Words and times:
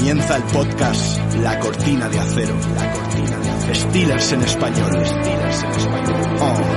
Comienza 0.00 0.36
el 0.38 0.42
podcast 0.44 1.34
La 1.42 1.58
Cortina 1.60 2.08
de 2.08 2.18
Acero. 2.18 2.54
La 2.74 2.90
Cortina 2.90 3.36
de 3.36 3.50
Acero. 3.50 3.74
Steelers 3.74 4.32
en 4.32 4.40
español. 4.40 5.06
Steelers 5.06 5.62
en 5.62 5.70
español. 5.72 6.38
Oh. 6.40 6.69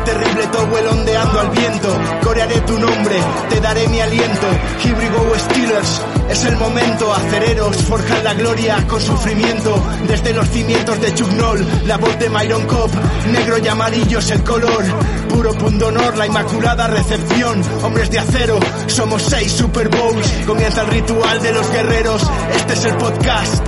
Terrible 0.00 0.46
towel 0.48 0.86
ondeando 0.88 1.40
al 1.40 1.50
viento, 1.50 1.88
corearé 2.24 2.60
tu 2.62 2.76
nombre, 2.78 3.14
te 3.48 3.60
daré 3.60 3.86
mi 3.88 4.00
aliento. 4.00 4.46
Here 4.82 4.94
we 4.94 5.08
go 5.10 5.38
Steelers, 5.38 6.02
es 6.28 6.44
el 6.44 6.56
momento. 6.56 7.12
Acereros 7.14 7.76
forjan 7.76 8.24
la 8.24 8.34
gloria 8.34 8.84
con 8.88 9.00
sufrimiento. 9.00 9.80
Desde 10.08 10.32
los 10.32 10.48
cimientos 10.48 11.00
de 11.00 11.14
Chugnol, 11.14 11.64
la 11.86 11.98
voz 11.98 12.18
de 12.18 12.28
Myron 12.30 12.66
Cop, 12.66 12.90
negro 13.30 13.58
y 13.58 13.68
amarillo 13.68 14.18
es 14.18 14.30
el 14.32 14.42
color. 14.42 14.84
Puro 15.28 15.52
pundonor, 15.54 16.16
la 16.16 16.26
inmaculada 16.26 16.88
recepción. 16.88 17.62
Hombres 17.82 18.10
de 18.10 18.18
acero, 18.18 18.58
somos 18.88 19.22
seis 19.22 19.52
Super 19.52 19.88
Bowls. 19.88 20.26
Comienza 20.46 20.82
el 20.82 20.88
ritual 20.88 21.40
de 21.42 21.52
los 21.52 21.70
guerreros. 21.70 22.22
Este 22.56 22.72
es 22.72 22.84
el 22.86 22.96
podcast 22.96 23.64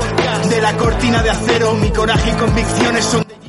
de 0.50 0.60
la 0.60 0.76
cortina 0.76 1.22
de 1.22 1.30
acero. 1.30 1.74
Mi 1.74 1.90
coraje 1.90 2.30
y 2.30 2.34
convicciones 2.34 3.04
son 3.04 3.22
de 3.22 3.43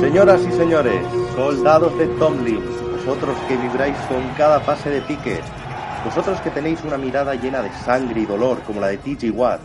Señoras 0.00 0.42
y 0.46 0.52
señores, 0.52 1.06
soldados 1.34 1.96
de 1.98 2.06
Tomlin, 2.18 2.60
vosotros 2.92 3.36
que 3.48 3.56
vibráis 3.56 3.96
con 4.08 4.22
cada 4.36 4.60
fase 4.60 4.90
de 4.90 5.00
pique, 5.00 5.40
vosotros 6.04 6.40
que 6.40 6.50
tenéis 6.50 6.84
una 6.84 6.98
mirada 6.98 7.34
llena 7.34 7.62
de 7.62 7.72
sangre 7.72 8.20
y 8.20 8.26
dolor 8.26 8.60
como 8.62 8.80
la 8.80 8.88
de 8.88 8.98
TJ 8.98 9.30
Watt, 9.30 9.60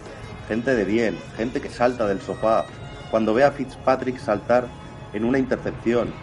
gente 0.48 0.74
de 0.74 0.86
bien, 0.86 1.18
gente 1.36 1.60
que 1.60 1.70
salta 1.70 2.08
del 2.08 2.22
sofá 2.22 2.66
cuando 3.12 3.34
ve 3.34 3.44
a 3.44 3.52
Fitzpatrick 3.52 4.20
saltar 4.20 4.68
en 5.14 5.26
una 5.26 5.38
intercepción, 5.38 6.14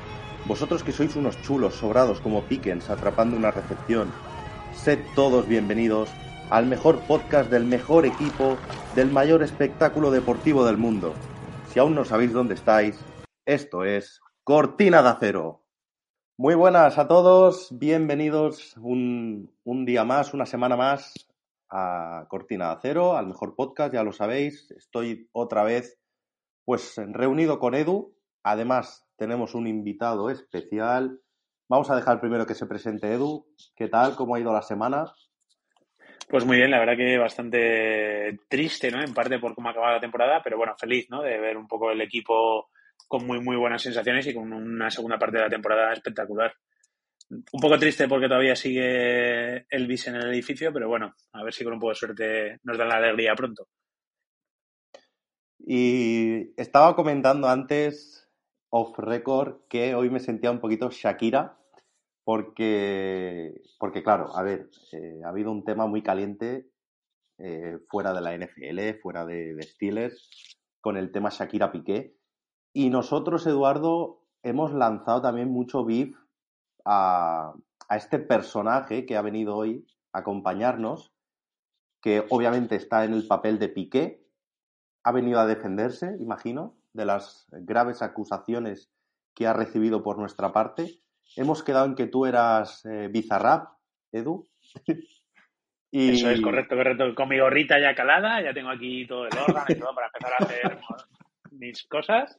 vosotros 0.46 0.82
que 0.82 0.92
sois 0.92 1.16
unos 1.16 1.40
chulos 1.42 1.74
sobrados 1.74 2.20
como 2.20 2.42
Pickens 2.42 2.90
atrapando 2.90 3.36
una 3.36 3.50
recepción, 3.50 4.10
sed 4.74 4.98
todos 5.14 5.46
bienvenidos 5.46 6.10
al 6.50 6.66
mejor 6.66 7.00
podcast 7.00 7.50
del 7.50 7.64
mejor 7.64 8.06
equipo 8.06 8.56
del 8.94 9.10
mayor 9.10 9.42
espectáculo 9.42 10.10
deportivo 10.10 10.64
del 10.64 10.76
mundo. 10.76 11.14
Si 11.74 11.80
aún 11.80 11.96
no 11.96 12.04
sabéis 12.04 12.32
dónde 12.32 12.54
estáis, 12.54 13.04
esto 13.44 13.84
es 13.84 14.20
Cortina 14.44 15.02
de 15.02 15.08
Acero. 15.08 15.64
Muy 16.38 16.54
buenas 16.54 16.98
a 16.98 17.08
todos, 17.08 17.76
bienvenidos 17.76 18.76
un, 18.76 19.50
día 19.84 20.04
más, 20.04 20.34
una 20.34 20.46
semana 20.46 20.76
más 20.76 21.12
a 21.68 22.26
Cortina 22.28 22.66
de 22.66 22.74
Acero, 22.74 23.16
al 23.16 23.26
mejor 23.26 23.56
podcast, 23.56 23.92
ya 23.92 24.04
lo 24.04 24.12
sabéis. 24.12 24.70
Estoy 24.70 25.28
otra 25.32 25.64
vez 25.64 25.98
pues 26.64 26.94
reunido 26.96 27.58
con 27.58 27.74
Edu. 27.74 28.14
Además, 28.44 29.04
tenemos 29.16 29.56
un 29.56 29.66
invitado 29.66 30.30
especial. 30.30 31.22
Vamos 31.68 31.90
a 31.90 31.96
dejar 31.96 32.20
primero 32.20 32.46
que 32.46 32.54
se 32.54 32.66
presente 32.66 33.12
Edu. 33.12 33.48
¿Qué 33.74 33.88
tal? 33.88 34.14
¿Cómo 34.14 34.36
ha 34.36 34.40
ido 34.40 34.52
la 34.52 34.62
semana? 34.62 35.12
Pues 36.28 36.44
muy 36.44 36.56
bien, 36.56 36.70
la 36.70 36.78
verdad 36.78 36.96
que 36.96 37.18
bastante 37.18 38.38
triste, 38.48 38.90
¿no? 38.90 39.02
En 39.02 39.12
parte 39.12 39.38
por 39.38 39.54
cómo 39.54 39.68
ha 39.68 39.72
acabado 39.72 39.94
la 39.94 40.00
temporada, 40.00 40.40
pero 40.42 40.56
bueno, 40.56 40.74
feliz, 40.76 41.08
¿no? 41.10 41.22
De 41.22 41.38
ver 41.38 41.56
un 41.56 41.68
poco 41.68 41.90
el 41.90 42.00
equipo 42.00 42.70
con 43.06 43.26
muy, 43.26 43.40
muy 43.40 43.56
buenas 43.56 43.82
sensaciones 43.82 44.26
y 44.26 44.34
con 44.34 44.52
una 44.52 44.90
segunda 44.90 45.18
parte 45.18 45.36
de 45.36 45.44
la 45.44 45.50
temporada 45.50 45.92
espectacular. 45.92 46.54
Un 47.30 47.60
poco 47.60 47.78
triste 47.78 48.08
porque 48.08 48.28
todavía 48.28 48.56
sigue 48.56 49.66
Elvis 49.68 50.08
en 50.08 50.16
el 50.16 50.28
edificio, 50.30 50.72
pero 50.72 50.88
bueno, 50.88 51.14
a 51.32 51.42
ver 51.42 51.52
si 51.52 51.64
con 51.64 51.74
un 51.74 51.80
poco 51.80 51.90
de 51.90 51.96
suerte 51.96 52.60
nos 52.62 52.78
dan 52.78 52.88
la 52.88 52.96
alegría 52.96 53.34
pronto. 53.34 53.68
Y 55.58 56.52
estaba 56.60 56.94
comentando 56.94 57.48
antes, 57.48 58.28
off 58.68 58.98
record, 58.98 59.66
que 59.68 59.94
hoy 59.94 60.10
me 60.10 60.20
sentía 60.20 60.50
un 60.50 60.60
poquito 60.60 60.90
Shakira, 60.90 61.56
porque, 62.24 63.60
porque 63.78 64.02
claro, 64.02 64.34
a 64.36 64.42
ver, 64.42 64.70
eh, 64.92 65.20
ha 65.24 65.28
habido 65.28 65.50
un 65.52 65.64
tema 65.64 65.86
muy 65.86 66.02
caliente 66.02 66.70
eh, 67.38 67.78
fuera 67.88 68.12
de 68.12 68.20
la 68.20 68.36
NFL, 68.36 69.00
fuera 69.02 69.26
de, 69.26 69.54
de 69.54 69.62
Steelers, 69.62 70.58
con 70.80 70.96
el 70.96 71.12
tema 71.12 71.30
Shakira 71.30 71.70
Piqué. 71.70 72.16
Y 72.72 72.90
nosotros, 72.90 73.46
Eduardo, 73.46 74.22
hemos 74.42 74.72
lanzado 74.72 75.22
también 75.22 75.50
mucho 75.50 75.84
beef 75.84 76.16
a, 76.84 77.54
a, 77.88 77.96
este 77.96 78.18
personaje 78.18 79.06
que 79.06 79.16
ha 79.16 79.22
venido 79.22 79.56
hoy 79.56 79.86
a 80.12 80.20
acompañarnos, 80.20 81.12
que 82.00 82.24
obviamente 82.30 82.76
está 82.76 83.04
en 83.04 83.14
el 83.14 83.26
papel 83.26 83.58
de 83.58 83.68
Piqué, 83.68 84.24
ha 85.04 85.12
venido 85.12 85.38
a 85.40 85.46
defenderse, 85.46 86.16
imagino, 86.18 86.74
de 86.94 87.04
las 87.04 87.46
graves 87.50 88.00
acusaciones 88.00 88.90
que 89.34 89.46
ha 89.46 89.52
recibido 89.52 90.02
por 90.02 90.18
nuestra 90.18 90.52
parte. 90.52 91.00
Hemos 91.36 91.62
quedado 91.62 91.86
en 91.86 91.94
que 91.94 92.06
tú 92.06 92.26
eras 92.26 92.84
eh, 92.84 93.08
Bizarrap, 93.08 93.68
Edu. 94.12 94.46
y... 95.90 96.12
Eso 96.12 96.30
es 96.30 96.40
correcto, 96.40 96.76
correcto. 96.76 97.14
Con 97.14 97.28
mi 97.28 97.38
gorrita 97.38 97.80
ya 97.80 97.94
calada, 97.94 98.40
ya 98.42 98.54
tengo 98.54 98.70
aquí 98.70 99.06
todo 99.06 99.26
el 99.26 99.36
órgano 99.36 99.66
y 99.68 99.74
todo 99.74 99.94
para 99.94 100.06
empezar 100.06 100.32
a 100.32 100.44
hacer 100.44 100.78
mis 101.50 101.84
cosas. 101.84 102.38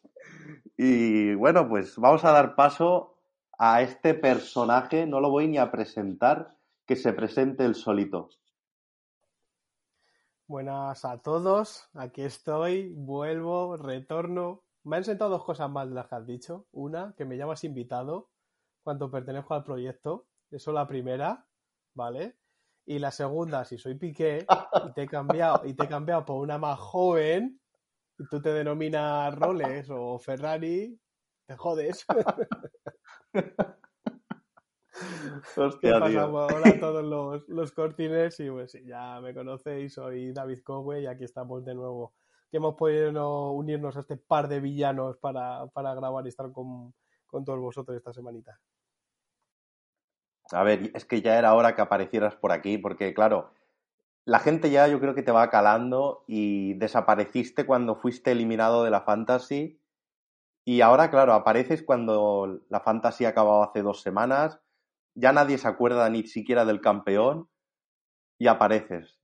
Y 0.77 1.33
bueno, 1.35 1.67
pues 1.67 1.97
vamos 1.97 2.23
a 2.23 2.31
dar 2.31 2.55
paso 2.55 3.17
a 3.57 3.81
este 3.81 4.13
personaje, 4.13 5.05
no 5.05 5.19
lo 5.19 5.29
voy 5.29 5.47
ni 5.47 5.57
a 5.57 5.71
presentar, 5.71 6.55
que 6.85 6.95
se 6.95 7.13
presente 7.13 7.65
el 7.65 7.75
solito. 7.75 8.29
Buenas 10.47 11.03
a 11.05 11.21
todos, 11.21 11.89
aquí 11.95 12.21
estoy, 12.21 12.93
vuelvo, 12.93 13.77
retorno. 13.77 14.63
Me 14.83 14.97
han 14.97 15.03
sentado 15.03 15.31
dos 15.31 15.43
cosas 15.43 15.69
más 15.69 15.89
de 15.89 15.95
las 15.95 16.07
que 16.07 16.15
has 16.15 16.27
dicho. 16.27 16.67
Una, 16.71 17.15
que 17.17 17.25
me 17.25 17.37
llamas 17.37 17.63
invitado 17.63 18.29
cuando 18.85 19.09
pertenezco 19.09 19.55
al 19.55 19.63
proyecto. 19.63 20.27
Eso 20.51 20.71
la 20.71 20.87
primera, 20.87 21.43
¿vale? 21.95 22.37
Y 22.85 22.99
la 22.99 23.09
segunda, 23.09 23.65
si 23.65 23.79
soy 23.79 23.95
Piqué 23.95 24.45
y 24.87 24.93
te 24.93 25.01
he 25.01 25.07
cambiado, 25.07 25.65
y 25.65 25.73
te 25.73 25.85
he 25.85 25.87
cambiado 25.87 26.23
por 26.23 26.37
una 26.39 26.59
más 26.59 26.77
joven, 26.79 27.59
y 28.19 28.27
tú 28.29 28.39
te 28.39 28.53
denominas 28.53 29.33
Rolex 29.33 29.89
o 29.89 30.19
Ferrari, 30.19 31.01
te 31.47 31.57
jodes. 31.57 32.05
Hostia, 35.57 35.93
¿Qué 35.93 35.99
pasa? 35.99 36.27
Hola 36.27 36.69
a 36.69 36.79
todos 36.79 37.03
los, 37.03 37.49
los 37.49 37.71
cortines 37.71 38.39
y 38.39 38.49
pues 38.51 38.77
ya 38.85 39.19
me 39.19 39.33
conocéis, 39.33 39.95
soy 39.95 40.31
David 40.31 40.61
Cowe 40.63 41.01
y 41.01 41.07
aquí 41.07 41.23
estamos 41.23 41.65
de 41.65 41.73
nuevo. 41.73 42.13
Que 42.51 42.57
hemos 42.57 42.75
podido 42.75 43.49
unirnos 43.49 43.97
a 43.97 44.01
este 44.01 44.15
par 44.17 44.47
de 44.47 44.59
villanos 44.59 45.17
para, 45.17 45.65
para 45.73 45.95
grabar 45.95 46.23
y 46.25 46.29
estar 46.29 46.51
con, 46.51 46.93
con 47.25 47.43
todos 47.43 47.59
vosotros 47.59 47.97
esta 47.97 48.13
semanita. 48.13 48.59
A 50.51 50.63
ver, 50.63 50.91
es 50.93 51.05
que 51.05 51.21
ya 51.21 51.37
era 51.37 51.53
hora 51.55 51.75
que 51.75 51.81
aparecieras 51.81 52.35
por 52.35 52.51
aquí, 52.51 52.77
porque 52.77 53.13
claro, 53.13 53.51
la 54.25 54.39
gente 54.39 54.71
ya 54.71 54.87
yo 54.87 54.99
creo 54.99 55.15
que 55.15 55.23
te 55.23 55.31
va 55.31 55.49
calando 55.49 56.23
y 56.27 56.75
desapareciste 56.75 57.65
cuando 57.65 57.95
fuiste 57.95 58.31
eliminado 58.31 58.83
de 58.83 58.91
la 58.91 59.01
Fantasy. 59.01 59.79
Y 60.65 60.81
ahora, 60.81 61.11
claro, 61.11 61.33
apareces 61.33 61.83
cuando 61.83 62.61
la 62.69 62.79
Fantasy 62.81 63.25
ha 63.25 63.29
acabado 63.29 63.63
hace 63.63 63.81
dos 63.81 64.01
semanas 64.01 64.59
ya 65.15 65.31
nadie 65.31 65.57
se 65.57 65.67
acuerda 65.67 66.09
ni 66.09 66.27
siquiera 66.27 66.65
del 66.65 66.81
campeón 66.81 67.49
y 68.37 68.47
apareces. 68.47 69.17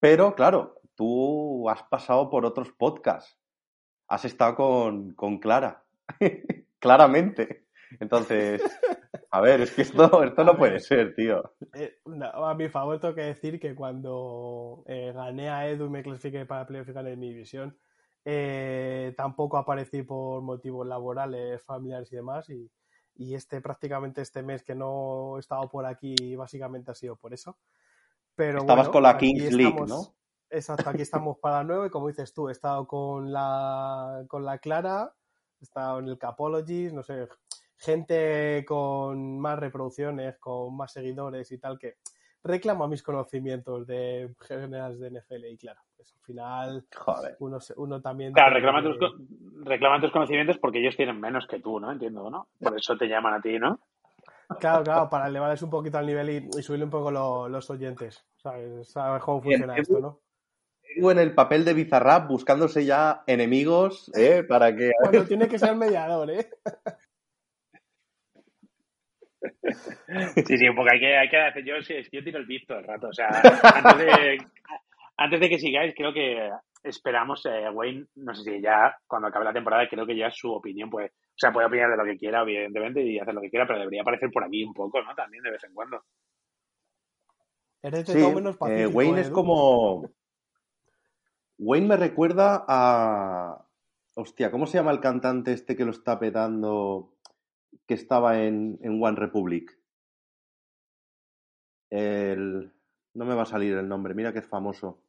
Pero, 0.00 0.34
claro, 0.34 0.80
tú 0.94 1.68
has 1.68 1.82
pasado 1.82 2.30
por 2.30 2.46
otros 2.46 2.70
podcasts. 2.72 3.36
Has 4.06 4.24
estado 4.24 4.54
con, 4.54 5.12
con 5.14 5.38
Clara. 5.38 5.84
Claramente. 6.78 7.67
Entonces, 8.00 8.62
a 9.30 9.40
ver, 9.40 9.60
es 9.60 9.72
que 9.72 9.82
esto, 9.82 10.22
esto 10.22 10.44
no 10.44 10.56
puede 10.56 10.80
ser, 10.80 11.14
tío. 11.14 11.54
Eh, 11.74 11.98
no, 12.06 12.26
a 12.26 12.54
mi 12.54 12.68
favor 12.68 13.00
tengo 13.00 13.14
que 13.14 13.22
decir 13.22 13.58
que 13.58 13.74
cuando 13.74 14.84
eh, 14.86 15.12
gané 15.14 15.48
a 15.50 15.68
Edu 15.68 15.86
y 15.86 15.90
me 15.90 16.02
clasifiqué 16.02 16.46
para 16.46 16.66
playoff 16.66 16.88
en 16.88 17.18
mi 17.18 17.28
división, 17.30 17.78
eh, 18.24 19.14
tampoco 19.16 19.56
aparecí 19.56 20.02
por 20.02 20.42
motivos 20.42 20.86
laborales, 20.86 21.62
familiares 21.62 22.12
y 22.12 22.16
demás. 22.16 22.48
Y, 22.50 22.70
y 23.18 23.34
este 23.34 23.60
prácticamente 23.60 24.22
este 24.22 24.42
mes 24.42 24.62
que 24.62 24.74
no 24.74 25.36
he 25.36 25.40
estado 25.40 25.68
por 25.68 25.84
aquí 25.84 26.14
básicamente 26.36 26.90
ha 26.90 26.94
sido 26.94 27.16
por 27.16 27.34
eso. 27.34 27.58
Pero 28.34 28.60
Estabas 28.60 28.86
bueno, 28.86 28.92
con 28.92 29.02
la 29.02 29.18
Kings 29.18 29.52
League, 29.52 29.84
¿no? 29.86 30.14
Exacto, 30.50 30.88
aquí 30.88 31.02
estamos 31.02 31.36
para 31.38 31.64
nuevo 31.64 31.84
y 31.84 31.90
como 31.90 32.08
dices 32.08 32.32
tú, 32.32 32.48
he 32.48 32.52
estado 32.52 32.86
con 32.86 33.32
la, 33.32 34.24
con 34.28 34.44
la 34.44 34.58
Clara, 34.58 35.12
he 35.60 35.64
estado 35.64 35.98
en 35.98 36.08
el 36.08 36.18
Capologies, 36.18 36.92
no 36.94 37.02
sé, 37.02 37.28
gente 37.78 38.64
con 38.66 39.38
más 39.38 39.58
reproducciones, 39.58 40.38
con 40.38 40.76
más 40.76 40.92
seguidores 40.92 41.50
y 41.52 41.58
tal, 41.58 41.78
que 41.78 41.96
reclama 42.42 42.88
mis 42.88 43.02
conocimientos 43.02 43.86
de 43.86 44.34
generales 44.40 44.98
de 45.00 45.10
NFL 45.10 45.44
y 45.46 45.56
claro, 45.56 45.80
pues 45.96 46.12
al 46.12 46.20
final 46.20 46.86
Uno, 47.40 47.58
uno 47.76 48.00
también... 48.00 48.32
Claro, 48.32 48.54
reclama 48.54 48.82
tus, 48.82 48.96
reclama 49.64 50.00
tus 50.00 50.10
conocimientos 50.10 50.58
porque 50.58 50.80
ellos 50.80 50.96
tienen 50.96 51.20
menos 51.20 51.46
que 51.46 51.60
tú, 51.60 51.78
¿no? 51.80 51.92
Entiendo, 51.92 52.30
¿no? 52.30 52.48
Por 52.60 52.76
eso 52.76 52.96
te 52.96 53.06
llaman 53.06 53.34
a 53.34 53.40
ti, 53.40 53.58
¿no? 53.58 53.80
Claro, 54.60 54.82
claro, 54.82 55.10
para 55.10 55.28
elevarles 55.28 55.62
un 55.62 55.70
poquito 55.70 55.98
al 55.98 56.06
nivel 56.06 56.30
y, 56.30 56.62
subirle 56.62 56.86
un 56.86 56.90
poco 56.90 57.10
los 57.10 57.70
oyentes. 57.70 58.24
¿Sabes? 58.36 58.88
¿Sabes 58.88 59.22
cómo 59.22 59.42
funciona 59.42 59.76
esto, 59.76 60.00
no? 60.00 60.20
en 60.96 61.18
el 61.18 61.34
papel 61.34 61.64
de 61.64 61.74
Bizarrap 61.74 62.28
buscándose 62.28 62.84
ya 62.84 63.22
enemigos, 63.26 64.10
¿eh? 64.16 64.42
Para 64.42 64.74
que... 64.74 64.90
Cuando 65.00 65.24
tiene 65.24 65.46
que 65.46 65.58
ser 65.58 65.76
mediador, 65.76 66.30
¿eh? 66.30 66.48
Sí, 70.46 70.58
sí, 70.58 70.70
poco 70.70 70.88
hay 70.90 71.00
que, 71.00 71.16
hay 71.16 71.28
que 71.28 71.36
hacer. 71.36 71.64
Yo, 71.64 71.74
yo 71.78 72.24
tiro 72.24 72.38
el 72.38 72.66
todo 72.66 72.78
el 72.78 72.84
rato. 72.84 73.08
O 73.08 73.12
sea, 73.12 73.28
antes 73.28 73.98
de, 73.98 74.38
antes 75.16 75.40
de 75.40 75.48
que 75.48 75.58
sigáis, 75.58 75.94
creo 75.96 76.12
que 76.12 76.50
esperamos, 76.82 77.44
eh, 77.46 77.68
Wayne, 77.70 78.06
no 78.16 78.34
sé 78.34 78.44
si 78.44 78.60
ya 78.60 78.96
cuando 79.06 79.28
acabe 79.28 79.44
la 79.44 79.52
temporada, 79.52 79.88
creo 79.88 80.06
que 80.06 80.16
ya 80.16 80.30
su 80.30 80.52
opinión, 80.52 80.90
pues, 80.90 81.10
o 81.10 81.36
sea, 81.36 81.52
puede 81.52 81.66
opinar 81.66 81.90
de 81.90 81.96
lo 81.96 82.04
que 82.04 82.16
quiera, 82.16 82.42
evidentemente, 82.42 83.02
y 83.02 83.18
hacer 83.18 83.34
lo 83.34 83.40
que 83.40 83.50
quiera, 83.50 83.66
pero 83.66 83.78
debería 83.78 84.02
aparecer 84.02 84.30
por 84.30 84.44
aquí 84.44 84.64
un 84.64 84.72
poco, 84.72 85.02
¿no? 85.02 85.14
También 85.14 85.42
de 85.42 85.50
vez 85.50 85.64
en 85.64 85.74
cuando. 85.74 86.02
Eres 87.82 88.06
de 88.06 88.20
todo 88.20 88.32
menos 88.32 88.56
eh, 88.68 88.86
Wayne 88.86 89.20
es 89.20 89.30
como. 89.30 90.10
Wayne 91.58 91.86
me 91.86 91.96
recuerda 91.96 92.64
a. 92.66 93.64
Hostia, 94.14 94.50
¿cómo 94.50 94.66
se 94.66 94.78
llama 94.78 94.90
el 94.90 94.98
cantante 94.98 95.52
este 95.52 95.76
que 95.76 95.84
lo 95.84 95.92
está 95.92 96.18
petando? 96.18 97.17
Que 97.86 97.94
estaba 97.94 98.42
en, 98.42 98.78
en 98.82 99.02
One 99.02 99.16
Republic. 99.16 99.78
El. 101.90 102.72
No 103.14 103.24
me 103.24 103.34
va 103.34 103.42
a 103.42 103.46
salir 103.46 103.76
el 103.76 103.88
nombre, 103.88 104.14
mira 104.14 104.32
que 104.32 104.40
es 104.40 104.46
famoso. 104.46 105.02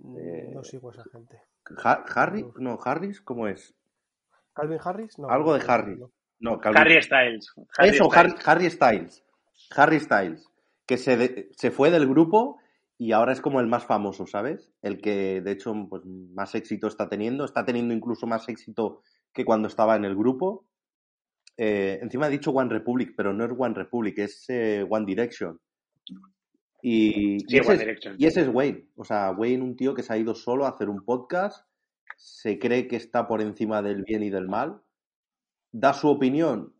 Eh, 0.00 0.50
no 0.54 0.62
sigo 0.62 0.90
a 0.90 0.92
esa 0.92 1.04
gente. 1.10 1.42
¿Harry? 2.14 2.46
No, 2.56 2.78
¿Harris? 2.82 3.20
¿Cómo 3.20 3.48
es? 3.48 3.74
¿Calvin 4.54 4.78
Harris? 4.82 5.18
No, 5.18 5.28
Algo 5.28 5.54
de 5.54 5.64
Harry. 5.66 5.98
No, 6.40 6.60
Harry 6.62 7.02
Styles. 7.02 7.52
Eso, 7.78 8.08
Harry, 8.12 8.70
Styles. 8.70 9.24
Harry 9.76 10.00
Styles. 10.00 10.48
Que 10.86 10.96
se, 10.96 11.48
se 11.52 11.70
fue 11.70 11.90
del 11.90 12.08
grupo 12.08 12.58
y 12.96 13.12
ahora 13.12 13.32
es 13.32 13.40
como 13.40 13.60
el 13.60 13.66
más 13.66 13.86
famoso, 13.86 14.26
¿sabes? 14.26 14.72
El 14.82 15.00
que, 15.00 15.40
de 15.40 15.50
hecho, 15.50 15.74
pues, 15.88 16.04
más 16.04 16.54
éxito 16.54 16.86
está 16.86 17.08
teniendo. 17.08 17.44
Está 17.44 17.64
teniendo 17.64 17.92
incluso 17.92 18.26
más 18.26 18.48
éxito 18.48 19.02
que 19.32 19.44
cuando 19.44 19.68
estaba 19.68 19.96
en 19.96 20.04
el 20.04 20.16
grupo. 20.16 20.66
Eh, 21.60 21.98
encima 22.00 22.28
he 22.28 22.30
dicho 22.30 22.52
One 22.52 22.70
Republic, 22.70 23.14
pero 23.16 23.32
no 23.32 23.44
es 23.44 23.50
One 23.56 23.74
Republic, 23.74 24.16
es 24.20 24.44
eh, 24.48 24.86
One 24.88 25.04
Direction. 25.04 25.60
Y, 26.80 27.38
ese 27.52 27.74
es, 27.74 27.98
y, 28.16 28.26
ese 28.26 28.42
es, 28.42 28.48
Wayne. 28.48 28.86
O 28.94 29.04
sea, 29.04 29.32
Wayne, 29.32 29.64
un 29.64 29.74
tío 29.74 29.92
que 29.92 30.04
se 30.04 30.12
ha 30.12 30.16
ido 30.16 30.36
solo 30.36 30.64
a 30.64 30.70
hacer 30.70 30.88
un 30.88 31.04
podcast, 31.04 31.66
se 32.16 32.60
cree 32.60 32.86
que 32.86 32.94
está 32.94 33.26
por 33.26 33.42
encima 33.42 33.82
del 33.82 34.04
bien 34.04 34.22
y 34.22 34.30
del 34.30 34.46
mal, 34.46 34.80
da 35.72 35.92
su 35.92 36.08
opinión 36.08 36.74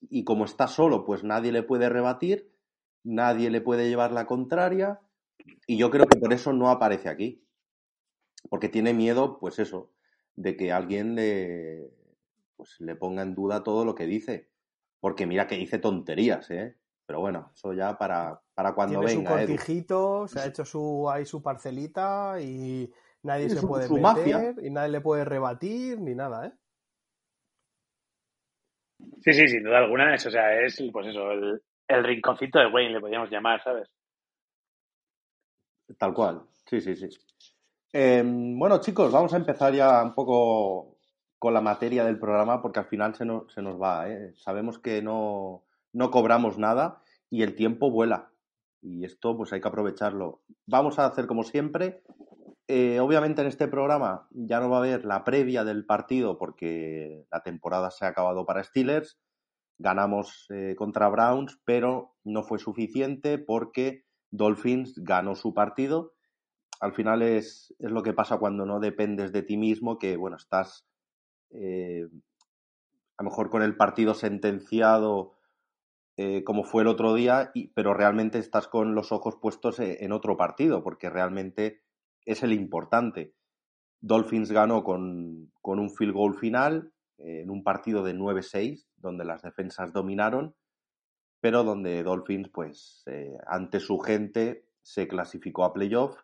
y 0.00 0.24
como 0.24 0.46
está 0.46 0.66
solo, 0.66 1.04
pues 1.04 1.22
nadie 1.22 1.52
le 1.52 1.62
puede 1.62 1.90
rebatir, 1.90 2.50
nadie 3.04 3.50
le 3.50 3.60
puede 3.60 3.88
llevar 3.90 4.12
la 4.12 4.26
contraria 4.26 5.00
y 5.66 5.76
yo 5.76 5.90
creo 5.90 6.06
que 6.06 6.18
por 6.18 6.32
eso 6.32 6.54
no 6.54 6.70
aparece 6.70 7.10
aquí. 7.10 7.44
Porque 8.48 8.68
tiene 8.68 8.92
miedo, 8.94 9.38
pues 9.38 9.58
eso, 9.58 9.92
de 10.34 10.56
que 10.56 10.72
alguien 10.72 11.14
le, 11.14 11.92
pues, 12.62 12.80
le 12.80 12.94
ponga 12.94 13.22
en 13.22 13.34
duda 13.34 13.62
todo 13.62 13.84
lo 13.84 13.94
que 13.94 14.06
dice. 14.06 14.50
Porque 15.00 15.26
mira 15.26 15.48
que 15.48 15.56
dice 15.56 15.78
tonterías, 15.78 16.48
¿eh? 16.52 16.76
Pero 17.04 17.18
bueno, 17.18 17.50
eso 17.52 17.72
ya 17.72 17.98
para, 17.98 18.40
para 18.54 18.72
cuando 18.72 19.00
Tiene 19.00 19.16
venga. 19.16 19.30
su 19.30 19.36
cortijito, 19.36 20.28
se 20.28 20.38
ha 20.38 20.46
hecho 20.46 20.64
su, 20.64 21.10
ahí 21.10 21.26
su 21.26 21.42
parcelita 21.42 22.40
y 22.40 22.88
nadie 23.24 23.50
se 23.50 23.66
puede 23.66 23.88
meter 23.88 24.54
y 24.62 24.70
nadie 24.70 24.92
le 24.92 25.00
puede 25.00 25.24
rebatir 25.24 26.00
ni 26.00 26.14
nada, 26.14 26.46
¿eh? 26.46 26.52
Sí, 29.22 29.32
sí, 29.32 29.48
sin 29.48 29.64
duda 29.64 29.78
alguna. 29.78 30.14
Eso, 30.14 30.28
o 30.28 30.32
sea, 30.32 30.60
es 30.60 30.80
pues 30.92 31.08
eso, 31.08 31.32
el, 31.32 31.60
el 31.88 32.04
rinconcito 32.04 32.60
de 32.60 32.68
Wayne, 32.68 32.92
le 32.92 33.00
podríamos 33.00 33.28
llamar, 33.28 33.60
¿sabes? 33.64 33.88
Tal 35.98 36.14
cual, 36.14 36.42
sí, 36.64 36.80
sí, 36.80 36.94
sí. 36.94 37.08
Em, 37.92 38.56
bueno, 38.56 38.80
chicos, 38.80 39.12
vamos 39.12 39.34
a 39.34 39.36
empezar 39.36 39.74
ya 39.74 40.02
un 40.02 40.14
poco 40.14 40.91
con 41.42 41.54
la 41.54 41.60
materia 41.60 42.04
del 42.04 42.20
programa 42.20 42.62
porque 42.62 42.78
al 42.78 42.86
final 42.86 43.16
se, 43.16 43.26
se 43.48 43.62
nos 43.62 43.82
va. 43.82 44.08
¿eh? 44.08 44.32
Sabemos 44.36 44.78
que 44.78 45.02
no, 45.02 45.64
no 45.92 46.12
cobramos 46.12 46.56
nada 46.56 47.02
y 47.30 47.42
el 47.42 47.56
tiempo 47.56 47.90
vuela. 47.90 48.30
Y 48.80 49.04
esto 49.04 49.36
pues 49.36 49.52
hay 49.52 49.60
que 49.60 49.66
aprovecharlo. 49.66 50.40
Vamos 50.66 51.00
a 51.00 51.06
hacer 51.06 51.26
como 51.26 51.42
siempre. 51.42 52.04
Eh, 52.68 53.00
obviamente 53.00 53.42
en 53.42 53.48
este 53.48 53.66
programa 53.66 54.28
ya 54.30 54.60
no 54.60 54.70
va 54.70 54.76
a 54.76 54.80
haber 54.82 55.04
la 55.04 55.24
previa 55.24 55.64
del 55.64 55.84
partido 55.84 56.38
porque 56.38 57.26
la 57.32 57.42
temporada 57.42 57.90
se 57.90 58.04
ha 58.04 58.10
acabado 58.10 58.46
para 58.46 58.62
Steelers. 58.62 59.18
Ganamos 59.78 60.46
eh, 60.50 60.76
contra 60.78 61.08
Browns, 61.08 61.60
pero 61.64 62.14
no 62.22 62.44
fue 62.44 62.60
suficiente 62.60 63.38
porque 63.38 64.04
Dolphins 64.30 64.94
ganó 64.94 65.34
su 65.34 65.54
partido. 65.54 66.12
Al 66.78 66.92
final 66.92 67.20
es, 67.20 67.74
es 67.80 67.90
lo 67.90 68.04
que 68.04 68.12
pasa 68.12 68.38
cuando 68.38 68.64
no 68.64 68.78
dependes 68.78 69.32
de 69.32 69.42
ti 69.42 69.56
mismo, 69.56 69.98
que 69.98 70.16
bueno, 70.16 70.36
estás 70.36 70.86
eh, 71.52 72.08
a 73.16 73.22
lo 73.22 73.30
mejor 73.30 73.50
con 73.50 73.62
el 73.62 73.76
partido 73.76 74.14
sentenciado 74.14 75.36
eh, 76.16 76.44
como 76.44 76.64
fue 76.64 76.82
el 76.82 76.88
otro 76.88 77.14
día, 77.14 77.52
pero 77.74 77.94
realmente 77.94 78.38
estás 78.38 78.68
con 78.68 78.94
los 78.94 79.12
ojos 79.12 79.36
puestos 79.40 79.80
e, 79.80 80.04
en 80.04 80.12
otro 80.12 80.36
partido, 80.36 80.82
porque 80.82 81.08
realmente 81.08 81.82
es 82.26 82.42
el 82.42 82.52
importante. 82.52 83.34
Dolphins 84.00 84.52
ganó 84.52 84.84
con, 84.84 85.50
con 85.62 85.78
un 85.78 85.90
field 85.90 86.12
goal 86.12 86.34
final 86.34 86.92
eh, 87.18 87.40
en 87.42 87.50
un 87.50 87.64
partido 87.64 88.04
de 88.04 88.14
9-6, 88.14 88.86
donde 88.96 89.24
las 89.24 89.42
defensas 89.42 89.92
dominaron, 89.92 90.54
pero 91.40 91.64
donde 91.64 92.02
Dolphins, 92.02 92.50
pues, 92.50 93.02
eh, 93.06 93.38
ante 93.46 93.80
su 93.80 93.98
gente, 93.98 94.66
se 94.82 95.08
clasificó 95.08 95.64
a 95.64 95.72
playoff. 95.72 96.16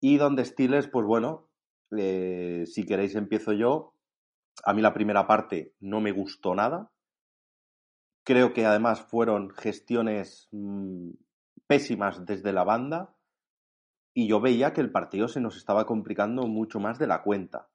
Y 0.00 0.18
donde 0.18 0.44
Steelers, 0.44 0.88
pues 0.88 1.06
bueno, 1.06 1.48
si 1.90 2.84
queréis 2.86 3.14
empiezo 3.14 3.52
yo. 3.52 3.93
A 4.62 4.72
mí 4.72 4.82
la 4.82 4.94
primera 4.94 5.26
parte 5.26 5.74
no 5.80 6.00
me 6.00 6.12
gustó 6.12 6.54
nada. 6.54 6.90
Creo 8.24 8.52
que 8.52 8.64
además 8.64 9.02
fueron 9.02 9.50
gestiones 9.50 10.48
mm, 10.52 11.10
pésimas 11.66 12.24
desde 12.24 12.52
la 12.52 12.64
banda 12.64 13.14
y 14.14 14.28
yo 14.28 14.40
veía 14.40 14.72
que 14.72 14.80
el 14.80 14.92
partido 14.92 15.28
se 15.28 15.40
nos 15.40 15.56
estaba 15.56 15.86
complicando 15.86 16.46
mucho 16.46 16.78
más 16.78 16.98
de 16.98 17.08
la 17.08 17.22
cuenta. 17.22 17.68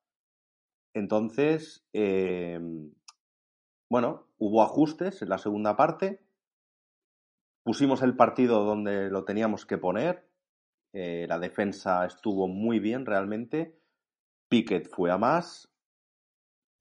Entonces, 0.94 1.86
em, 1.94 2.92
bueno, 3.90 4.28
hubo 4.38 4.64
ajustes 4.64 5.22
en 5.22 5.30
la 5.30 5.38
segunda 5.38 5.76
parte, 5.76 6.24
pusimos 7.64 8.02
el 8.02 8.16
partido 8.16 8.64
donde 8.64 9.10
lo 9.10 9.26
teníamos 9.26 9.66
que 9.66 9.78
poner, 9.78 10.30
eh, 10.94 11.26
la 11.28 11.38
defensa 11.38 12.06
estuvo 12.06 12.48
muy 12.48 12.80
bien 12.80 13.06
realmente, 13.06 13.78
Pickett 14.48 14.90
fue 14.90 15.12
a 15.12 15.18
más, 15.18 15.69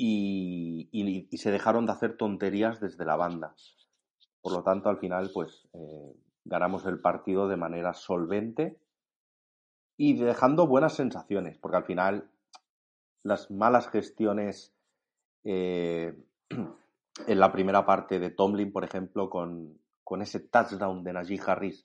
y, 0.01 1.29
se 1.37 1.51
dejaron 1.51 1.85
de 1.87 1.93
hacer 1.93 2.17
tonterías 2.17 2.81
desde 2.81 3.05
la 3.05 3.17
banda. 3.17 3.55
Por 4.41 4.53
lo 4.53 4.63
tanto, 4.63 4.89
al 4.89 4.99
final, 4.99 5.31
pues 5.35 5.69
eh, 5.75 6.15
ganamos 6.45 6.87
el 6.87 7.01
partido 7.01 7.49
de 7.49 7.57
manera 7.57 7.93
solvente 7.93 8.79
y 9.97 10.15
dejando 10.15 10.69
buenas 10.69 10.95
sensaciones, 10.95 11.59
porque 11.59 11.77
al 11.77 11.85
final 11.85 12.31
las 13.25 13.51
malas 13.51 13.89
gestiones 13.89 14.73
eh, 15.45 16.17
en 17.27 17.41
la 17.41 17.53
primera 17.53 17.85
parte 17.85 18.21
de 18.21 18.31
Tomlin, 18.31 18.73
por 18.73 18.85
ejemplo, 18.85 19.29
con, 19.29 19.79
con 20.05 20.23
ese 20.23 20.39
touchdown 20.39 21.03
de 21.03 21.13
Najee 21.13 21.41
Harris, 21.45 21.85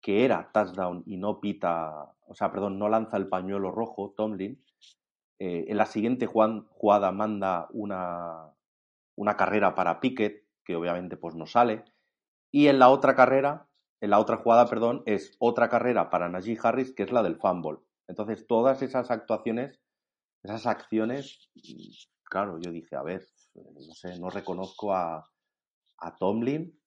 que 0.00 0.24
era 0.24 0.50
touchdown 0.52 1.02
y 1.06 1.16
no 1.16 1.40
pita, 1.40 2.12
o 2.26 2.34
sea, 2.34 2.52
perdón, 2.52 2.78
no 2.78 2.88
lanza 2.88 3.16
el 3.16 3.28
pañuelo 3.28 3.72
rojo, 3.72 4.14
Tomlin, 4.16 4.62
eh, 5.44 5.72
en 5.72 5.76
la 5.76 5.86
siguiente 5.86 6.26
jugada 6.26 7.10
manda 7.10 7.66
una, 7.72 8.54
una 9.16 9.36
carrera 9.36 9.74
para 9.74 9.98
Pickett, 9.98 10.46
que 10.64 10.76
obviamente 10.76 11.16
pues 11.16 11.34
no 11.34 11.46
sale. 11.46 11.84
Y 12.52 12.68
en 12.68 12.78
la 12.78 12.90
otra 12.90 13.16
carrera, 13.16 13.68
en 14.00 14.10
la 14.10 14.20
otra 14.20 14.36
jugada, 14.36 14.68
perdón, 14.68 15.02
es 15.04 15.34
otra 15.40 15.68
carrera 15.68 16.10
para 16.10 16.28
Najee 16.28 16.60
Harris, 16.62 16.92
que 16.92 17.02
es 17.02 17.10
la 17.10 17.24
del 17.24 17.40
fumble. 17.40 17.80
Entonces, 18.06 18.46
todas 18.46 18.82
esas 18.82 19.10
actuaciones, 19.10 19.80
esas 20.44 20.64
acciones, 20.68 21.50
claro, 22.22 22.60
yo 22.60 22.70
dije, 22.70 22.94
a 22.94 23.02
ver, 23.02 23.26
no 23.56 23.94
sé, 23.94 24.20
no 24.20 24.30
reconozco 24.30 24.94
a, 24.94 25.28
a 25.98 26.16
Tomlin. 26.18 26.78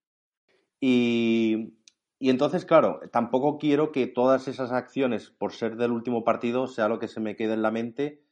Y, 0.79 1.77
y 2.19 2.29
entonces, 2.29 2.63
claro, 2.63 3.01
tampoco 3.11 3.57
quiero 3.57 3.91
que 3.91 4.07
todas 4.07 4.47
esas 4.47 4.71
acciones, 4.71 5.29
por 5.29 5.51
ser 5.51 5.75
del 5.75 5.91
último 5.91 6.23
partido, 6.23 6.67
sea 6.67 6.87
lo 6.87 6.99
que 6.99 7.09
se 7.09 7.19
me 7.19 7.35
quede 7.35 7.55
en 7.55 7.61
la 7.61 7.71
mente 7.71 8.24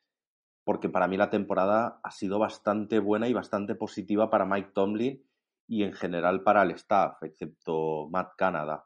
porque 0.63 0.89
para 0.89 1.07
mí 1.07 1.17
la 1.17 1.29
temporada 1.29 1.99
ha 2.03 2.11
sido 2.11 2.39
bastante 2.39 2.99
buena 2.99 3.27
y 3.27 3.33
bastante 3.33 3.75
positiva 3.75 4.29
para 4.29 4.45
Mike 4.45 4.71
Tomlin 4.73 5.23
y 5.67 5.83
en 5.83 5.93
general 5.93 6.43
para 6.43 6.63
el 6.63 6.71
staff, 6.71 7.21
excepto 7.23 8.07
Matt 8.09 8.33
Canada. 8.37 8.85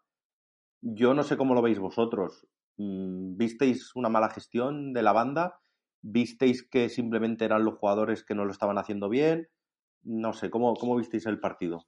Yo 0.82 1.14
no 1.14 1.24
sé 1.24 1.38
cómo 1.38 1.54
lo 1.54 1.62
veis 1.62 1.80
vosotros. 1.80 2.48
Mm, 2.78 3.38
¿Visteis 3.38 3.96
una 3.96 4.10
mala 4.10 4.30
gestión 4.30 4.94
de 4.94 5.02
la 5.02 5.12
banda? 5.12 5.60
¿Visteis 6.02 6.68
que 6.68 6.90
simplemente 6.90 7.46
eran 7.46 7.66
los 7.66 7.76
jugadores 7.76 8.24
que 8.24 8.36
no 8.36 8.46
lo 8.46 8.52
estaban 8.52 8.78
haciendo 8.78 9.10
bien? 9.10 9.48
No 10.04 10.34
sé, 10.34 10.50
¿cómo, 10.50 10.74
cómo 10.76 10.96
visteis 10.96 11.26
el 11.26 11.40
partido? 11.40 11.88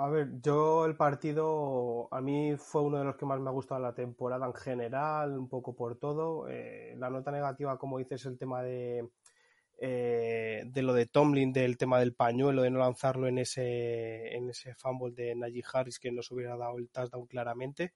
A 0.00 0.08
ver, 0.08 0.28
yo 0.40 0.86
el 0.86 0.96
partido 0.96 2.06
a 2.12 2.20
mí 2.20 2.54
fue 2.56 2.82
uno 2.82 2.98
de 2.98 3.04
los 3.04 3.16
que 3.16 3.26
más 3.26 3.40
me 3.40 3.48
ha 3.48 3.52
gustado 3.52 3.80
la 3.80 3.94
temporada 3.94 4.46
en 4.46 4.54
general, 4.54 5.36
un 5.36 5.48
poco 5.48 5.74
por 5.74 5.98
todo. 5.98 6.48
Eh, 6.48 6.94
la 6.98 7.10
nota 7.10 7.32
negativa, 7.32 7.76
como 7.78 7.98
dices, 7.98 8.24
el 8.26 8.38
tema 8.38 8.62
de, 8.62 9.08
eh, 9.80 10.62
de 10.66 10.82
lo 10.82 10.94
de 10.94 11.06
Tomlin, 11.06 11.52
del 11.52 11.76
tema 11.76 11.98
del 11.98 12.14
pañuelo, 12.14 12.62
de 12.62 12.70
no 12.70 12.78
lanzarlo 12.78 13.26
en 13.26 13.38
ese, 13.38 14.36
en 14.36 14.50
ese 14.50 14.72
fumble 14.76 15.12
de 15.16 15.34
Najee 15.34 15.64
Harris 15.72 15.98
que 15.98 16.12
nos 16.12 16.30
hubiera 16.30 16.56
dado 16.56 16.78
el 16.78 16.90
touchdown 16.90 17.26
claramente. 17.26 17.94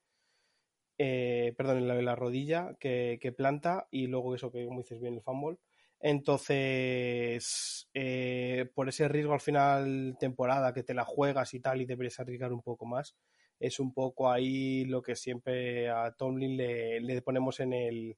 Eh, 0.98 1.54
perdón, 1.56 1.78
en 1.78 1.88
la, 1.88 1.94
la 2.02 2.16
rodilla 2.16 2.74
que, 2.80 3.18
que, 3.20 3.30
planta 3.32 3.86
y 3.92 4.08
luego 4.08 4.34
eso 4.34 4.50
que, 4.50 4.66
como 4.66 4.80
dices 4.80 5.00
bien, 5.00 5.14
el 5.14 5.22
fumble. 5.22 5.58
Entonces, 6.02 7.88
eh, 7.94 8.68
por 8.74 8.88
ese 8.88 9.06
riesgo 9.06 9.34
al 9.34 9.40
final 9.40 10.16
temporada 10.18 10.74
que 10.74 10.82
te 10.82 10.94
la 10.94 11.04
juegas 11.04 11.54
y 11.54 11.60
tal 11.60 11.80
y 11.80 11.86
deberías 11.86 12.18
arriesgar 12.18 12.52
un 12.52 12.60
poco 12.60 12.86
más, 12.86 13.14
es 13.60 13.78
un 13.78 13.94
poco 13.94 14.30
ahí 14.30 14.84
lo 14.84 15.00
que 15.00 15.14
siempre 15.14 15.88
a 15.88 16.10
Tomlin 16.12 16.56
le, 16.56 17.22
ponemos 17.22 17.60
en 17.60 17.72
el, 17.72 18.16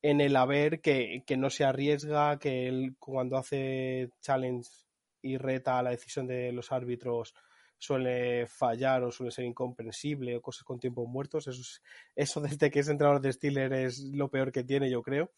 en 0.00 0.22
el 0.22 0.34
haber 0.36 0.80
que, 0.80 1.22
que, 1.26 1.36
no 1.36 1.50
se 1.50 1.64
arriesga, 1.64 2.38
que 2.38 2.66
él 2.66 2.96
cuando 2.98 3.36
hace 3.36 4.10
challenge 4.22 4.70
y 5.20 5.36
reta 5.36 5.78
a 5.78 5.82
la 5.82 5.90
decisión 5.90 6.26
de 6.26 6.50
los 6.52 6.72
árbitros 6.72 7.34
suele 7.76 8.46
fallar 8.46 9.04
o 9.04 9.12
suele 9.12 9.30
ser 9.30 9.44
incomprensible 9.44 10.36
o 10.36 10.42
cosas 10.42 10.64
con 10.64 10.80
tiempos 10.80 11.06
muertos. 11.06 11.46
Eso, 11.46 11.60
es, 11.60 11.82
eso 12.16 12.40
desde 12.58 12.70
que 12.70 12.80
es 12.80 12.88
entrenador 12.88 13.20
de 13.20 13.32
Steelers 13.32 13.74
es 13.74 13.98
lo 14.14 14.30
peor 14.30 14.50
que 14.50 14.64
tiene, 14.64 14.90
yo 14.90 15.02
creo. 15.02 15.30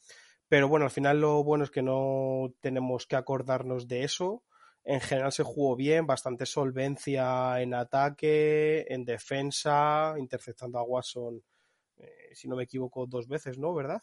Pero 0.50 0.68
bueno, 0.68 0.84
al 0.86 0.90
final 0.90 1.20
lo 1.20 1.44
bueno 1.44 1.62
es 1.62 1.70
que 1.70 1.80
no 1.80 2.52
tenemos 2.60 3.06
que 3.06 3.14
acordarnos 3.14 3.86
de 3.86 4.02
eso. 4.02 4.42
En 4.82 5.00
general 5.00 5.30
se 5.30 5.44
jugó 5.44 5.76
bien, 5.76 6.08
bastante 6.08 6.44
solvencia 6.44 7.60
en 7.62 7.72
ataque, 7.72 8.84
en 8.88 9.04
defensa, 9.04 10.16
interceptando 10.18 10.80
a 10.80 10.82
Watson, 10.82 11.40
eh, 11.98 12.30
si 12.32 12.48
no 12.48 12.56
me 12.56 12.64
equivoco, 12.64 13.06
dos 13.06 13.28
veces, 13.28 13.58
¿no? 13.58 13.72
¿Verdad? 13.74 14.02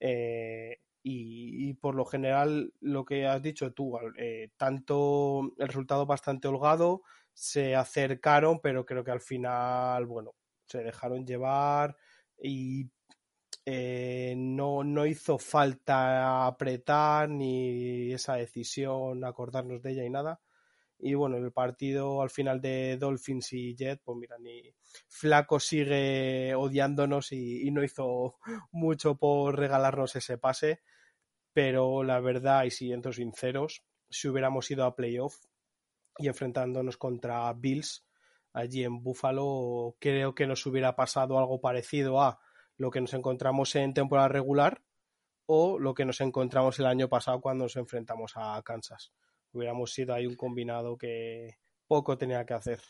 Eh, 0.00 0.78
y, 1.04 1.74
por 1.74 1.94
lo 1.94 2.04
general, 2.04 2.72
lo 2.80 3.04
que 3.04 3.28
has 3.28 3.40
dicho 3.40 3.72
tú, 3.72 3.96
eh, 4.18 4.50
tanto 4.56 5.52
el 5.58 5.68
resultado 5.68 6.06
bastante 6.06 6.48
holgado, 6.48 7.02
se 7.34 7.76
acercaron, 7.76 8.58
pero 8.60 8.84
creo 8.84 9.04
que 9.04 9.12
al 9.12 9.20
final, 9.20 10.06
bueno, 10.06 10.32
se 10.66 10.82
dejaron 10.82 11.24
llevar 11.24 11.96
y 12.36 12.90
eh, 13.66 14.34
no, 14.36 14.84
no 14.84 15.06
hizo 15.06 15.38
falta 15.38 16.46
apretar 16.46 17.30
ni 17.30 18.12
esa 18.12 18.34
decisión, 18.34 19.24
acordarnos 19.24 19.82
de 19.82 19.92
ella 19.92 20.04
y 20.04 20.10
nada. 20.10 20.40
Y 20.98 21.14
bueno, 21.14 21.36
el 21.36 21.52
partido 21.52 22.22
al 22.22 22.30
final 22.30 22.60
de 22.60 22.96
Dolphins 22.98 23.52
y 23.52 23.74
Jet, 23.74 24.00
pues 24.04 24.18
mira, 24.18 24.36
ni 24.38 24.74
Flaco 25.08 25.60
sigue 25.60 26.54
odiándonos 26.54 27.32
y, 27.32 27.66
y 27.66 27.70
no 27.70 27.82
hizo 27.82 28.36
mucho 28.72 29.16
por 29.16 29.58
regalarnos 29.58 30.16
ese 30.16 30.38
pase. 30.38 30.82
Pero 31.52 32.02
la 32.04 32.20
verdad, 32.20 32.64
y 32.64 32.70
siendo 32.70 33.12
sinceros, 33.12 33.84
si 34.10 34.28
hubiéramos 34.28 34.70
ido 34.70 34.84
a 34.84 34.94
playoff 34.96 35.36
y 36.18 36.28
enfrentándonos 36.28 36.96
contra 36.96 37.52
Bills 37.54 38.06
allí 38.52 38.84
en 38.84 39.02
Buffalo, 39.02 39.96
creo 40.00 40.34
que 40.34 40.46
nos 40.46 40.64
hubiera 40.66 40.94
pasado 40.96 41.38
algo 41.38 41.60
parecido 41.60 42.20
a 42.20 42.40
lo 42.76 42.90
que 42.90 43.00
nos 43.00 43.14
encontramos 43.14 43.74
en 43.76 43.94
temporada 43.94 44.28
regular 44.28 44.82
o 45.46 45.78
lo 45.78 45.94
que 45.94 46.04
nos 46.04 46.20
encontramos 46.20 46.78
el 46.78 46.86
año 46.86 47.08
pasado 47.08 47.40
cuando 47.40 47.64
nos 47.64 47.76
enfrentamos 47.76 48.32
a 48.36 48.60
Kansas. 48.62 49.12
Hubiéramos 49.52 49.92
sido 49.92 50.14
ahí 50.14 50.26
un 50.26 50.36
combinado 50.36 50.96
que 50.96 51.58
poco 51.86 52.16
tenía 52.16 52.44
que 52.44 52.54
hacer. 52.54 52.80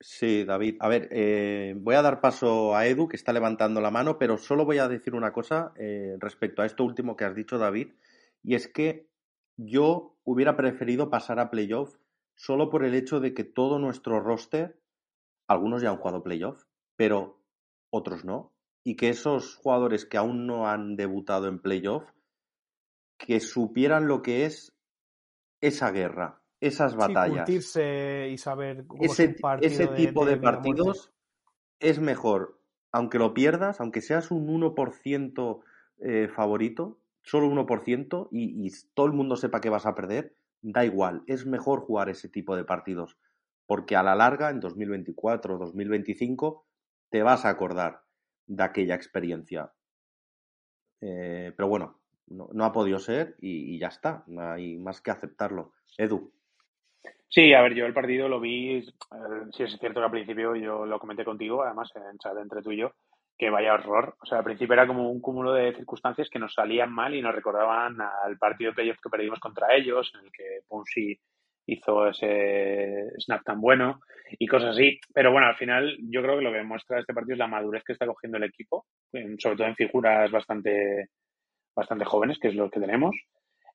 Sí, 0.00 0.44
David. 0.44 0.76
A 0.80 0.88
ver, 0.88 1.08
eh, 1.12 1.74
voy 1.76 1.94
a 1.94 2.02
dar 2.02 2.20
paso 2.20 2.74
a 2.74 2.86
Edu, 2.86 3.06
que 3.06 3.16
está 3.16 3.32
levantando 3.32 3.80
la 3.80 3.90
mano, 3.90 4.18
pero 4.18 4.36
solo 4.36 4.64
voy 4.64 4.78
a 4.78 4.88
decir 4.88 5.14
una 5.14 5.32
cosa 5.32 5.72
eh, 5.76 6.16
respecto 6.18 6.62
a 6.62 6.66
esto 6.66 6.84
último 6.84 7.16
que 7.16 7.24
has 7.24 7.36
dicho, 7.36 7.58
David, 7.58 7.92
y 8.42 8.56
es 8.56 8.66
que 8.66 9.08
yo 9.56 10.16
hubiera 10.24 10.56
preferido 10.56 11.08
pasar 11.08 11.38
a 11.38 11.50
playoff 11.50 11.98
solo 12.34 12.68
por 12.68 12.84
el 12.84 12.94
hecho 12.94 13.20
de 13.20 13.32
que 13.34 13.44
todo 13.44 13.78
nuestro 13.78 14.18
roster, 14.18 14.80
algunos 15.46 15.82
ya 15.82 15.90
han 15.90 15.98
jugado 15.98 16.24
playoff, 16.24 16.64
pero 16.96 17.40
otros 17.90 18.24
no, 18.24 18.52
y 18.84 18.96
que 18.96 19.08
esos 19.08 19.56
jugadores 19.56 20.04
que 20.04 20.16
aún 20.16 20.46
no 20.46 20.68
han 20.68 20.96
debutado 20.96 21.48
en 21.48 21.60
playoff, 21.60 22.04
que 23.16 23.40
supieran 23.40 24.08
lo 24.08 24.22
que 24.22 24.44
es 24.46 24.72
esa 25.60 25.92
guerra, 25.92 26.42
esas 26.60 26.96
batallas. 26.96 27.48
Sí, 27.48 27.80
y 27.80 28.38
saber 28.38 28.86
cómo 28.86 29.04
ese, 29.04 29.36
ese 29.60 29.86
tipo 29.88 30.24
de, 30.24 30.32
de, 30.32 30.36
de 30.36 30.42
partidos 30.42 31.12
es 31.78 32.00
mejor, 32.00 32.60
aunque 32.90 33.18
lo 33.18 33.34
pierdas, 33.34 33.80
aunque 33.80 34.00
seas 34.00 34.30
un 34.30 34.48
1% 34.48 35.62
eh, 36.00 36.28
favorito, 36.28 36.98
solo 37.22 37.48
1%, 37.48 38.28
y, 38.32 38.66
y 38.66 38.70
todo 38.94 39.06
el 39.06 39.12
mundo 39.12 39.36
sepa 39.36 39.60
que 39.60 39.70
vas 39.70 39.86
a 39.86 39.94
perder, 39.94 40.34
da 40.60 40.84
igual, 40.84 41.22
es 41.26 41.46
mejor 41.46 41.80
jugar 41.80 42.08
ese 42.08 42.28
tipo 42.28 42.56
de 42.56 42.64
partidos, 42.64 43.16
porque 43.66 43.94
a 43.94 44.02
la 44.02 44.16
larga, 44.16 44.50
en 44.50 44.60
2024 44.60 45.54
o 45.54 45.58
2025, 45.58 46.66
te 47.10 47.22
vas 47.22 47.44
a 47.44 47.50
acordar 47.50 48.02
de 48.46 48.62
aquella 48.62 48.94
experiencia. 48.94 49.72
Eh, 51.00 51.52
pero 51.56 51.68
bueno, 51.68 52.00
no, 52.28 52.64
ha 52.64 52.72
podido 52.72 52.98
ser 52.98 53.36
y, 53.40 53.78
ya 53.78 53.88
está, 53.88 54.24
no 54.26 54.52
hay 54.52 54.78
más 54.78 55.00
que 55.00 55.10
aceptarlo. 55.10 55.72
Edu. 55.98 56.32
Sí, 57.28 57.54
a 57.54 57.62
ver, 57.62 57.74
yo 57.74 57.86
el 57.86 57.94
partido 57.94 58.28
lo 58.28 58.40
vi, 58.40 58.78
eh, 58.78 58.84
sí 59.52 59.62
es 59.62 59.78
cierto 59.78 60.00
que 60.00 60.04
al 60.04 60.10
principio 60.10 60.54
yo 60.54 60.84
lo 60.84 60.98
comenté 60.98 61.24
contigo, 61.24 61.62
además 61.62 61.90
en 61.96 62.18
chat 62.18 62.36
entre 62.36 62.62
tú 62.62 62.72
y 62.72 62.78
yo, 62.78 62.92
que 63.38 63.50
vaya 63.50 63.74
horror. 63.74 64.16
O 64.20 64.26
sea, 64.26 64.38
al 64.38 64.44
principio 64.44 64.74
era 64.74 64.86
como 64.86 65.10
un 65.10 65.20
cúmulo 65.20 65.52
de 65.54 65.74
circunstancias 65.74 66.28
que 66.30 66.38
nos 66.38 66.54
salían 66.54 66.92
mal 66.92 67.14
y 67.14 67.22
nos 67.22 67.34
recordaban 67.34 67.98
al 68.00 68.38
partido 68.38 68.70
de 68.70 68.74
playoff 68.74 69.00
que 69.02 69.10
perdimos 69.10 69.40
contra 69.40 69.74
ellos, 69.74 70.12
en 70.14 70.26
el 70.26 70.32
que 70.32 70.60
Ponzi 70.68 71.18
hizo 71.66 72.08
ese 72.08 73.10
snap 73.18 73.42
tan 73.44 73.60
bueno 73.60 74.00
y 74.38 74.46
cosas 74.46 74.70
así. 74.70 74.98
Pero 75.14 75.32
bueno, 75.32 75.46
al 75.46 75.56
final 75.56 75.96
yo 76.10 76.22
creo 76.22 76.38
que 76.38 76.44
lo 76.44 76.52
que 76.52 76.58
demuestra 76.58 77.00
este 77.00 77.14
partido 77.14 77.34
es 77.34 77.38
la 77.38 77.46
madurez 77.46 77.82
que 77.84 77.92
está 77.92 78.06
cogiendo 78.06 78.38
el 78.38 78.44
equipo, 78.44 78.86
sobre 79.38 79.56
todo 79.56 79.66
en 79.66 79.76
figuras 79.76 80.30
bastante, 80.30 81.08
bastante 81.74 82.04
jóvenes, 82.04 82.38
que 82.38 82.48
es 82.48 82.54
lo 82.54 82.70
que 82.70 82.80
tenemos. 82.80 83.14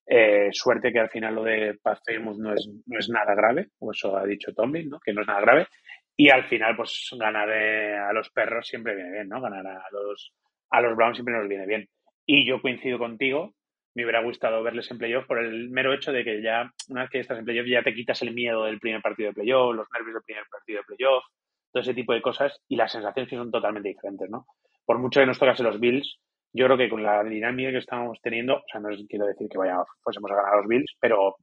Eh, 0.10 0.50
suerte 0.53 0.94
que 0.94 1.00
al 1.00 1.10
final 1.10 1.36
lo 1.36 1.44
de 1.44 1.77
Pat 1.82 2.00
no 2.20 2.53
es, 2.53 2.70
no 2.86 2.98
es 2.98 3.10
nada 3.10 3.36
grave, 3.36 3.70
o 3.79 3.91
eso 3.91 4.15
ha 4.15 4.25
dicho 4.25 4.53
Tommy, 4.53 4.86
¿no? 4.86 5.00
que 5.00 5.13
no 5.13 5.22
es 5.22 5.27
nada 5.27 5.41
grave. 5.41 5.67
Y 6.15 6.29
al 6.29 6.46
final, 6.46 6.75
pues 6.75 7.10
ganar 7.20 7.50
a 7.50 8.12
los 8.13 8.29
perros 8.32 8.67
siempre 8.67 8.96
viene 8.96 9.12
bien, 9.12 9.29
¿no? 9.29 9.39
Ganar 9.39 9.67
a 9.67 9.86
los, 9.91 10.34
a 10.72 10.82
los 10.82 10.96
Browns 10.96 11.17
siempre 11.17 11.36
nos 11.36 11.48
viene 11.48 11.67
bien. 11.67 11.88
Y 12.25 12.44
yo 12.44 12.60
coincido 12.60 12.98
contigo, 12.98 13.53
me 13.98 14.04
hubiera 14.04 14.22
gustado 14.22 14.62
verles 14.62 14.92
en 14.92 15.00
playoff 15.00 15.25
por 15.25 15.39
el 15.39 15.72
mero 15.72 15.92
hecho 15.92 16.12
de 16.12 16.24
que 16.24 16.39
ya, 16.39 16.72
una 16.88 17.01
vez 17.01 17.10
que 17.10 17.20
estás 17.20 17.39
en 17.39 17.46
playoff, 17.46 17.66
ya 17.66 17.82
te 17.82 17.96
quitas 17.96 18.22
el 18.22 18.32
miedo 18.32 18.66
del 18.66 18.80
primer 18.80 19.01
partido 19.01 19.30
de 19.30 19.34
playoff, 19.34 19.74
los 19.74 19.88
nervios 19.92 20.13
del 20.13 20.24
primer 20.24 20.44
partido 20.51 20.82
de 20.82 20.84
playoff, 20.84 21.24
todo 21.72 21.82
ese 21.82 21.96
tipo 21.96 22.13
de 22.13 22.22
cosas, 22.22 22.62
y 22.68 22.75
las 22.75 22.92
sensaciones 22.92 23.32
son 23.32 23.50
totalmente 23.50 23.89
diferentes, 23.89 24.30
¿no? 24.30 24.46
Por 24.86 25.00
mucho 25.00 25.20
que 25.20 25.25
nos 25.25 25.39
tocase 25.39 25.63
los 25.63 25.80
Bills, 25.80 26.20
yo 26.54 26.66
creo 26.66 26.77
que 26.77 26.89
con 26.89 27.01
la 27.01 27.24
dinámica 27.24 27.72
que 27.72 27.80
estamos 27.80 28.20
teniendo, 28.22 28.58
o 28.58 28.63
sea, 28.72 28.80
no 28.80 28.89
quiero 29.10 29.25
decir 29.25 29.50
que 29.50 29.58
vaya, 29.58 29.84
fuésemos 30.04 30.30
a 30.30 30.36
ganar 30.36 30.58
los 30.58 30.68
Bills, 30.68 30.96
pero 31.00 31.36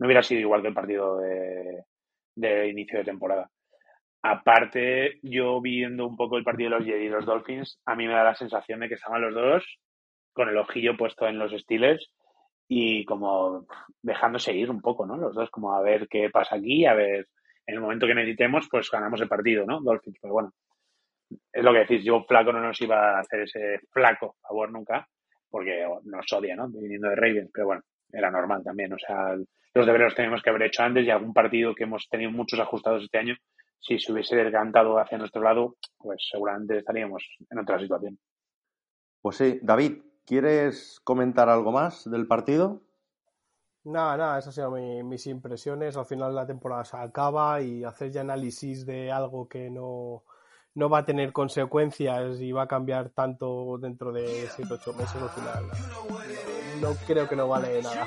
no 0.00 0.06
hubiera 0.06 0.24
sido 0.24 0.40
igual 0.40 0.62
que 0.62 0.68
el 0.68 0.74
partido 0.74 1.16
de, 1.16 2.68
inicio 2.68 2.98
de 2.98 3.04
temporada. 3.04 3.48
Aparte, 4.22 5.20
yo 5.22 5.60
viendo 5.60 6.08
un 6.08 6.16
poco 6.16 6.36
el 6.36 6.44
partido 6.44 6.70
de 6.70 6.76
los 6.76 6.86
Jets 6.86 7.04
y 7.04 7.08
los 7.08 7.24
Dolphins, 7.24 7.80
a 7.86 7.94
mí 7.94 8.08
me 8.08 8.14
da 8.14 8.24
la 8.24 8.34
sensación 8.34 8.80
de 8.80 8.88
que 8.88 8.94
estaban 8.94 9.22
los 9.22 9.32
dos 9.32 9.64
con 10.40 10.48
el 10.48 10.56
ojillo 10.56 10.96
puesto 10.96 11.28
en 11.28 11.38
los 11.38 11.52
Steelers 11.52 12.10
y 12.66 13.04
como 13.04 13.66
dejándose 14.00 14.54
ir 14.54 14.70
un 14.70 14.80
poco, 14.80 15.04
¿no? 15.04 15.18
Los 15.18 15.34
dos 15.34 15.50
como 15.50 15.74
a 15.74 15.82
ver 15.82 16.08
qué 16.08 16.30
pasa 16.30 16.56
aquí, 16.56 16.86
a 16.86 16.94
ver, 16.94 17.26
en 17.66 17.74
el 17.74 17.80
momento 17.82 18.06
que 18.06 18.14
necesitemos, 18.14 18.66
pues 18.70 18.90
ganamos 18.90 19.20
el 19.20 19.28
partido, 19.28 19.66
¿no? 19.66 19.82
Dolphins, 19.82 20.16
pero 20.18 20.32
bueno, 20.32 20.52
es 21.52 21.62
lo 21.62 21.74
que 21.74 21.80
decís, 21.80 22.02
yo 22.02 22.24
flaco 22.26 22.54
no 22.54 22.60
nos 22.62 22.80
iba 22.80 23.18
a 23.18 23.20
hacer 23.20 23.40
ese 23.40 23.80
flaco 23.90 24.36
favor 24.40 24.72
nunca, 24.72 25.06
porque 25.50 25.86
nos 26.04 26.32
odia, 26.32 26.56
¿no? 26.56 26.70
Viniendo 26.70 27.10
de 27.10 27.16
Ravens, 27.16 27.50
pero 27.52 27.66
bueno, 27.66 27.82
era 28.10 28.30
normal 28.30 28.64
también, 28.64 28.94
o 28.94 28.98
sea, 28.98 29.36
los 29.74 29.86
deberes 29.86 30.06
los 30.06 30.14
teníamos 30.14 30.40
que 30.40 30.48
haber 30.48 30.62
hecho 30.62 30.82
antes 30.82 31.04
y 31.04 31.10
algún 31.10 31.34
partido 31.34 31.74
que 31.74 31.84
hemos 31.84 32.08
tenido 32.08 32.30
muchos 32.30 32.58
ajustados 32.60 33.04
este 33.04 33.18
año, 33.18 33.36
si 33.78 33.98
se 33.98 34.10
hubiese 34.10 34.36
decantado 34.36 34.98
hacia 34.98 35.18
nuestro 35.18 35.42
lado, 35.42 35.76
pues 35.98 36.26
seguramente 36.30 36.78
estaríamos 36.78 37.22
en 37.50 37.58
otra 37.58 37.78
situación. 37.78 38.18
Pues 39.20 39.36
sí, 39.36 39.58
David, 39.60 40.00
¿quieres 40.30 41.00
comentar 41.02 41.48
algo 41.48 41.72
más 41.72 42.08
del 42.08 42.28
partido? 42.28 42.80
Nada, 43.82 44.16
nada, 44.16 44.38
esas 44.38 44.56
han 44.58 44.70
sido 44.70 45.02
mis 45.02 45.26
impresiones. 45.26 45.96
Al 45.96 46.06
final 46.06 46.36
la 46.36 46.46
temporada 46.46 46.84
se 46.84 46.96
acaba 46.96 47.60
y 47.60 47.82
hacer 47.82 48.12
ya 48.12 48.20
análisis 48.20 48.86
de 48.86 49.10
algo 49.10 49.48
que 49.48 49.70
no, 49.70 50.22
no 50.76 50.88
va 50.88 50.98
a 50.98 51.04
tener 51.04 51.32
consecuencias 51.32 52.40
y 52.40 52.52
va 52.52 52.62
a 52.62 52.68
cambiar 52.68 53.08
tanto 53.10 53.76
dentro 53.78 54.12
de 54.12 54.46
7 54.54 54.72
8 54.72 54.92
meses 54.92 55.16
al 55.20 55.30
final. 55.30 55.64
No, 56.80 56.94
creo 57.08 57.28
que 57.28 57.34
no 57.34 57.48
vale 57.48 57.82
nada. 57.82 58.06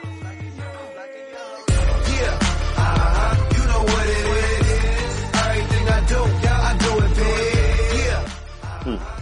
Hmm. 8.86 9.13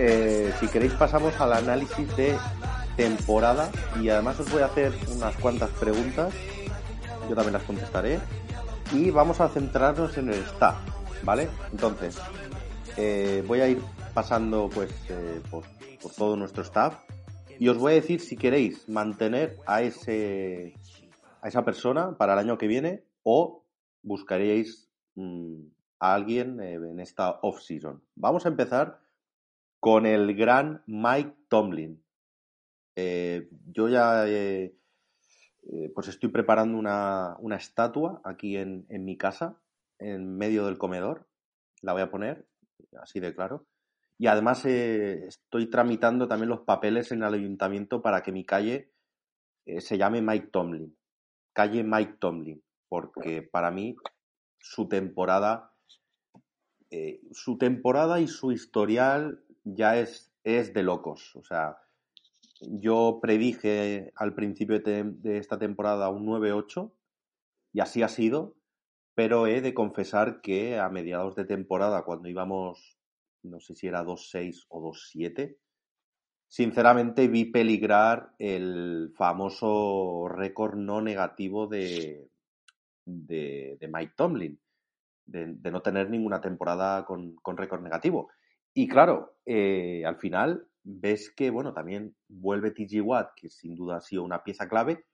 Eh, 0.00 0.52
si 0.60 0.68
queréis 0.68 0.92
pasamos 0.92 1.40
al 1.40 1.52
análisis 1.52 2.16
de 2.16 2.36
temporada 2.96 3.68
y 4.00 4.08
además 4.08 4.38
os 4.38 4.48
voy 4.52 4.62
a 4.62 4.66
hacer 4.66 4.92
unas 5.12 5.34
cuantas 5.38 5.70
preguntas, 5.70 6.32
yo 7.28 7.34
también 7.34 7.54
las 7.54 7.64
contestaré 7.64 8.20
y 8.92 9.10
vamos 9.10 9.40
a 9.40 9.48
centrarnos 9.48 10.16
en 10.16 10.28
el 10.28 10.38
staff, 10.38 10.76
¿vale? 11.24 11.48
Entonces, 11.72 12.16
eh, 12.96 13.42
voy 13.44 13.60
a 13.60 13.68
ir 13.70 13.82
pasando 14.14 14.70
pues 14.72 14.92
eh, 15.08 15.40
por, 15.50 15.64
todo 16.16 16.36
nuestro 16.36 16.62
staff 16.62 16.94
y 17.58 17.66
os 17.66 17.76
voy 17.76 17.90
a 17.90 17.94
decir 17.96 18.20
si 18.20 18.36
queréis 18.36 18.88
mantener 18.88 19.56
a 19.66 19.82
ese 19.82 20.74
a 21.42 21.48
esa 21.48 21.64
persona 21.64 22.16
para 22.16 22.34
el 22.34 22.38
año 22.38 22.56
que 22.56 22.68
viene 22.68 23.02
o 23.24 23.64
buscaréis 24.02 24.88
mm, 25.16 25.56
a 25.98 26.14
alguien 26.14 26.60
en 26.60 27.00
esta 27.00 27.40
off-season. 27.42 28.00
Vamos 28.14 28.46
a 28.46 28.50
empezar 28.50 29.07
con 29.80 30.06
el 30.06 30.34
gran 30.34 30.82
Mike 30.86 31.34
Tomlin. 31.48 32.02
Eh, 32.96 33.48
yo 33.66 33.88
ya 33.88 34.26
eh, 34.26 34.76
eh, 35.72 35.92
pues 35.94 36.08
estoy 36.08 36.30
preparando 36.30 36.78
una, 36.78 37.56
estatua 37.56 38.20
aquí 38.24 38.56
en, 38.56 38.86
mi 38.88 39.16
casa, 39.16 39.60
en 39.98 40.36
medio 40.36 40.66
del 40.66 40.78
comedor. 40.78 41.28
La 41.82 41.92
voy 41.92 42.02
a 42.02 42.10
poner, 42.10 42.46
así 43.00 43.20
de 43.20 43.34
claro. 43.34 43.66
Y 44.18 44.26
además 44.26 44.64
estoy 44.64 45.70
tramitando 45.70 46.26
también 46.26 46.48
los 46.48 46.62
papeles 46.62 47.12
en 47.12 47.22
el 47.22 47.34
ayuntamiento 47.34 48.02
para 48.02 48.22
que 48.22 48.32
mi 48.32 48.44
calle 48.44 48.90
se 49.78 49.96
llame 49.96 50.22
Mike 50.22 50.48
Tomlin. 50.48 50.96
Calle 51.52 51.84
Mike 51.84 52.16
Tomlin. 52.18 52.60
Porque 52.88 53.42
para 53.42 53.70
mí 53.70 53.94
su 54.58 54.88
temporada, 54.88 55.72
su 57.30 57.58
temporada 57.58 58.18
y 58.18 58.26
su 58.26 58.50
historial 58.50 59.44
ya 59.74 59.98
es, 59.98 60.32
es 60.44 60.72
de 60.72 60.82
locos. 60.82 61.34
O 61.36 61.42
sea, 61.42 61.78
yo 62.60 63.18
predije 63.20 64.12
al 64.16 64.34
principio 64.34 64.80
de, 64.80 65.38
esta 65.38 65.58
temporada 65.58 66.08
un 66.10 66.26
9-8 66.26 66.92
y 67.72 67.80
así 67.80 68.02
ha 68.02 68.08
sido, 68.08 68.56
pero 69.14 69.46
he 69.46 69.60
de 69.60 69.74
confesar 69.74 70.40
que 70.40 70.78
a 70.78 70.88
mediados 70.88 71.34
de 71.34 71.44
temporada, 71.44 72.04
cuando 72.04 72.28
íbamos, 72.28 72.98
no 73.42 73.60
sé 73.60 73.74
si 73.74 73.86
era 73.86 74.04
2-6 74.04 74.66
o 74.68 74.92
2-7, 74.92 75.56
sinceramente 76.48 77.28
vi 77.28 77.44
peligrar 77.44 78.32
el 78.38 79.12
famoso 79.16 80.28
récord 80.28 80.76
no 80.76 81.00
negativo 81.02 81.66
de, 81.66 82.28
de, 83.04 83.88
Mike 83.92 84.14
Tomlin, 84.16 84.58
de, 85.26 85.70
no 85.70 85.82
tener 85.82 86.10
ninguna 86.10 86.40
temporada 86.40 87.04
con, 87.04 87.36
récord 87.56 87.82
negativo. 87.82 88.30
Y 88.78 88.86
claro, 88.86 89.34
eh, 89.44 90.04
al 90.06 90.18
final 90.18 90.68
ves 90.84 91.32
que, 91.34 91.50
bueno, 91.50 91.74
también 91.74 92.14
vuelve 92.28 92.70
TG 92.70 93.04
Watt, 93.04 93.32
que 93.34 93.50
sin 93.50 93.74
duda 93.74 93.96
ha 93.96 94.00
sido 94.00 94.22
una 94.22 94.44
pieza 94.44 94.68
clave, 94.68 95.04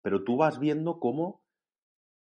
pero 0.00 0.24
tú 0.24 0.38
vas 0.38 0.58
viendo 0.58 0.98
cómo 0.98 1.42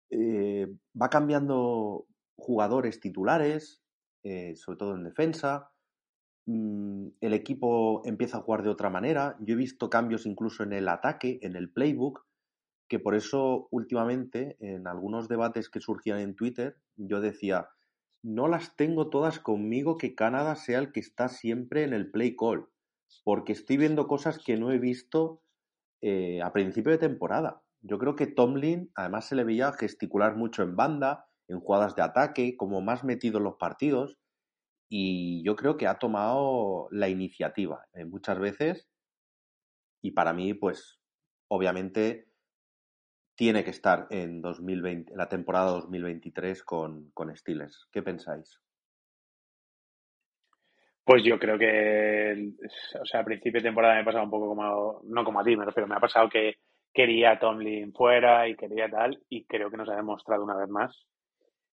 eh, 0.10 0.66
va 1.00 1.12
cambiando 1.12 2.08
jugadores 2.36 3.00
titulares, 3.00 3.84
eh, 4.24 4.56
sobre 4.56 4.80
todo 4.80 4.96
en 4.96 5.04
defensa. 5.04 5.70
Mm, 6.48 7.10
el 7.22 7.34
equipo 7.36 8.02
empieza 8.04 8.38
a 8.38 8.42
jugar 8.42 8.64
de 8.64 8.70
otra 8.70 8.90
manera. 8.90 9.38
Yo 9.40 9.54
he 9.54 9.58
visto 9.58 9.88
cambios 9.88 10.26
incluso 10.26 10.64
en 10.64 10.74
el 10.74 10.90
ataque, 10.90 11.38
en 11.44 11.56
el 11.58 11.72
playbook, 11.72 12.26
que 12.90 12.98
por 12.98 13.14
eso 13.14 13.68
últimamente 13.70 14.58
en 14.60 14.88
algunos 14.88 15.28
debates 15.28 15.70
que 15.70 15.80
surgían 15.80 16.18
en 16.22 16.36
Twitter, 16.36 16.78
yo 16.96 17.22
decía, 17.22 17.70
no 18.24 18.48
las 18.48 18.76
tengo 18.76 19.10
todas 19.10 19.40
conmigo 19.40 19.98
que 19.98 20.16
Canadá 20.16 20.56
sea 20.56 20.80
el 20.80 20.92
que 20.92 21.00
está 21.00 21.28
siempre 21.28 21.84
en 21.84 21.94
el 21.94 22.12
play 22.12 22.36
call 22.36 22.68
porque 23.24 23.54
estoy 23.54 23.78
viendo 23.78 24.08
cosas 24.08 24.40
que 24.40 24.58
no 24.58 24.72
he 24.72 24.80
visto 24.80 25.44
eh, 26.02 26.42
a 26.42 26.54
principio 26.54 26.92
de 26.92 26.98
temporada. 26.98 27.62
Yo 27.82 27.98
creo 27.98 28.16
que 28.16 28.28
Tomlin, 28.28 28.92
además, 28.96 29.26
se 29.26 29.36
le 29.36 29.44
veía 29.44 29.72
gesticular 29.74 30.36
mucho 30.36 30.64
en 30.64 30.76
banda, 30.76 31.26
en 31.48 31.60
jugadas 31.60 31.96
de 31.96 32.04
ataque, 32.04 32.56
como 32.58 32.82
más 32.82 33.04
metido 33.04 33.38
en 33.38 33.46
los 33.46 33.56
partidos, 33.56 34.18
y 34.90 35.44
yo 35.44 35.56
creo 35.56 35.78
que 35.78 35.88
ha 35.88 36.00
tomado 36.00 36.88
la 36.92 37.10
iniciativa 37.10 37.86
eh, 37.94 38.06
muchas 38.06 38.40
veces, 38.40 38.88
y 40.02 40.12
para 40.12 40.34
mí, 40.34 40.54
pues, 40.54 41.00
obviamente, 41.48 42.31
tiene 43.42 43.64
que 43.64 43.72
estar 43.72 44.06
en 44.12 44.40
2020, 44.40 45.14
en 45.14 45.18
la 45.18 45.28
temporada 45.28 45.72
2023 45.72 46.64
con, 46.64 47.10
con 47.10 47.36
Steelers. 47.36 47.88
¿Qué 47.92 48.04
pensáis? 48.04 48.62
Pues 51.04 51.24
yo 51.24 51.40
creo 51.40 51.58
que, 51.58 52.52
o 53.02 53.04
sea, 53.04 53.22
a 53.22 53.26
principio 53.26 53.60
de 53.60 53.70
temporada 53.70 53.96
me 53.96 54.02
ha 54.02 54.06
pasado 54.06 54.26
un 54.26 54.30
poco 54.30 54.50
como, 54.50 55.02
no 55.06 55.24
como 55.24 55.40
a 55.40 55.44
ti, 55.44 55.56
refiero, 55.56 55.88
me 55.88 55.96
ha 55.96 56.00
pasado 56.00 56.30
que 56.30 56.58
quería 56.94 57.32
a 57.32 57.40
Tomlin 57.40 57.92
fuera 57.94 58.48
y 58.48 58.56
quería 58.56 58.88
tal, 58.92 59.20
y 59.28 59.44
creo 59.46 59.72
que 59.72 59.78
nos 59.78 59.90
ha 59.90 59.96
demostrado 59.96 60.44
una 60.44 60.56
vez 60.56 60.70
más 60.70 61.08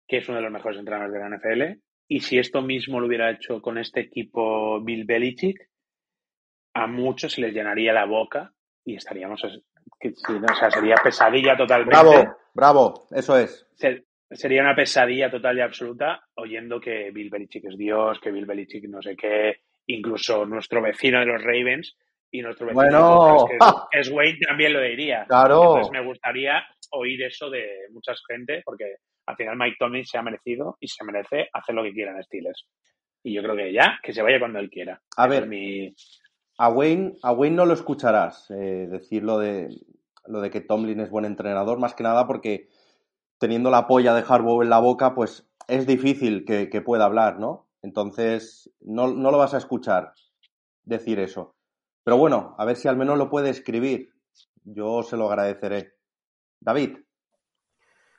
que 0.07 0.19
es 0.19 0.29
uno 0.29 0.37
de 0.37 0.43
los 0.43 0.53
mejores 0.53 0.79
entrenadores 0.79 1.15
de 1.15 1.19
la 1.19 1.35
NFL. 1.35 1.81
Y 2.09 2.21
si 2.21 2.39
esto 2.39 2.61
mismo 2.61 3.01
lo 3.01 3.07
hubiera 3.07 3.31
hecho 3.31 3.63
con 3.63 3.79
este 3.79 4.01
equipo 4.01 4.83
Bill 4.83 5.07
Belichick, 5.07 5.71
a 6.75 6.87
muchos 6.87 7.33
se 7.33 7.41
les 7.41 7.55
llenaría 7.55 7.95
la 7.95 8.05
boca 8.05 8.53
y 8.85 8.97
estaríamos, 8.97 9.43
que, 10.13 10.35
o 10.35 10.55
sea, 10.55 10.71
sería 10.71 10.97
pesadilla 11.03 11.57
totalmente. 11.57 11.97
Bravo, 11.97 12.37
bravo, 12.55 13.07
eso 13.11 13.37
es 13.37 13.67
sería 14.35 14.63
una 14.63 14.75
pesadilla 14.75 15.31
total 15.31 15.59
y 15.59 15.61
absoluta 15.61 16.25
oyendo 16.35 16.81
que 16.81 17.11
Bill 17.11 17.31
Belichick 17.31 17.65
es 17.67 17.79
Dios, 17.79 18.19
que 18.21 18.31
Bill 18.31 18.47
Belichick 18.47 18.85
no 18.89 19.01
sé 19.01 19.17
qué, 19.17 19.61
incluso 19.87 20.45
nuestro 20.45 20.83
vecino 20.83 21.21
de 21.21 21.27
los 21.27 21.43
Ravens 21.43 21.97
y 22.31 22.43
nuestro 22.43 22.67
vecino 22.67 23.47
que 23.91 23.99
es, 23.99 24.11
Wayne 24.11 24.39
también 24.47 24.73
lo 24.73 24.81
diría. 24.81 25.25
Claro. 25.29 25.77
Entonces 25.77 25.93
me 25.93 26.05
gustaría 26.05 26.65
oír 26.93 27.23
eso 27.23 27.49
de 27.51 27.87
mucha 27.93 28.13
gente 28.29 28.63
porque 28.65 28.97
al 29.27 29.37
final 29.37 29.57
Mike 29.57 29.77
Tomlin 29.79 30.05
se 30.05 30.19
ha 30.19 30.23
merecido 30.23 30.77
y 30.81 30.89
se 30.89 31.05
merece 31.05 31.49
hacer 31.53 31.75
lo 31.75 31.83
que 31.83 31.93
quiera 31.93 32.13
en 32.13 32.23
Steelers. 32.25 32.67
Y 33.23 33.35
yo 33.35 33.43
creo 33.43 33.57
que 33.57 33.73
ya, 33.73 33.99
que 34.03 34.13
se 34.13 34.21
vaya 34.21 34.39
cuando 34.39 34.59
él 34.59 34.69
quiera. 34.69 35.01
A 35.17 35.27
ver, 35.27 35.49
a, 36.59 36.69
Wayne, 36.69 37.17
a 37.23 37.33
Wayne 37.33 37.57
no 37.57 37.67
lo 37.67 37.75
escucharás 37.75 38.51
eh, 38.51 38.89
decir 38.91 39.23
lo 39.23 39.39
de, 39.39 39.69
lo 40.27 40.41
de 40.41 40.51
que 40.51 40.61
Tomlin 40.61 41.01
es 41.01 41.11
buen 41.11 41.25
entrenador, 41.25 41.79
más 41.79 41.95
que 41.95 42.03
nada 42.03 42.27
porque 42.27 42.69
teniendo 43.39 43.71
la 43.71 43.87
polla 43.87 44.15
de 44.15 44.25
Harbaugh 44.27 44.63
en 44.63 44.71
la 44.71 44.79
boca, 44.79 45.15
pues 45.15 45.47
es 45.69 45.87
difícil 45.87 46.45
que, 46.45 46.81
pueda 46.81 47.05
hablar, 47.05 47.39
¿no? 47.39 47.69
Entonces, 47.83 48.71
no, 48.81 49.07
lo 49.09 49.39
vas 49.39 49.55
a 49.55 49.59
escuchar 49.59 50.15
decir 50.85 51.19
eso. 51.19 51.55
Pero 52.03 52.17
bueno, 52.17 52.55
a 52.59 52.65
ver 52.65 52.77
si 52.77 52.89
al 52.89 52.97
menos 52.97 53.19
lo 53.19 53.31
puede 53.31 53.51
escribir. 53.51 54.11
Yo 54.65 55.03
se 55.03 55.17
lo 55.17 55.29
agradeceré. 55.29 55.95
David. 56.61 56.99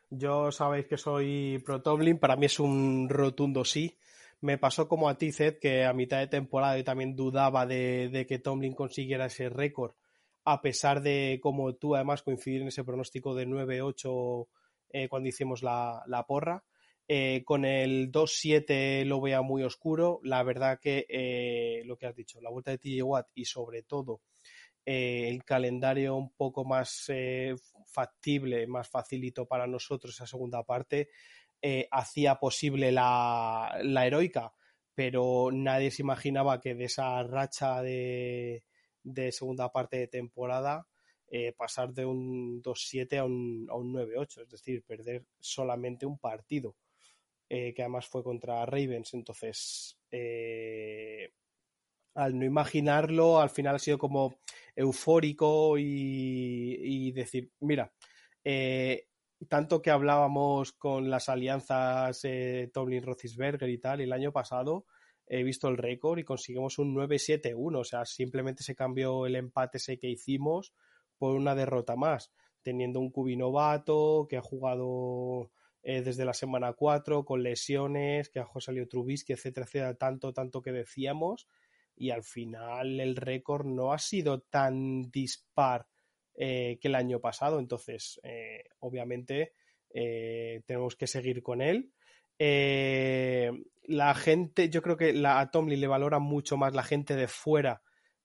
Yo 0.10 0.52
sabéis 0.52 0.86
que 0.86 0.98
soy 0.98 1.62
pro 1.65 1.82
Tomlin, 1.82 2.19
para 2.19 2.36
mí 2.36 2.45
es 2.45 2.60
un 2.60 3.08
rotundo 3.10 3.65
sí. 3.65 3.98
Me 4.45 4.60
pasó 4.60 4.88
como 4.88 5.10
a 5.10 5.17
ti, 5.17 5.31
Zed, 5.31 5.58
que 5.58 5.86
a 5.86 5.93
mitad 5.93 6.19
de 6.19 6.27
temporada 6.27 6.77
yo 6.77 6.84
también 6.84 7.15
dudaba 7.15 7.65
de, 7.65 8.27
que 8.29 8.38
Tomlin 8.38 8.75
consiguiera 8.75 9.25
ese 9.25 9.49
récord, 9.49 9.95
a 10.43 10.62
pesar 10.62 11.01
de, 11.01 11.39
como 11.41 11.73
tú 11.73 11.95
además, 11.95 12.21
coincidir 12.21 12.62
en 12.62 12.67
ese 12.67 12.84
pronóstico 12.84 13.34
de 13.34 13.47
9-8 13.47 14.47
eh, 14.91 15.10
cuando 15.10 15.29
hicimos 15.29 15.63
la, 15.63 16.25
porra. 16.27 16.63
Eh, 17.08 17.41
con 17.43 17.65
el 17.65 18.12
2-7 18.12 19.03
lo 19.05 19.19
vea 19.19 19.41
muy 19.41 19.63
oscuro. 19.63 20.19
La 20.21 20.43
verdad 20.43 20.79
que 20.79 21.08
eh, 21.10 21.81
lo 21.86 21.97
que 21.97 22.05
has 22.05 22.15
dicho, 22.15 22.39
la 22.39 22.51
vuelta 22.51 22.69
de 22.69 22.77
TJ 22.77 23.01
Watt 23.01 23.29
y 23.34 23.45
sobre 23.45 23.81
todo 23.81 24.21
el 24.86 25.43
calendario 25.43 26.15
un 26.15 26.31
poco 26.36 26.63
más 26.63 27.12
factible, 27.88 28.67
más 28.67 28.88
facilito 28.88 29.47
para 29.47 29.65
nosotros 29.65 30.13
esa 30.13 30.27
segunda 30.27 30.62
parte, 30.62 31.10
hacía 31.91 32.36
posible 32.36 32.91
la, 32.91 33.78
la, 33.82 34.06
heroica, 34.06 34.54
pero 34.93 35.49
nadie 35.51 35.91
se 35.91 36.04
imaginaba 36.04 36.62
que 36.62 36.75
de 36.75 36.86
esa 36.86 37.23
racha 37.23 37.82
de, 37.82 38.63
de 39.04 39.32
segunda 39.32 39.71
parte 39.71 39.97
de 39.97 40.08
temporada 40.08 40.88
eh, 41.28 41.54
pasar 41.54 41.93
de 41.93 42.06
un 42.06 42.62
2-7 42.62 43.17
a 43.17 43.25
un, 43.25 43.67
a 43.69 43.75
un 43.75 43.93
9-8, 43.93 44.43
es 44.43 44.49
decir, 44.49 44.84
perder 44.84 45.25
solamente 45.39 46.06
un 46.06 46.19
partido, 46.19 46.75
eh, 47.49 47.73
que 47.73 47.82
además 47.82 48.08
fue 48.08 48.23
contra 48.23 48.65
Ravens. 48.65 49.13
Entonces, 49.13 49.97
eh, 50.12 51.32
al 52.13 52.38
no 52.38 52.45
imaginarlo, 52.45 53.39
al 53.39 53.49
final 53.49 53.75
ha 53.75 53.80
sido 53.80 53.97
como 53.97 54.39
eufórico 54.75 55.78
y, 55.78 57.12
decir, 57.12 57.51
mira, 57.60 57.91
eh, 58.43 59.08
tanto 59.48 59.82
que 59.82 59.91
hablábamos 59.91 60.74
con 60.74 61.10
las 61.10 61.30
alianzas 61.30 62.19
eh, 62.24 62.69
Tomlin 62.74 63.04
Roethlisberger 63.04 63.69
y 63.69 63.78
tal, 63.78 64.02
el 64.02 64.13
año 64.13 64.32
pasado 64.32 64.86
he 65.28 65.43
visto 65.43 65.67
el 65.67 65.78
récord 65.78 66.19
y 66.19 66.24
conseguimos 66.24 66.78
un 66.78 66.95
9-7-1, 66.95 67.80
o 67.80 67.84
sea, 67.84 68.06
simplemente 68.06 68.63
se 68.63 68.76
cambió 68.76 69.26
el 69.26 69.36
empate 69.36 69.78
ese 69.78 69.98
que 69.98 70.10
hicimos 70.10 70.74
por 71.17 71.36
una 71.36 71.56
derrota 71.56 71.95
más, 71.95 72.32
teniendo 72.62 73.00
un 73.00 73.12
cubinovato 73.12 74.28
que 74.30 74.38
ha 74.38 74.41
jugado 74.41 75.52
eh, 75.82 76.02
desde 76.02 76.26
la 76.26 76.34
semana 76.34 76.74
4 76.74 77.26
con 77.26 77.43
lesiones, 77.43 78.30
que 78.30 78.39
ha 78.39 78.48
salido 78.60 78.88
Trubisky, 78.88 79.34
etcétera, 79.34 79.65
etcétera, 79.65 79.95
tanto, 79.95 80.34
tanto 80.34 80.62
que 80.62 80.71
decíamos, 80.71 81.48
y 81.95 82.12
al 82.12 82.24
final 82.24 83.00
el 83.00 83.15
récord 83.15 83.65
no 83.65 83.93
ha 83.93 84.00
sido 84.00 84.41
tan 84.41 85.10
dispar 85.12 85.88
eh, 86.38 86.78
que 86.82 86.89
el 86.89 86.95
año 86.95 87.19
pasado. 87.19 87.60
Entonces, 87.60 88.19
eh, 88.24 88.65
obviamente, 88.80 89.54
eh, 89.93 90.62
tenemos 90.65 90.95
que 90.95 91.08
seguir 91.08 91.41
con 91.41 91.62
él. 91.62 91.91
la 93.88 94.15
gente, 94.15 94.69
yo 94.69 94.82
creo 94.82 94.98
que 94.98 95.13
la, 95.13 95.39
a 95.39 95.52
Tomlin 95.52 95.80
le 95.80 95.88
valora 95.88 96.19
mucho 96.19 96.58
más 96.58 96.74
la 96.74 96.84
gente 96.84 97.15
de 97.15 97.28
fuera 97.28 97.82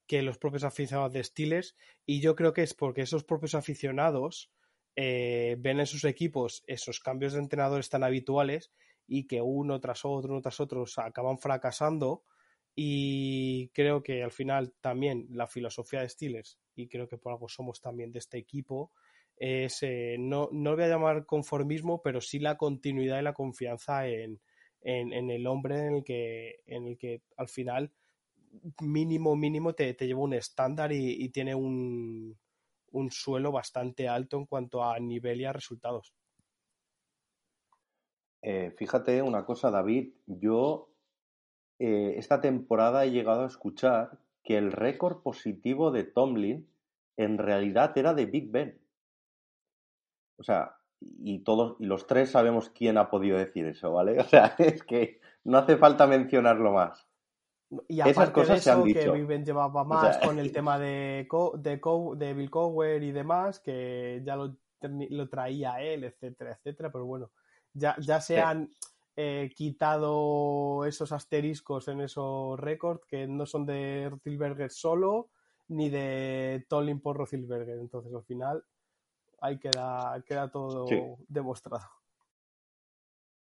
que 0.06 0.22
los 0.22 0.38
propios 0.38 0.64
aficionados 0.64 1.12
de 1.12 1.22
Steelers 1.22 1.76
y 2.04 2.20
yo 2.20 2.34
creo 2.34 2.52
que 2.52 2.62
es 2.62 2.74
porque 2.74 3.02
esos 3.02 3.22
propios 3.22 3.54
aficionados 3.54 4.50
ven 4.96 5.78
en 5.78 5.86
sus 5.86 6.04
equipos 6.04 6.64
esos 6.66 6.98
cambios 6.98 7.34
de 7.34 7.38
entrenadores 7.38 7.88
tan 7.88 8.02
habituales 8.02 8.72
y 9.06 9.28
que 9.28 9.40
uno 9.40 9.80
tras 9.80 10.04
otro, 10.04 10.32
uno 10.32 10.42
tras 10.42 10.58
otro 10.58 10.84
acaban 10.96 11.38
fracasando 11.38 12.24
y 12.82 13.68
creo 13.74 14.02
que 14.02 14.22
al 14.22 14.30
final 14.30 14.72
también 14.80 15.26
la 15.32 15.46
filosofía 15.46 16.00
de 16.00 16.08
Steelers, 16.08 16.58
y 16.74 16.88
creo 16.88 17.06
que 17.06 17.18
por 17.18 17.34
algo 17.34 17.46
somos 17.46 17.82
también 17.82 18.10
de 18.10 18.20
este 18.20 18.38
equipo, 18.38 18.90
es, 19.36 19.82
eh, 19.82 20.16
no, 20.18 20.48
no 20.50 20.74
voy 20.74 20.84
a 20.84 20.88
llamar 20.88 21.26
conformismo, 21.26 22.00
pero 22.00 22.22
sí 22.22 22.38
la 22.38 22.56
continuidad 22.56 23.20
y 23.20 23.22
la 23.22 23.34
confianza 23.34 24.08
en, 24.08 24.40
en, 24.80 25.30
el 25.30 25.46
hombre 25.46 25.88
en 25.88 25.96
el, 25.96 26.04
que, 26.04 26.62
en 26.64 26.86
el 26.86 26.96
que 26.96 27.20
al 27.36 27.48
final 27.48 27.92
mínimo, 28.80 29.36
mínimo 29.36 29.74
te, 29.74 29.92
te 29.92 30.06
lleva 30.06 30.20
un 30.20 30.32
estándar 30.32 30.90
y, 30.90 31.28
tiene 31.28 31.54
un, 31.54 32.34
un 32.92 33.10
suelo 33.10 33.52
bastante 33.52 34.08
alto 34.08 34.38
en 34.38 34.46
cuanto 34.46 34.82
a 34.82 34.98
nivel 34.98 35.42
y 35.42 35.44
a 35.44 35.52
resultados. 35.52 36.14
Eh, 38.40 38.72
fíjate 38.74 39.20
una 39.20 39.44
cosa, 39.44 39.70
David, 39.70 40.14
yo 40.24 40.89
eh, 41.80 42.18
esta 42.18 42.42
temporada 42.42 43.06
he 43.06 43.10
llegado 43.10 43.42
a 43.42 43.46
escuchar 43.46 44.18
que 44.44 44.58
el 44.58 44.70
récord 44.70 45.22
positivo 45.22 45.90
de 45.90 46.04
Tomlin 46.04 46.68
en 47.16 47.38
realidad 47.38 47.96
era 47.96 48.12
de 48.12 48.26
Big 48.26 48.50
Ben. 48.50 48.78
O 50.36 50.42
sea, 50.42 50.76
y 51.00 51.38
todos, 51.38 51.76
y 51.80 51.86
los 51.86 52.06
tres 52.06 52.30
sabemos 52.30 52.68
quién 52.68 52.98
ha 52.98 53.08
podido 53.08 53.38
decir 53.38 53.64
eso, 53.64 53.92
¿vale? 53.92 54.18
O 54.20 54.24
sea, 54.24 54.54
es 54.58 54.82
que 54.82 55.20
no 55.44 55.56
hace 55.56 55.78
falta 55.78 56.06
mencionarlo 56.06 56.72
más. 56.72 57.06
Y 57.88 58.00
Esas 58.00 58.28
cosas 58.28 58.56
de 58.56 58.60
se 58.60 58.70
han 58.70 58.84
dicho. 58.84 59.00
que 59.00 59.10
Big 59.12 59.26
Ben 59.26 59.46
llevaba 59.46 59.82
más 59.82 60.18
con 60.18 60.38
el 60.38 60.52
tema 60.52 60.78
de, 60.78 61.26
de, 61.58 61.80
de 62.16 62.34
Bill 62.34 62.50
Cowher 62.50 63.02
y 63.02 63.12
demás, 63.12 63.58
que 63.58 64.20
ya 64.22 64.36
lo, 64.36 64.54
lo 64.82 65.28
traía 65.30 65.80
él, 65.80 66.04
etcétera, 66.04 66.52
etcétera, 66.52 66.92
pero 66.92 67.06
bueno, 67.06 67.30
ya, 67.72 67.96
ya 68.00 68.20
se 68.20 68.38
han 68.38 68.68
eh, 69.16 69.50
quitado 69.54 70.84
esos 70.86 71.12
asteriscos 71.12 71.88
en 71.88 72.00
esos 72.00 72.58
récords 72.58 73.04
que 73.06 73.26
no 73.26 73.46
son 73.46 73.66
de 73.66 74.08
Rothilberger 74.10 74.70
solo 74.70 75.28
ni 75.68 75.88
de 75.88 76.64
Tolin 76.68 77.00
por 77.00 77.16
Rothilberger. 77.16 77.78
Entonces, 77.78 78.12
al 78.14 78.24
final, 78.24 78.64
ahí 79.40 79.58
queda, 79.58 80.22
queda 80.26 80.50
todo 80.50 80.86
demostrado. 81.28 81.86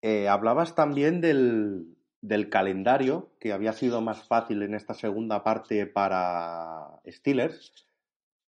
Eh, 0.03 0.29
hablabas 0.29 0.75
también 0.75 1.21
del, 1.21 1.97
del 2.21 2.51
calendario, 2.51 3.31
que 3.41 3.53
había 3.53 3.73
sido 3.73 4.01
más 4.01 4.27
fácil 4.27 4.63
en 4.63 4.75
esta 4.75 4.95
segunda 4.95 5.43
parte 5.43 5.87
para 5.87 7.01
Steelers, 7.07 7.73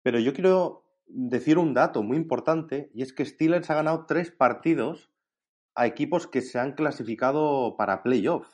pero 0.01 0.19
yo 0.19 0.33
quiero 0.33 0.83
decir 1.07 1.57
un 1.57 1.73
dato 1.73 2.01
muy 2.03 2.17
importante, 2.17 2.89
y 2.93 3.01
es 3.01 3.13
que 3.13 3.25
Steelers 3.25 3.69
ha 3.69 3.75
ganado 3.75 4.05
tres 4.05 4.31
partidos 4.31 5.12
a 5.75 5.87
equipos 5.87 6.27
que 6.27 6.41
se 6.41 6.59
han 6.59 6.73
clasificado 6.73 7.75
para 7.77 8.03
playoff. 8.03 8.47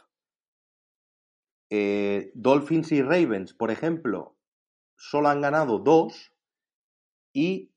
Eh, 1.70 2.32
Dolphins 2.34 2.92
y 2.92 3.02
Ravens, 3.02 3.54
por 3.54 3.72
ejemplo, 3.72 4.38
solo 4.96 5.30
han 5.30 5.42
ganado 5.42 5.80
dos 5.80 6.34
y 7.34 7.72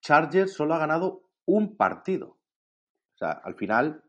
Chargers 0.00 0.52
solo 0.52 0.74
ha 0.74 0.78
ganado 0.78 1.28
un 1.44 1.76
partido. 1.76 2.38
O 3.14 3.16
sea, 3.16 3.30
al 3.30 3.54
final, 3.54 4.04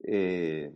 eh, 0.00 0.72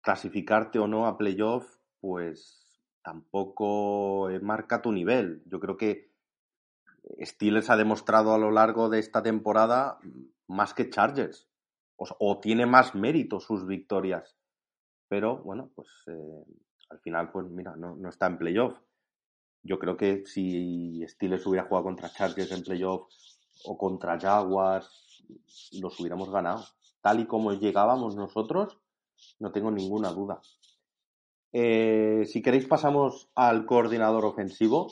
clasificarte 0.00 0.78
o 0.78 0.86
no 0.86 1.06
a 1.06 1.18
playoff, 1.18 1.78
pues 2.00 2.80
tampoco 3.02 4.28
marca 4.42 4.82
tu 4.82 4.92
nivel. 4.92 5.42
Yo 5.46 5.60
creo 5.60 5.76
que 5.76 6.10
Steelers 7.22 7.70
ha 7.70 7.76
demostrado 7.76 8.34
a 8.34 8.38
lo 8.38 8.50
largo 8.50 8.88
de 8.88 8.98
esta 8.98 9.22
temporada 9.22 9.98
más 10.46 10.74
que 10.74 10.90
Chargers 10.90 11.49
o, 12.00 12.40
tiene 12.40 12.66
más 12.66 12.94
mérito 12.94 13.40
sus 13.40 13.66
victorias. 13.66 14.36
Pero 15.08 15.42
bueno, 15.42 15.70
pues 15.74 15.88
eh, 16.06 16.44
al 16.90 17.00
final, 17.00 17.30
pues 17.30 17.46
mira, 17.50 17.74
no, 17.76 18.08
está 18.08 18.26
en 18.26 18.38
playoff. 18.38 18.78
Yo 19.62 19.78
creo 19.78 19.96
que 19.96 20.24
si 20.26 21.06
Steelers 21.06 21.46
hubiera 21.46 21.66
jugado 21.66 21.84
contra 21.84 22.10
Chargers 22.10 22.52
en 22.52 22.62
playoff 22.62 23.08
o 23.64 23.76
contra 23.76 24.18
Jaguars, 24.18 25.24
los 25.80 25.98
hubiéramos 26.00 26.30
ganado. 26.30 26.64
Tal 27.02 27.20
y 27.20 27.26
como 27.26 27.52
llegábamos 27.52 28.16
nosotros, 28.16 28.78
no 29.38 29.52
tengo 29.52 29.70
ninguna 29.70 30.10
duda. 30.10 30.40
Eh, 31.52 32.24
si 32.26 32.40
queréis 32.40 32.66
pasamos 32.66 33.30
al 33.34 33.66
coordinador 33.66 34.24
ofensivo, 34.24 34.90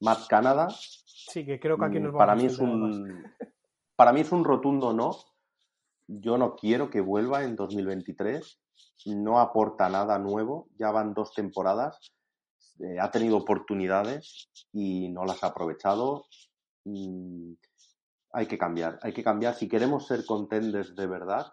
Matt 0.00 0.26
Canada. 0.28 0.68
Sí, 0.70 1.46
que 1.46 1.60
creo 1.60 1.78
que 1.78 1.86
aquí 1.86 2.00
nos 2.00 2.12
mm, 2.12 2.18
para 2.18 2.34
mí 2.34 2.44
es 2.46 2.58
un 2.58 3.24
Para 3.96 4.12
mí 4.12 4.20
es 4.20 4.32
un 4.32 4.44
rotundo 4.44 4.92
no. 4.92 5.12
Yo 6.12 6.36
no 6.38 6.56
quiero 6.56 6.90
que 6.90 7.00
vuelva 7.00 7.44
en 7.44 7.54
2023. 7.54 8.58
No 9.06 9.38
aporta 9.38 9.88
nada 9.88 10.18
nuevo. 10.18 10.68
Ya 10.76 10.90
van 10.90 11.14
dos 11.14 11.32
temporadas. 11.32 12.10
Eh, 12.80 12.98
ha 13.00 13.10
tenido 13.12 13.36
oportunidades 13.36 14.50
y 14.72 15.08
no 15.10 15.24
las 15.24 15.44
ha 15.44 15.48
aprovechado. 15.48 16.24
Mm, 16.84 17.52
hay 18.32 18.46
que 18.46 18.58
cambiar. 18.58 18.98
Hay 19.02 19.12
que 19.12 19.22
cambiar. 19.22 19.54
Si 19.54 19.68
queremos 19.68 20.08
ser 20.08 20.24
contenders 20.24 20.96
de 20.96 21.06
verdad, 21.06 21.46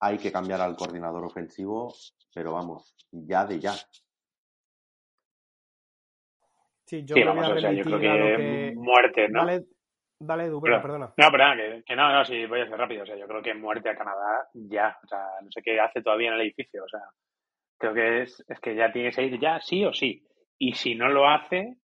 hay 0.00 0.16
que 0.16 0.32
cambiar 0.32 0.62
al 0.62 0.74
coordinador 0.74 1.26
ofensivo. 1.26 1.92
Pero 2.34 2.54
vamos, 2.54 2.96
ya 3.10 3.44
de 3.44 3.60
ya. 3.60 3.74
Sí, 6.86 7.04
yo, 7.04 7.16
vamos, 7.26 7.44
a 7.44 7.72
yo 7.72 7.84
creo 7.84 8.00
que, 8.00 8.72
muerte, 8.76 9.28
¿no? 9.28 9.46
Dale, 10.24 10.44
Edu, 10.44 10.60
perdona. 10.60 11.12
No, 11.16 11.30
perdona, 11.30 11.56
que, 11.56 11.82
que, 11.84 11.96
no, 11.96 12.12
no, 12.12 12.24
sí, 12.24 12.46
voy 12.46 12.60
a 12.60 12.68
ser 12.68 12.78
rápido. 12.78 13.02
O 13.02 13.06
sea, 13.06 13.16
yo 13.16 13.26
creo 13.26 13.42
que 13.42 13.54
muerte 13.54 13.88
a 13.88 13.96
Canadá 13.96 14.48
ya. 14.54 14.96
O 15.02 15.06
sea, 15.06 15.24
no 15.42 15.50
sé 15.50 15.62
qué 15.62 15.80
hace 15.80 16.00
todavía 16.00 16.28
en 16.28 16.34
el 16.34 16.42
edificio. 16.42 16.84
O 16.84 16.88
sea, 16.88 17.00
creo 17.76 17.92
que 17.92 18.22
es, 18.22 18.44
es 18.48 18.60
que 18.60 18.76
ya 18.76 18.92
tiene 18.92 19.10
que 19.10 19.22
ir 19.24 19.40
ya 19.40 19.60
sí 19.60 19.84
o 19.84 19.92
sí. 19.92 20.22
Y 20.58 20.74
si 20.74 20.94
no 20.94 21.08
lo 21.08 21.28
hace, 21.28 21.76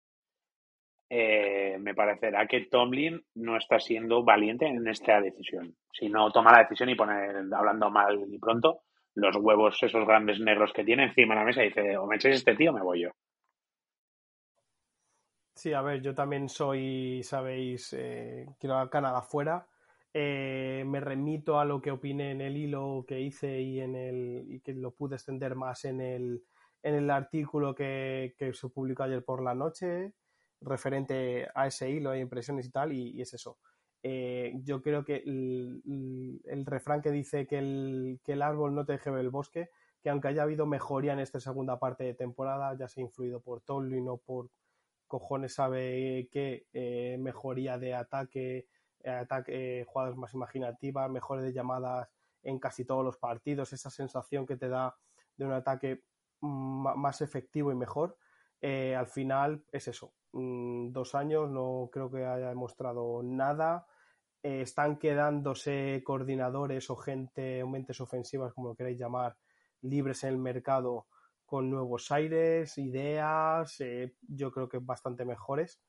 eh, 1.10 1.78
me 1.80 1.96
parecerá 1.96 2.46
que 2.46 2.68
Tomlin 2.70 3.20
no 3.36 3.58
está 3.58 3.80
siendo 3.80 4.24
valiente 4.24 4.68
en 4.68 4.88
esta 4.88 5.20
decisión. 5.20 5.76
Si 5.92 6.10
no 6.10 6.32
toma 6.32 6.52
la 6.52 6.64
decisión 6.64 6.90
y 6.90 6.96
pone, 6.96 7.14
hablando 7.56 7.90
mal 7.90 8.24
y 8.30 8.38
pronto, 8.38 8.82
los 9.16 9.36
huevos, 9.38 9.82
esos 9.82 10.06
grandes 10.06 10.40
negros 10.40 10.72
que 10.74 10.84
tiene 10.84 11.06
encima 11.06 11.34
de 11.34 11.40
la 11.40 11.46
mesa 11.46 11.64
y 11.64 11.70
dice, 11.70 11.98
o 11.98 12.06
me 12.06 12.18
echéis 12.18 12.36
este 12.36 12.56
tío 12.56 12.70
o 12.70 12.74
me 12.76 12.84
voy 12.84 13.02
yo. 13.02 13.10
Sí, 15.58 15.74
a 15.74 15.82
ver, 15.82 16.04
yo 16.04 16.14
también 16.14 16.50
soy, 16.50 17.24
sabéis, 17.24 17.92
eh, 17.94 18.48
quiero 18.60 18.78
a 18.78 18.92
Canadá 18.92 19.24
fuera. 19.24 19.68
Eh, 20.14 20.84
me 20.86 21.00
remito 21.00 21.60
a 21.60 21.66
lo 21.66 21.82
que 21.82 21.90
opiné 21.90 22.30
en 22.32 22.42
el 22.42 22.58
hilo 22.58 23.06
que 23.08 23.20
hice 23.22 23.60
y 23.62 23.80
en 23.80 23.96
el 23.96 24.46
y 24.48 24.60
que 24.60 24.74
lo 24.74 24.92
pude 24.92 25.16
extender 25.16 25.56
más 25.56 25.86
en 25.86 26.00
el, 26.00 26.44
en 26.84 26.94
el 26.94 27.10
artículo 27.10 27.74
que, 27.74 28.36
se 28.54 28.70
publicó 28.70 29.04
ayer 29.04 29.26
por 29.26 29.42
la 29.42 29.56
noche 29.56 30.14
referente 30.62 31.48
a 31.56 31.66
ese 31.66 31.90
hilo 31.90 32.12
de 32.12 32.20
impresiones 32.20 32.68
y 32.68 32.72
tal, 32.72 32.94
y, 32.94 33.20
es 33.20 33.34
eso. 33.34 33.58
Eh, 34.04 34.54
yo 34.64 34.84
creo 34.84 35.04
que 35.04 35.24
el, 35.26 36.66
refrán 36.68 37.02
que 37.02 37.10
dice 37.12 37.48
que 37.48 37.58
el, 37.58 38.20
que 38.24 38.34
el 38.34 38.44
árbol 38.44 38.76
no 38.76 38.86
te 38.86 38.94
deje 38.94 39.10
ver 39.10 39.22
el 39.22 39.32
bosque, 39.32 39.72
que 40.04 40.12
aunque 40.12 40.28
haya 40.28 40.44
habido 40.44 40.68
mejoría 40.68 41.14
en 41.14 41.20
esta 41.20 41.40
segunda 41.40 41.80
parte 41.80 42.04
de 42.04 42.14
temporada, 42.14 42.78
ya 42.78 42.88
se 42.88 43.02
ha 43.02 43.04
influido 43.04 43.42
por 43.42 43.62
Tolly 43.62 44.00
o 44.08 44.18
por 44.18 44.52
cojones 45.08 45.54
sabe 45.54 46.28
que 46.32 46.68
eh, 46.74 47.18
mejoría 47.20 47.78
de 47.78 47.96
ataque, 47.96 48.68
eh, 49.04 49.10
ataque 49.10 49.82
eh, 49.82 49.86
jugadas 49.86 50.16
más 50.16 50.34
imaginativas, 50.34 51.10
mejores 51.10 51.46
de 51.46 51.54
llamadas 51.54 52.10
en 52.44 52.60
casi 52.60 52.86
todos 52.86 53.04
los 53.04 53.18
partidos, 53.18 53.74
esa 53.74 53.90
sensación 53.90 54.46
que 54.46 54.58
te 54.58 54.70
da 54.70 54.96
de 55.36 55.46
un 55.46 55.54
ataque 55.54 56.04
más 56.42 57.22
efectivo 57.22 57.72
y 57.72 57.76
mejor. 57.76 58.18
al 58.62 59.08
final 59.08 59.64
es 59.72 59.88
eso. 59.88 60.14
Mm, 60.34 60.92
dos 60.92 61.16
años 61.16 61.50
no 61.50 61.90
creo 61.92 62.12
que 62.12 62.26
haya 62.26 62.50
demostrado 62.50 63.22
nada. 63.24 63.88
Están 64.44 64.98
quedándose 64.98 66.04
coordinadores 66.06 66.90
o 66.90 66.96
gente 66.96 67.66
mentes 67.66 68.00
ofensivas, 68.00 68.54
como 68.54 68.70
lo 68.70 68.76
queráis 68.76 69.00
llamar, 69.00 69.36
libres 69.82 70.24
en 70.24 70.30
el 70.30 70.38
mercado 70.38 71.08
con 71.48 71.72
nuevos 71.72 72.12
aires, 72.12 72.78
ideas, 72.78 73.82
eh, 73.82 74.14
yo 74.22 74.52
creo 74.52 74.70
que 74.70 74.78
bastante 74.78 75.26
mejores. 75.26 75.82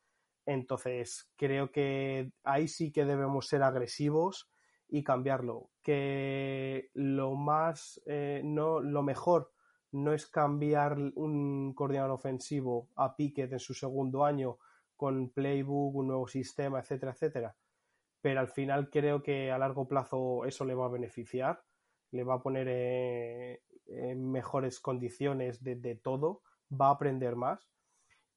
Entonces, 0.46 1.30
creo 1.36 1.70
que 1.70 2.32
ahí 2.44 2.68
sí 2.68 2.90
que 2.90 3.04
debemos 3.04 3.48
ser 3.48 3.62
agresivos 3.62 4.50
y 4.88 5.04
cambiarlo. 5.04 5.68
Que 5.82 6.88
lo 6.94 7.34
más, 7.34 8.00
no, 8.06 8.80
lo 8.80 9.02
mejor 9.02 9.52
no 9.92 10.12
es 10.12 10.26
cambiar 10.26 10.98
un 11.14 11.74
coordinador 11.74 12.12
ofensivo 12.12 12.88
a 12.96 13.14
Pickett 13.16 13.52
en 13.52 13.58
su 13.58 13.74
segundo 13.74 14.24
año 14.24 14.58
con 14.96 15.30
playbook, 15.30 15.94
un 15.94 16.08
nuevo 16.08 16.26
sistema, 16.26 16.80
etcétera, 16.80 17.12
etcétera. 17.12 17.56
Pero 18.20 18.40
al 18.40 18.48
final 18.48 18.90
creo 18.90 19.22
que 19.22 19.50
a 19.50 19.58
largo 19.58 19.86
plazo 19.86 20.44
eso 20.44 20.64
le 20.64 20.74
va 20.74 20.86
a 20.86 20.90
beneficiar, 20.90 21.62
le 22.10 22.24
va 22.24 22.34
a 22.34 22.42
poner 22.42 22.66
eh, 22.68 23.62
en 23.88 24.31
mejores 24.31 24.81
condiciones 24.81 25.62
de, 25.62 25.94
todo, 25.96 26.42
va 26.70 26.88
a 26.88 26.92
aprender 26.92 27.37
más. 27.37 27.68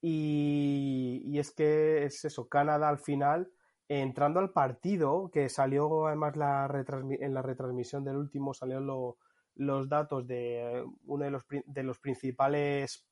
Y, 0.01 1.37
es 1.37 1.51
que 1.51 2.05
es 2.05 2.25
eso, 2.25 2.47
Canadá 2.49 2.89
al 2.89 2.99
final, 2.99 3.51
entrando 3.87 4.39
al 4.39 4.51
partido, 4.51 5.29
que 5.31 5.49
salió 5.49 6.07
además 6.07 6.35
la 6.35 6.85
en 7.19 7.33
la 7.33 7.41
retransmisión 7.41 8.03
del 8.03 8.17
último, 8.17 8.53
salió 8.53 8.79
lo, 8.79 9.17
los 9.55 9.89
datos 9.89 10.25
de 10.27 10.83
uno 11.05 11.25
de 11.25 11.31
los, 11.31 11.45
de 11.65 11.83
los 11.83 11.99
principales 11.99 13.05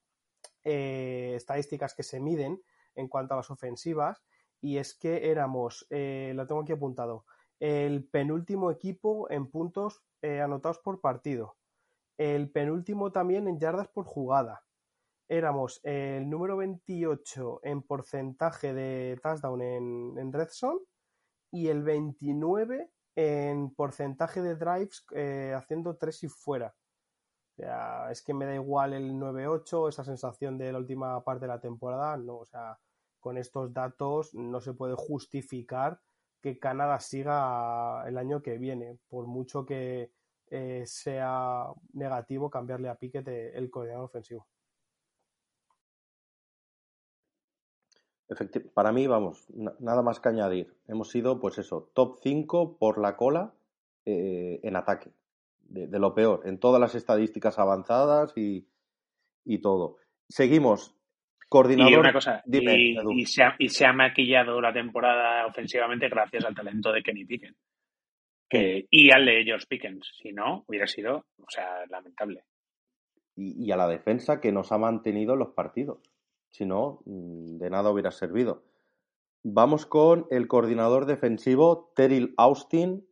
eh, 0.63 1.33
estadísticas 1.35 1.93
que 1.93 2.03
se 2.03 2.19
miden 2.19 2.61
en 2.95 3.07
cuanto 3.07 3.33
a 3.33 3.37
las 3.37 3.49
ofensivas 3.49 4.21
y 4.61 4.77
es 4.77 4.93
que 4.93 5.29
éramos, 5.31 5.85
eh, 5.89 6.33
lo 6.35 6.45
tengo 6.47 6.61
aquí 6.61 6.73
apuntado, 6.73 7.25
el 7.59 8.05
penúltimo 8.05 8.71
equipo 8.71 9.29
en 9.29 9.49
puntos 9.49 10.03
eh, 10.21 10.41
anotados 10.41 10.79
por 10.79 10.99
partido, 10.99 11.55
el 12.19 12.51
penúltimo 12.51 13.13
también 13.13 13.47
en 13.47 13.57
yardas 13.57 13.87
por 13.87 14.03
jugada. 14.03 14.61
Éramos 15.29 15.79
el 15.83 16.29
número 16.29 16.57
28 16.57 17.61
en 17.63 17.81
porcentaje 17.81 18.73
de 18.73 19.17
touchdown 19.23 19.61
en, 19.61 20.17
en 20.17 20.33
red 20.33 20.49
zone 20.51 20.81
y 21.49 21.69
el 21.69 21.81
29 21.81 22.91
en 23.15 23.73
porcentaje 23.73 24.41
de 24.41 24.55
drives 24.55 25.05
eh, 25.15 25.53
haciendo 25.55 25.95
tres 25.95 26.21
y 26.23 26.27
fuera. 26.27 26.75
O 27.51 27.55
sea, 27.55 28.11
es 28.11 28.21
que 28.21 28.33
me 28.33 28.45
da 28.45 28.55
igual 28.55 28.93
el 28.93 29.13
9-8, 29.13 29.87
esa 29.87 30.03
sensación 30.03 30.57
de 30.57 30.73
la 30.73 30.79
última 30.79 31.23
parte 31.23 31.45
de 31.45 31.53
la 31.53 31.61
temporada, 31.61 32.17
no, 32.17 32.39
o 32.39 32.45
sea, 32.45 32.77
con 33.19 33.37
estos 33.37 33.73
datos 33.73 34.33
no 34.33 34.59
se 34.59 34.73
puede 34.73 34.95
justificar 34.95 36.01
que 36.41 36.59
Canadá 36.59 36.99
siga 36.99 38.03
el 38.07 38.17
año 38.17 38.41
que 38.41 38.57
viene, 38.57 38.97
por 39.09 39.25
mucho 39.27 39.65
que 39.65 40.11
eh, 40.51 40.83
sea 40.85 41.65
negativo 41.93 42.49
cambiarle 42.49 42.89
a 42.89 42.95
Piquet 42.95 43.27
el 43.27 43.69
coordinador 43.69 44.05
ofensivo. 44.05 44.47
para 48.73 48.91
mí, 48.91 49.07
vamos, 49.07 49.47
nada 49.79 50.01
más 50.01 50.19
que 50.19 50.29
añadir. 50.29 50.75
Hemos 50.87 51.09
sido, 51.09 51.39
pues 51.39 51.57
eso, 51.57 51.89
top 51.93 52.19
5 52.21 52.77
por 52.77 52.99
la 52.99 53.15
cola 53.15 53.53
eh, 54.05 54.59
en 54.63 54.75
ataque. 54.75 55.11
De, 55.61 55.99
lo 55.99 56.15
peor, 56.15 56.41
en 56.45 56.59
todas 56.59 56.81
las 56.81 56.95
estadísticas 56.95 57.59
avanzadas 57.59 58.33
y, 58.35 58.67
todo. 59.61 59.97
Seguimos. 60.27 60.95
Coordinador. 61.47 61.91
Y 61.91 61.95
una 61.95 62.13
cosa, 62.13 62.43
y, 62.45 63.25
se 63.25 63.85
ha, 63.85 63.93
maquillado 63.93 64.61
la 64.61 64.71
temporada 64.71 65.47
ofensivamente 65.47 66.07
gracias 66.07 66.45
al 66.45 66.53
talento 66.53 66.91
de 66.91 67.01
Kenny 67.01 67.25
Pickens. 67.25 67.57
Que, 68.49 68.87
y 68.89 69.11
al 69.11 69.25
de 69.25 69.43
George 69.43 69.67
Pickens. 69.69 70.11
Si 70.21 70.33
no, 70.33 70.63
hubiera 70.67 70.87
sido, 70.87 71.25
o 71.37 71.49
sea, 71.49 71.85
lamentable. 71.89 72.43
y 73.35 73.71
a 73.71 73.77
la 73.77 73.87
defensa 73.87 74.41
que 74.41 74.51
nos 74.51 74.73
ha 74.73 74.77
mantenido 74.77 75.37
los 75.37 75.53
partidos. 75.53 75.99
Si 76.51 76.65
no, 76.65 77.01
mm, 77.05 77.57
de 77.57 77.69
nada 77.69 77.91
hubiera 77.91 78.11
servido. 78.11 78.63
Vamos 79.43 79.85
con 79.85 80.27
el 80.31 80.47
coordinador 80.47 81.05
defensivo 81.05 81.93
Terrell 81.95 82.33
Austin, 82.37 83.07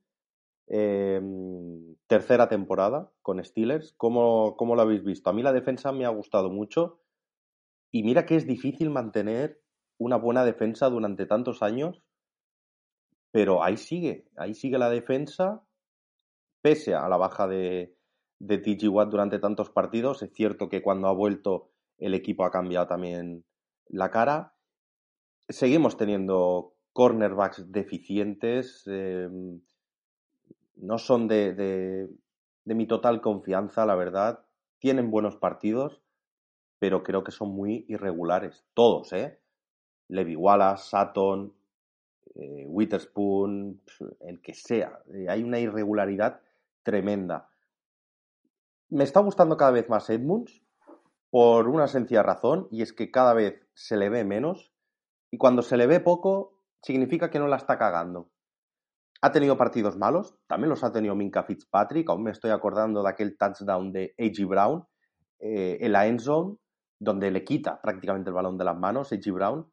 em, 0.68 1.96
tercera 2.08 2.50
temporada 2.50 3.12
con 3.22 3.44
Steelers. 3.44 3.94
¿Cómo, 3.94 4.58
¿Cómo, 4.58 4.76
lo 4.76 4.82
habéis 4.82 5.04
visto? 5.04 5.30
A 5.30 5.34
mí 5.34 5.42
la 5.42 5.54
defensa 5.54 5.92
me 5.92 6.06
ha 6.06 6.10
gustado 6.10 6.50
mucho 6.50 7.00
y 7.92 8.04
mira 8.04 8.26
que 8.26 8.36
es 8.36 8.46
difícil 8.46 8.90
mantener 8.90 9.62
una 9.98 10.18
buena 10.18 10.44
defensa 10.44 10.90
durante 10.90 11.26
tantos 11.26 11.64
años, 11.64 12.04
pero 13.32 13.64
ahí 13.64 13.78
sigue, 13.78 14.26
ahí 14.38 14.54
sigue 14.54 14.78
la 14.78 14.90
defensa, 14.90 15.64
pese 16.62 16.96
a 16.96 17.08
la 17.08 17.18
baja 17.18 17.48
de, 17.48 17.96
de 18.40 18.90
Watt 18.90 19.10
durante 19.10 19.40
tantos 19.40 19.70
partidos. 19.70 20.22
Es 20.24 20.34
cierto 20.34 20.70
que 20.70 20.82
cuando 20.82 21.08
ha 21.08 21.14
vuelto 21.14 21.72
el 21.98 22.14
equipo 22.14 22.46
ha 22.46 22.52
cambiado 22.52 22.88
también 22.88 23.44
la 23.88 24.12
cara. 24.12 24.54
Seguimos 25.50 25.98
teniendo 25.98 26.76
cornerbacks 26.94 27.72
deficientes, 27.72 28.84
em, 28.88 29.62
no 30.76 30.98
son 30.98 31.28
de, 31.28 31.54
de, 31.54 32.76
mi 32.76 32.86
total 32.86 33.22
confianza, 33.22 33.86
la 33.86 33.96
verdad. 33.96 34.46
Tienen 34.80 35.10
buenos 35.10 35.38
partidos, 35.38 36.02
pero 36.80 37.04
creo 37.04 37.24
que 37.24 37.32
son 37.32 37.50
muy 37.50 37.86
irregulares. 37.88 38.66
Todos, 38.74 39.14
¿eh? 39.14 39.40
Levi 40.10 40.36
Wallace, 40.36 40.90
Sutton, 40.90 41.54
eh, 42.36 42.66
Witherspoon, 42.68 43.82
el 44.22 44.42
que 44.42 44.54
sea. 44.54 45.00
Eh, 45.14 45.28
hay 45.30 45.44
una 45.44 45.60
irregularidad 45.60 46.42
tremenda. 46.84 47.50
Me 48.90 49.04
está 49.04 49.20
gustando 49.20 49.58
cada 49.58 49.72
vez 49.72 49.90
más 49.90 50.10
Edmunds 50.10 50.62
por 51.30 51.68
una 51.68 51.88
sencilla 51.88 52.24
razón, 52.24 52.68
y 52.72 52.82
es 52.82 52.94
que 52.94 53.12
cada 53.12 53.34
vez 53.34 53.62
se 53.74 53.98
le 53.98 54.10
ve 54.10 54.24
menos, 54.24 54.72
y 55.30 55.38
cuando 55.38 55.62
se 55.62 55.76
le 55.76 55.88
ve 55.88 56.00
poco, 56.00 56.62
significa 56.82 57.30
que 57.30 57.40
no 57.40 57.48
la 57.48 57.58
está 57.58 57.78
cagando. 57.78 58.30
Ha 59.22 59.32
tenido 59.32 59.58
partidos 59.58 59.98
malos, 59.98 60.38
también 60.48 60.70
los 60.70 60.84
ha 60.84 60.92
tenido 60.92 61.16
Minka 61.16 61.44
Fitzpatrick, 61.44 62.10
aún 62.10 62.24
me 62.24 62.32
estoy 62.32 62.52
acordando 62.52 63.04
de 63.04 63.10
aquel 63.10 63.38
touchdown 63.38 63.92
de 63.92 64.16
A.G. 64.18 64.48
Brown 64.48 64.86
eh, 65.40 65.80
en 65.82 65.92
la 65.92 66.08
end 66.08 66.22
zone, 66.22 66.58
donde 67.00 67.30
le 67.32 67.44
quita 67.44 67.82
prácticamente 67.82 68.30
el 68.30 68.36
balón 68.36 68.58
de 68.58 68.64
las 68.64 68.78
manos 68.78 69.12
A.G. 69.12 69.34
Brown, 69.34 69.70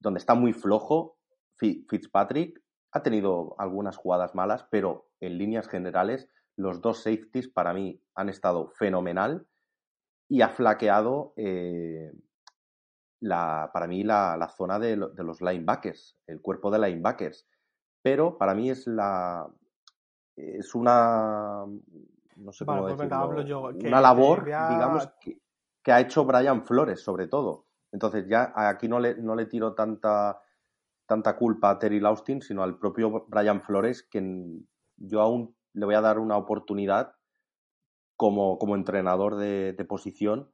donde 0.00 0.18
está 0.18 0.34
muy 0.34 0.52
flojo 0.52 1.15
Fitzpatrick. 1.58 2.62
Ha 2.92 3.02
tenido 3.02 3.54
algunas 3.58 3.96
jugadas 3.96 4.34
malas, 4.34 4.66
pero 4.70 5.10
en 5.20 5.38
líneas 5.38 5.68
generales 5.68 6.30
los 6.56 6.80
dos 6.80 7.02
safeties 7.02 7.48
para 7.48 7.74
mí 7.74 8.00
han 8.14 8.28
estado 8.28 8.68
fenomenal 8.68 9.46
y 10.28 10.40
ha 10.40 10.48
flaqueado 10.48 11.34
eh, 11.36 12.12
la, 13.20 13.70
para 13.72 13.86
mí 13.86 14.02
la, 14.02 14.48
zona 14.56 14.78
de, 14.78 14.96
los 14.96 15.40
linebackers, 15.40 16.16
el 16.26 16.40
cuerpo 16.40 16.70
de 16.70 16.78
linebackers. 16.78 17.46
Pero 18.02 18.38
para 18.38 18.54
mí 18.54 18.70
es 18.70 18.86
la 18.86 19.46
es 20.36 20.74
una 20.74 21.64
no 22.36 22.52
sé 22.52 22.66
cómo 22.66 22.82
pues 22.82 22.98
decirlo, 22.98 23.70
una 23.72 24.00
labor, 24.00 24.44
digamos, 24.44 25.08
que, 25.82 25.92
ha 25.92 26.00
hecho 26.00 26.24
Brian 26.24 26.64
Flores, 26.64 27.02
sobre 27.02 27.26
todo. 27.26 27.66
Entonces 27.92 28.26
ya 28.28 28.52
aquí 28.54 28.88
no 28.88 29.00
le, 29.00 29.14
no 29.16 29.34
le 29.34 29.46
tiro 29.46 29.74
tanta, 29.74 30.40
tanta 31.06 31.36
culpa 31.36 31.70
a 31.70 31.78
Terry 31.78 32.04
Austin, 32.04 32.42
sino 32.42 32.62
al 32.62 32.78
propio 32.78 33.26
Brian 33.28 33.62
Flores, 33.62 34.02
que 34.02 34.22
yo 34.96 35.20
aún 35.20 35.56
le 35.72 35.86
voy 35.86 35.94
a 35.94 36.00
dar 36.00 36.18
una 36.18 36.36
oportunidad 36.36 37.14
como, 38.16 38.58
como 38.58 38.74
entrenador 38.74 39.36
de, 39.36 39.74
posición, 39.88 40.50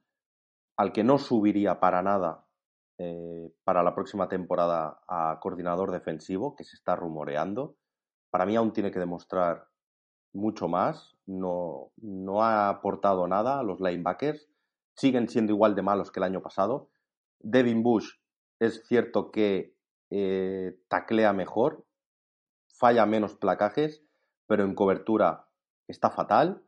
al 0.77 0.93
que 0.93 1.05
no 1.05 1.19
subiría 1.19 1.81
para 1.81 2.03
nada 2.03 2.47
eh, 2.99 3.53
para 3.65 3.83
la 3.83 3.95
próxima 3.95 4.29
temporada 4.29 5.01
a 5.09 5.38
coordinador 5.41 5.91
defensivo, 5.91 6.55
que 6.57 6.65
se 6.65 6.77
está 6.77 6.97
rumoreando. 6.97 7.77
Para 8.31 8.47
mí 8.47 8.57
aún 8.57 8.73
tiene 8.73 8.91
que 8.91 8.99
demostrar 8.99 9.69
mucho 10.33 10.69
más. 10.69 11.17
No, 11.27 11.93
no 11.97 12.43
ha 12.43 12.69
aportado 12.69 13.27
nada 13.29 13.59
a 13.59 13.62
los 13.62 13.81
linebackers. 13.81 14.49
Siguen 14.97 15.29
siendo 15.29 15.53
igual 15.53 15.75
de 15.75 15.83
malos 15.83 16.11
que 16.11 16.21
el 16.21 16.25
año 16.25 16.43
pasado. 16.43 16.91
Devin 17.41 17.83
Bush 17.83 18.11
es 18.59 18.87
cierto 18.87 19.31
que 19.31 19.75
eh, 20.14 20.79
taclea 20.88 21.33
mejor, 21.33 21.87
falla 22.68 23.07
menos 23.07 23.35
placajes, 23.35 24.05
pero 24.46 24.62
en 24.64 24.75
cobertura 24.75 25.48
está 25.88 26.11
fatal. 26.11 26.62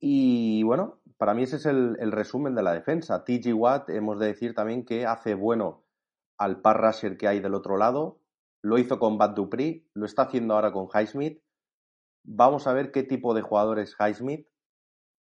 Y 0.00 0.62
bueno, 0.62 1.02
para 1.18 1.34
mí 1.34 1.42
ese 1.42 1.56
es 1.56 1.66
el, 1.66 2.10
resumen 2.10 2.54
de 2.54 2.62
la 2.62 2.72
defensa. 2.72 3.22
TG 3.22 3.52
Watt, 3.52 3.90
hemos 3.90 4.18
de 4.18 4.28
decir 4.28 4.54
también 4.54 4.86
que 4.86 5.04
hace 5.04 5.34
bueno 5.34 5.84
al 6.38 6.62
par 6.62 6.80
rusher 6.80 7.18
que 7.18 7.28
hay 7.28 7.40
del 7.40 7.54
otro 7.54 7.76
lado. 7.76 8.22
Lo 8.62 8.78
hizo 8.78 8.98
con 8.98 9.18
Bad 9.18 9.34
Dupree, 9.34 9.86
lo 9.92 10.06
está 10.06 10.22
haciendo 10.22 10.54
ahora 10.54 10.72
con 10.72 10.88
Highsmith. 10.88 11.42
Vamos 12.24 12.66
a 12.66 12.72
ver 12.72 12.92
qué 12.92 13.02
tipo 13.02 13.34
de 13.34 13.42
jugador 13.42 13.78
es 13.78 13.94
Highsmith, 14.00 14.48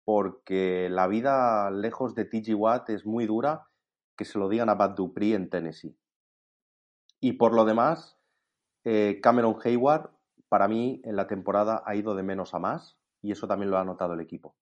porque 0.06 0.88
la 0.92 1.08
vida 1.08 1.72
lejos 1.72 2.14
de 2.14 2.26
TG 2.26 2.54
Watt 2.54 2.92
es 2.92 3.08
muy 3.08 3.26
dura 3.26 3.68
que 4.16 4.26
se 4.26 4.38
lo 4.38 4.50
digan 4.50 4.70
a 4.70 4.76
Bad 4.76 4.92
Dupree 4.92 5.34
en 5.34 5.50
Tennessee. 5.50 5.98
Y 7.20 7.34
por 7.34 7.54
lo 7.54 7.66
demás, 7.66 8.18
eh, 8.84 9.20
Cameron 9.22 9.58
Hayward, 9.64 10.12
para 10.50 10.68
mí, 10.68 11.02
en 11.04 11.16
la 11.16 11.28
temporada 11.28 11.84
ha 11.86 11.96
ido 11.96 12.16
de 12.16 12.24
menos 12.24 12.54
a 12.54 12.60
más 12.60 12.98
y 13.22 13.32
eso 13.32 13.48
también 13.48 13.72
lo 13.72 13.78
ha 13.78 13.84
notado 13.84 14.14
el 14.14 14.22
equipo. 14.22 14.56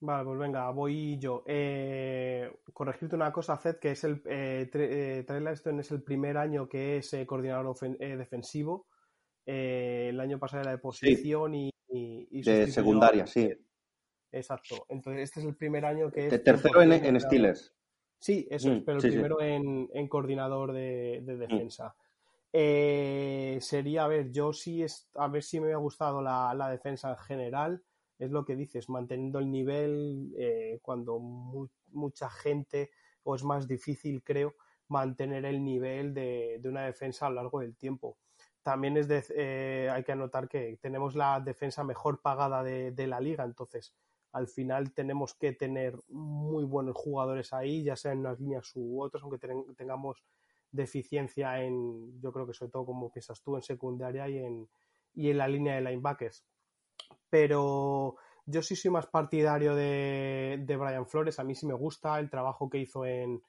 Vale, 0.00 0.24
pues 0.24 0.38
venga, 0.38 0.70
voy 0.70 1.18
yo. 1.18 1.42
Eh, 1.46 2.50
corregirte 2.72 3.16
una 3.16 3.32
cosa, 3.32 3.56
Zed, 3.56 3.76
que 3.76 3.92
es 3.92 4.04
el 4.04 4.22
eh, 4.26 4.70
eh 4.74 5.24
es 5.26 5.90
el 5.90 6.02
primer 6.02 6.36
año 6.36 6.68
que 6.68 6.98
es 6.98 7.14
eh, 7.14 7.26
coordinador 7.26 7.74
defensivo. 7.98 8.88
el 9.46 10.20
año 10.20 10.38
pasado 10.38 10.62
era 10.62 10.72
de 10.72 10.78
posición 10.78 11.54
y, 11.54 11.72
de 11.88 12.66
secundaria, 12.70 13.26
sí. 13.26 13.50
Exacto. 14.32 14.84
Entonces, 14.88 15.22
este 15.22 15.40
es 15.40 15.46
el 15.46 15.56
primer 15.56 15.86
año 15.86 16.10
que 16.10 16.26
es. 16.26 16.44
tercero 16.44 16.82
en, 16.82 16.92
en 16.92 17.18
Steelers. 17.18 17.74
Sí, 18.18 18.46
eso 18.50 18.72
es, 18.72 18.80
mm, 18.80 18.84
pero 18.84 18.98
el 18.98 19.10
primero 19.10 19.40
En, 19.40 20.08
coordinador 20.08 20.72
de, 20.72 21.22
mm. 21.22 21.38
defensa. 21.38 21.94
sería, 22.52 24.04
a 24.04 24.08
ver, 24.08 24.32
yo 24.32 24.52
sí, 24.52 24.82
es, 24.82 25.08
a 25.14 25.28
ver 25.28 25.42
si 25.42 25.60
me 25.60 25.72
ha 25.72 25.76
gustado 25.76 26.22
la, 26.22 26.54
la 26.54 26.70
defensa 26.70 27.10
en 27.10 27.18
general 27.18 27.82
es 28.18 28.30
lo 28.30 28.44
que 28.44 28.56
dices, 28.56 28.88
manteniendo 28.88 29.38
el 29.38 29.50
nivel 29.50 30.34
eh, 30.38 30.78
cuando 30.82 31.18
mucha 31.18 32.30
gente, 32.30 32.90
o 33.22 33.34
es 33.34 33.44
más 33.44 33.68
difícil, 33.68 34.22
creo, 34.22 34.54
mantener 34.88 35.44
el 35.44 35.62
nivel 35.62 36.14
de, 36.14 36.60
una 36.64 36.86
defensa 36.86 37.26
a 37.26 37.30
lo 37.30 37.36
largo 37.36 37.60
del 37.60 37.76
tiempo. 37.76 38.16
También 38.62 38.96
es 38.96 39.06
de, 39.06 39.24
eh, 39.36 39.90
hay 39.92 40.02
que 40.02 40.12
anotar 40.12 40.48
que 40.48 40.78
tenemos 40.80 41.14
la 41.14 41.40
defensa 41.40 41.84
mejor 41.84 42.20
pagada 42.20 42.62
de, 42.62 43.06
la 43.06 43.20
liga, 43.20 43.44
entonces 43.44 43.94
al 44.36 44.48
final 44.48 44.92
tenemos 44.92 45.34
que 45.34 45.52
tener 45.52 45.98
muy 46.08 46.64
buenos 46.64 46.96
jugadores 46.96 47.52
ahí, 47.52 47.82
ya 47.82 47.96
sea 47.96 48.12
en 48.12 48.20
unas 48.20 48.38
líneas 48.38 48.70
u 48.74 49.02
otras, 49.02 49.22
aunque 49.22 49.38
tengamos 49.76 50.24
deficiencia 50.70 51.62
en, 51.62 52.20
yo 52.20 52.32
creo 52.32 52.46
que 52.46 52.54
sobre 52.54 52.72
todo 52.72 52.86
como 52.86 53.10
piensas 53.10 53.42
tú, 53.42 53.56
en 53.56 53.62
secundaria 53.62 54.28
y 54.28 54.38
en, 54.38 54.68
y 55.14 55.30
en 55.30 55.38
la 55.38 55.48
línea 55.48 55.74
de 55.76 55.82
linebackers 55.82 56.44
pero 57.30 58.16
yo 58.44 58.62
sí 58.62 58.76
soy 58.76 58.90
más 58.90 59.06
partidario 59.06 59.74
de, 59.74 60.64
Brian 60.66 61.06
Flores. 61.06 61.38
A 61.38 61.44
mí 61.44 61.54
sí 61.54 61.66
me 61.66 61.74
gusta 61.74 62.18
el 62.18 62.30
trabajo 62.30 62.70
que 62.70 62.78
hizo 62.78 63.04
en, 63.04 63.42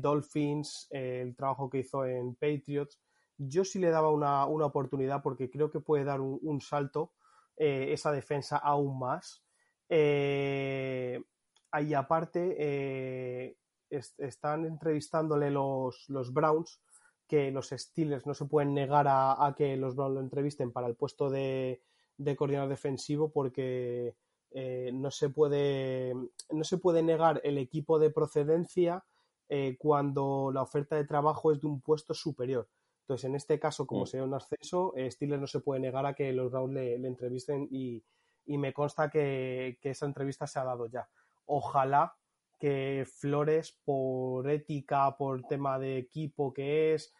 Dolphins, 0.00 0.88
el 0.90 1.34
trabajo 1.36 1.70
que 1.70 1.78
hizo 1.78 2.04
en 2.04 2.34
Patriots. 2.34 3.00
Yo 3.36 3.64
sí 3.64 3.78
le 3.78 3.90
daba 3.90 4.10
una, 4.10 4.46
oportunidad 4.46 5.22
porque 5.22 5.50
creo 5.50 5.70
que 5.70 5.80
puede 5.80 6.04
dar 6.04 6.20
un, 6.20 6.60
salto 6.60 7.12
eh, 7.56 7.88
esa 7.92 8.12
defensa 8.12 8.56
aún 8.56 8.98
más. 8.98 9.42
Eh, 9.88 11.22
ahí 11.70 11.94
aparte, 11.94 12.56
eh, 12.58 13.56
están 13.90 14.64
entrevistándole 14.64 15.50
los, 15.50 16.06
Browns, 16.32 16.80
que 17.26 17.50
los 17.50 17.70
Steelers 17.70 18.26
no 18.26 18.34
se 18.34 18.46
pueden 18.46 18.74
negar 18.74 19.06
a 19.08 19.54
que 19.56 19.76
los 19.76 19.94
Browns 19.94 20.14
lo 20.14 20.20
entrevisten 20.20 20.72
para 20.72 20.86
el 20.86 20.96
puesto 20.96 21.30
de, 21.30 21.82
de 22.16 22.36
coordinador 22.36 22.68
defensivo 22.68 23.30
porque 23.30 24.14
eh, 24.50 24.90
no, 24.92 25.10
se 25.10 25.30
puede, 25.30 26.14
no 26.14 26.64
se 26.64 26.78
puede 26.78 27.02
negar 27.02 27.40
el 27.44 27.58
equipo 27.58 27.98
de 27.98 28.10
procedencia 28.10 29.04
eh, 29.48 29.76
cuando 29.78 30.50
la 30.52 30.62
oferta 30.62 30.96
de 30.96 31.04
trabajo 31.04 31.52
es 31.52 31.60
de 31.60 31.66
un 31.66 31.80
puesto 31.80 32.14
superior. 32.14 32.68
Entonces, 33.00 33.24
en 33.24 33.34
este 33.34 33.58
caso, 33.58 33.86
como 33.86 34.04
mm. 34.04 34.06
sea 34.06 34.24
un 34.24 34.34
ascenso, 34.34 34.94
eh, 34.96 35.10
Steelers 35.10 35.40
no 35.40 35.46
se 35.46 35.60
puede 35.60 35.80
negar 35.80 36.06
a 36.06 36.14
que 36.14 36.32
los 36.32 36.50
Browns 36.50 36.72
le, 36.72 36.94
entrevisten 36.94 37.68
y, 37.70 38.02
me 38.46 38.72
consta 38.72 39.10
que, 39.10 39.78
esa 39.82 40.06
entrevista 40.06 40.46
se 40.46 40.58
ha 40.58 40.64
dado 40.64 40.86
ya. 40.86 41.08
Ojalá 41.46 42.14
que 42.58 43.06
Flores, 43.06 43.78
por 43.84 44.48
ética, 44.48 45.16
por 45.16 45.42
tema 45.42 45.78
de 45.78 45.98
equipo 45.98 46.52
que 46.52 46.94
es, 46.94 47.12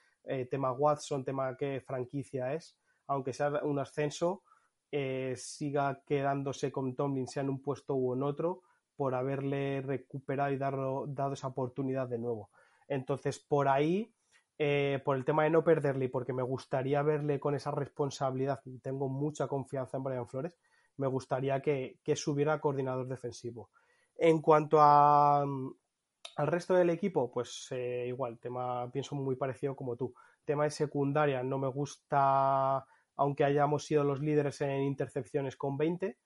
tema 0.51 0.73
Watson, 0.73 1.25
tema 1.25 1.57
que 1.57 1.81
franquicia 1.81 2.55
es, 2.55 2.79
aunque 3.07 3.33
sea 3.33 3.49
un 3.63 3.79
ascenso, 3.79 4.43
eh, 4.91 5.35
siga 5.37 6.03
quedándose 6.07 6.71
con 6.71 6.95
Tomlin, 6.95 7.27
sea 7.27 7.43
en 7.43 7.51
un 7.51 7.61
puesto 7.61 7.97
u 7.97 8.15
en 8.15 8.23
otro, 8.23 8.63
por 8.97 9.15
haberle 9.15 9.83
recuperado 9.83 10.53
y 10.53 10.57
dado 10.57 11.33
esa 11.33 11.49
oportunidad 11.49 12.09
de 12.09 12.19
nuevo. 12.19 12.51
Entonces, 12.87 13.39
por 13.39 13.69
ahí, 13.69 14.15
eh, 14.57 15.01
por 15.05 15.17
el 15.17 15.25
tema 15.25 15.45
de 15.45 15.51
no 15.51 15.65
perderle 15.65 16.05
y 16.05 16.09
porque 16.09 16.33
me 16.33 16.45
gustaría 16.45 17.03
verle 17.03 17.41
con 17.41 17.55
esa 17.55 17.73
responsabilidad, 17.73 18.61
y 18.65 18.79
tengo 18.79 19.09
mucha 19.09 19.49
confianza 19.49 19.97
en 19.97 20.05
Brian 20.05 20.29
Flores, 20.29 20.57
me 20.97 21.07
gustaría 21.07 21.61
que, 21.61 21.99
subiera 22.15 22.61
coordinador 22.61 23.09
defensivo. 23.09 23.71
En 24.17 24.41
cuanto 24.41 24.79
a, 24.81 25.43
al 25.43 26.47
resto 26.47 26.75
del 26.75 26.91
equipo, 26.91 27.31
pues 27.31 27.69
eh, 27.71 28.07
igual, 28.09 28.39
tema, 28.39 28.91
pienso 28.93 29.15
muy 29.15 29.37
parecido 29.37 29.75
como 29.75 29.97
tú. 29.97 30.15
Tema 30.45 30.65
de 30.65 30.71
secundaria, 30.71 31.43
no 31.43 31.59
me 31.59 31.69
gusta 31.69 32.85
aunque 33.17 33.45
hayamos 33.45 33.85
sido 33.85 34.03
los 34.03 34.21
líderes 34.21 34.61
en 34.61 34.83
intercepciones 34.83 35.57
con 35.57 35.77
20, 35.77 36.19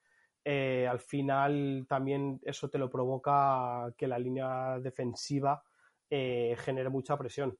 eh, 0.42 0.86
al 0.88 1.00
final 1.00 1.84
también 1.86 2.40
eso 2.44 2.70
te 2.70 2.78
lo 2.78 2.88
provoca 2.88 3.92
que 3.94 4.08
la 4.08 4.18
línea 4.18 4.78
defensiva 4.80 5.62
eh, 6.08 6.56
genere 6.58 6.88
mucha 6.88 7.18
presión. 7.18 7.58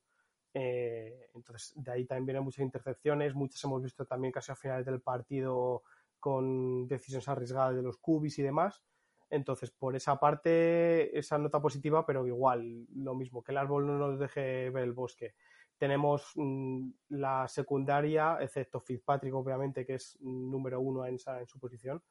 Entonces, 0.54 1.72
de 1.76 1.92
ahí 1.92 2.04
también 2.04 2.26
vienen 2.26 2.42
muchas 2.42 2.64
intercepciones, 2.64 3.34
muchas 3.34 3.62
hemos 3.62 3.82
visto 3.82 4.06
también 4.06 4.32
casi 4.32 4.50
a 4.50 4.56
finales 4.56 4.86
del 4.86 5.00
partido 5.00 5.82
con 6.18 6.86
decisiones 6.88 7.28
arriesgadas 7.28 7.76
de 7.76 7.82
los 7.82 7.98
cubis 7.98 8.38
y 8.38 8.42
demás. 8.42 8.84
Entonces, 9.30 9.70
por 9.70 9.94
esa 9.94 10.18
parte, 10.18 11.16
esa 11.18 11.38
nota 11.38 11.60
positiva, 11.60 12.06
pero 12.06 12.26
igual, 12.26 12.86
lo 12.94 13.14
mismo, 13.14 13.42
que 13.42 13.52
el 13.52 13.58
árbol 13.58 13.86
no 13.86 13.98
nos 13.98 14.18
deje 14.18 14.70
ver 14.70 14.84
el 14.84 14.92
bosque 14.92 15.34
tenemos 15.78 16.32
mm, 16.34 16.90
la 17.10 17.48
secundaria, 17.48 18.36
excepto 18.40 18.80
Fitzpatrick, 18.80 19.34
obviamente, 19.34 19.86
que 19.86 19.94
es 19.94 20.18
número 20.20 20.80
uno 20.80 21.06
en, 21.06 21.18
su 21.18 21.58
posición, 21.58 22.02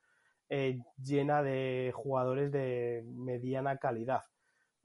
eh, 0.50 0.80
llena 0.98 1.44
de 1.44 1.92
jugadores 1.94 2.52
de 2.52 3.04
mediana 3.06 3.78
calidad, 3.78 4.24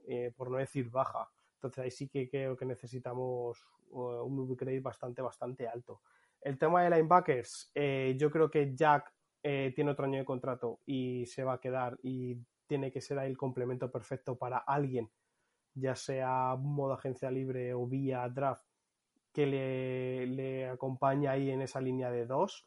eh, 0.05 0.31
por 0.35 0.51
no 0.51 0.57
decir 0.57 0.89
baja. 0.89 1.29
Entonces 1.55 1.83
ahí 1.83 1.91
sí 1.91 2.09
que 2.09 2.29
creo 2.29 2.57
que 2.57 2.65
necesitamos 2.65 3.65
uh, 3.91 4.23
un 4.23 4.39
upgrade 4.39 4.81
bastante, 4.81 5.21
bastante 5.21 5.65
alto. 5.65 6.01
El 6.41 6.57
tema 6.57 6.83
de 6.83 6.89
linebackers, 6.89 7.71
eh, 7.73 8.15
yo 8.19 8.29
creo 8.29 8.51
que 8.51 8.75
Jack 8.75 9.12
tiene 9.43 9.91
otro 9.91 10.05
año 10.05 10.19
de 10.19 10.25
contrato 10.25 10.79
y 10.85 11.25
se 11.25 11.43
va 11.43 11.53
a 11.53 11.59
quedar 11.59 11.99
y 12.01 12.37
tiene 12.65 12.91
que 12.91 13.01
ser 13.01 13.19
ahí 13.19 13.29
el 13.29 13.37
complemento 13.37 13.91
perfecto 13.91 14.37
para 14.37 14.57
alguien, 14.57 15.11
ya 15.73 15.95
sea 15.95 16.55
modo 16.55 16.93
agencia 16.93 17.29
libre 17.29 17.73
o 17.73 17.85
vía 17.85 18.27
draft, 18.29 18.65
que 19.33 19.45
le, 19.45 20.69
acompaña 20.69 21.31
ahí 21.31 21.49
en 21.49 21.61
esa 21.61 21.81
línea 21.81 22.09
de 22.09 22.25
dos. 22.25 22.65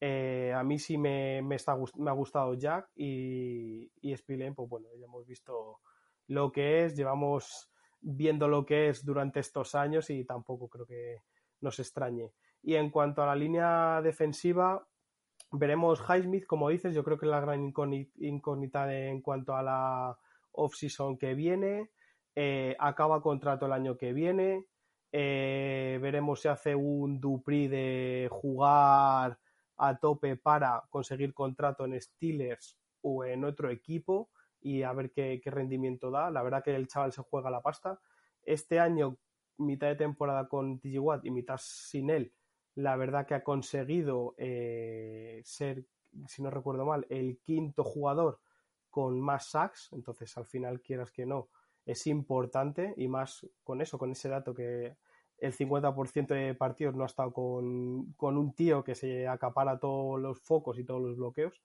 Eh, 0.00 0.52
a 0.54 0.64
mí 0.64 0.78
sí 0.78 0.98
me, 0.98 1.42
me, 1.42 1.54
está, 1.54 1.76
me, 1.96 2.10
ha 2.10 2.14
gustado 2.14 2.54
Jack 2.54 2.90
y, 2.96 3.92
y 4.00 4.16
pues 4.16 4.68
bueno, 4.68 4.88
ya 4.98 5.04
hemos 5.04 5.24
visto 5.26 5.80
lo 6.26 6.50
que 6.50 6.84
es, 6.84 6.96
llevamos 6.96 7.70
viendo 8.00 8.48
lo 8.48 8.66
que 8.66 8.88
es 8.88 9.04
durante 9.04 9.38
estos 9.38 9.74
años 9.76 10.10
y 10.10 10.24
tampoco 10.24 10.68
creo 10.68 10.86
que 10.86 11.22
nos 11.60 11.78
extrañe. 11.78 12.32
Y 12.62 12.74
en 12.74 12.90
cuanto 12.90 13.22
a 13.22 13.26
la 13.26 13.36
línea 13.36 14.00
defensiva, 14.02 14.86
veremos 15.52 16.00
Highsmith, 16.00 16.46
como 16.46 16.68
dices, 16.70 16.94
yo 16.94 17.04
creo 17.04 17.18
que 17.18 17.26
es 17.26 17.30
la 17.30 17.40
gran 17.40 17.72
incógnita 18.18 18.94
en 18.94 19.20
cuanto 19.20 19.54
a 19.54 19.62
la 19.62 20.18
off-season 20.52 21.18
que 21.18 21.34
viene. 21.34 21.90
Eh, 22.34 22.76
acaba 22.78 23.22
contrato 23.22 23.66
el 23.66 23.72
año 23.72 23.96
que 23.96 24.12
viene. 24.12 24.66
Eh, 25.12 25.98
veremos 26.00 26.40
si 26.40 26.48
hace 26.48 26.74
un 26.74 27.20
Dupri 27.20 27.68
de 27.68 28.28
jugar 28.30 29.38
a 29.76 29.98
tope 29.98 30.36
para 30.36 30.82
conseguir 30.88 31.34
contrato 31.34 31.84
en 31.84 32.00
Steelers 32.00 32.78
o 33.02 33.24
en 33.24 33.44
otro 33.44 33.70
equipo 33.70 34.30
y 34.60 34.82
a 34.82 34.92
ver 34.92 35.12
qué, 35.12 35.40
rendimiento 35.44 36.10
da. 36.10 36.30
La 36.30 36.42
verdad 36.42 36.62
que 36.64 36.74
el 36.74 36.88
chaval 36.88 37.12
se 37.12 37.22
juega 37.22 37.50
la 37.50 37.60
pasta. 37.60 38.00
Este 38.42 38.80
año, 38.80 39.18
mitad 39.58 39.88
de 39.88 39.96
temporada 39.96 40.48
con 40.48 40.78
TG 40.78 41.24
y 41.24 41.30
mitad 41.30 41.58
sin 41.60 42.10
él, 42.10 42.32
la 42.74 42.96
verdad 42.96 43.26
que 43.26 43.34
ha 43.34 43.44
conseguido 43.44 44.34
eh, 44.38 45.42
ser, 45.44 45.84
si 46.26 46.42
no 46.42 46.50
recuerdo 46.50 46.86
mal, 46.86 47.06
el 47.10 47.38
quinto 47.38 47.84
jugador 47.84 48.40
con 48.90 49.20
más 49.20 49.50
sacks. 49.50 49.90
Entonces, 49.92 50.36
al 50.36 50.46
final, 50.46 50.80
quieras 50.80 51.10
que 51.10 51.26
no, 51.26 51.48
es 51.84 52.06
importante 52.06 52.94
y 52.96 53.08
más 53.08 53.46
con 53.64 53.80
eso, 53.80 53.98
con 53.98 54.12
ese 54.12 54.28
dato 54.28 54.54
que 54.54 54.96
el 55.38 55.52
50% 55.52 56.28
de 56.28 56.54
partidos 56.54 56.94
no 56.94 57.02
ha 57.02 57.06
estado 57.06 57.32
con, 57.32 58.14
un 58.16 58.54
tío 58.54 58.84
que 58.84 58.94
se 58.94 59.26
acapara 59.26 59.78
todos 59.78 60.20
los 60.20 60.40
focos 60.40 60.78
y 60.78 60.84
todos 60.84 61.02
los 61.02 61.16
bloqueos. 61.16 61.60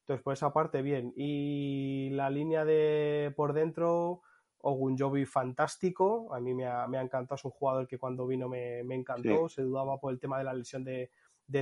Entonces, 0.00 0.22
por 0.22 0.32
esa 0.32 0.52
parte, 0.54 0.80
bien. 0.80 1.12
Y 1.14 2.08
la 2.10 2.30
línea 2.30 2.64
de 2.64 3.32
por 3.36 3.52
dentro, 3.52 4.22
Ogunjobi 4.60 5.24
fantástico. 5.26 6.34
A 6.34 6.40
mí 6.40 6.54
me 6.54 6.66
ha, 6.66 6.84
encantado. 6.84 7.36
Es 7.36 7.44
un 7.44 7.50
jugador 7.50 7.86
que 7.86 7.98
cuando 7.98 8.26
vino 8.26 8.48
me, 8.48 8.80
encantó. 8.80 9.48
Se 9.48 9.62
dudaba 9.62 9.98
por 9.98 10.12
el 10.12 10.20
tema 10.20 10.38
de 10.38 10.44
la 10.44 10.54
lesión 10.54 10.84
de, 10.84 11.10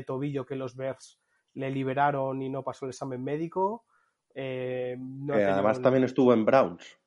tobillo 0.06 0.46
que 0.46 0.56
los 0.56 0.76
Bears 0.76 1.20
le 1.54 1.70
liberaron 1.70 2.42
y 2.42 2.48
no 2.48 2.62
pasó 2.62 2.86
el 2.86 2.90
examen 2.90 3.22
médico. 3.22 3.84
Eh, 4.34 4.98
además 5.30 5.80
también 5.80 6.04
estuvo 6.04 6.32
en 6.32 6.44
Browns. 6.44 6.98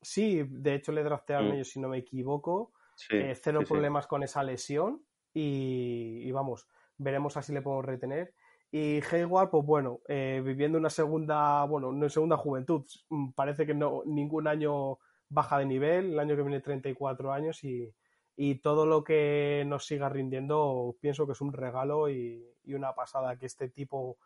Sí, 0.00 0.42
de 0.48 0.74
hecho 0.74 0.92
le 0.92 1.04
draftearon 1.04 1.50
Mm. 1.50 1.52
ellos, 1.52 1.68
si 1.68 1.80
no 1.80 1.88
me 1.88 1.98
equivoco. 1.98 2.72
Sí, 2.96 3.16
Eh, 3.16 3.34
cero 3.34 3.60
sí, 3.60 3.66
problemas 3.66 4.06
con 4.06 4.22
esa 4.22 4.42
lesión 4.42 5.02
y, 5.32 6.20
y 6.24 6.32
vamos, 6.32 6.68
veremos 6.98 7.36
así 7.36 7.52
le 7.52 7.62
podemos 7.62 7.84
retener. 7.84 8.34
Y 8.74 9.02
Hayward, 9.10 9.50
pues 9.50 9.66
bueno, 9.66 10.00
eh, 10.08 10.40
viviendo 10.42 10.78
una 10.78 10.88
segunda, 10.88 11.62
bueno, 11.64 11.92
no 11.92 12.08
segunda 12.08 12.38
juventud, 12.38 12.86
parece 13.34 13.66
que 13.66 13.74
no 13.74 14.02
ningún 14.06 14.48
año 14.48 14.98
baja 15.32 15.58
de 15.58 15.66
nivel, 15.66 16.12
el 16.12 16.18
año 16.18 16.36
que 16.36 16.42
viene 16.42 16.60
34 16.60 17.32
años 17.32 17.64
y, 17.64 17.94
y 18.36 18.56
todo 18.56 18.86
lo 18.86 19.04
que 19.04 19.64
nos 19.66 19.86
siga 19.86 20.08
rindiendo 20.08 20.96
pienso 21.00 21.26
que 21.26 21.32
es 21.32 21.40
un 21.40 21.52
regalo 21.52 22.08
y, 22.08 22.44
y 22.64 22.74
una 22.74 22.94
pasada 22.94 23.36
que 23.38 23.46
este 23.46 23.68
tipo 23.68 24.18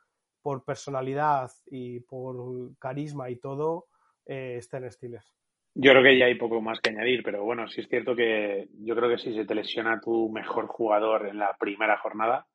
por 0.42 0.64
personalidad 0.64 1.50
y 1.66 2.00
por 2.00 2.76
carisma 2.78 3.30
y 3.30 3.36
todo 3.36 3.86
eh, 4.26 4.56
esté 4.58 4.76
en 4.76 4.90
Steelers. 4.90 5.34
Yo 5.74 5.90
creo 5.90 6.02
que 6.02 6.18
ya 6.18 6.26
hay 6.26 6.36
poco 6.36 6.60
más 6.60 6.80
que 6.80 6.90
añadir, 6.90 7.22
pero 7.22 7.44
bueno, 7.44 7.68
sí 7.68 7.80
es 7.80 7.88
cierto 7.88 8.16
que 8.16 8.68
yo 8.78 8.94
creo 8.94 9.10
que 9.10 9.18
si 9.18 9.34
se 9.34 9.44
te 9.44 9.54
lesiona 9.54 10.00
tu 10.00 10.30
mejor 10.30 10.68
jugador 10.68 11.26
en 11.26 11.38
la 11.38 11.54
primera 11.58 11.98
jornada, 11.98 12.46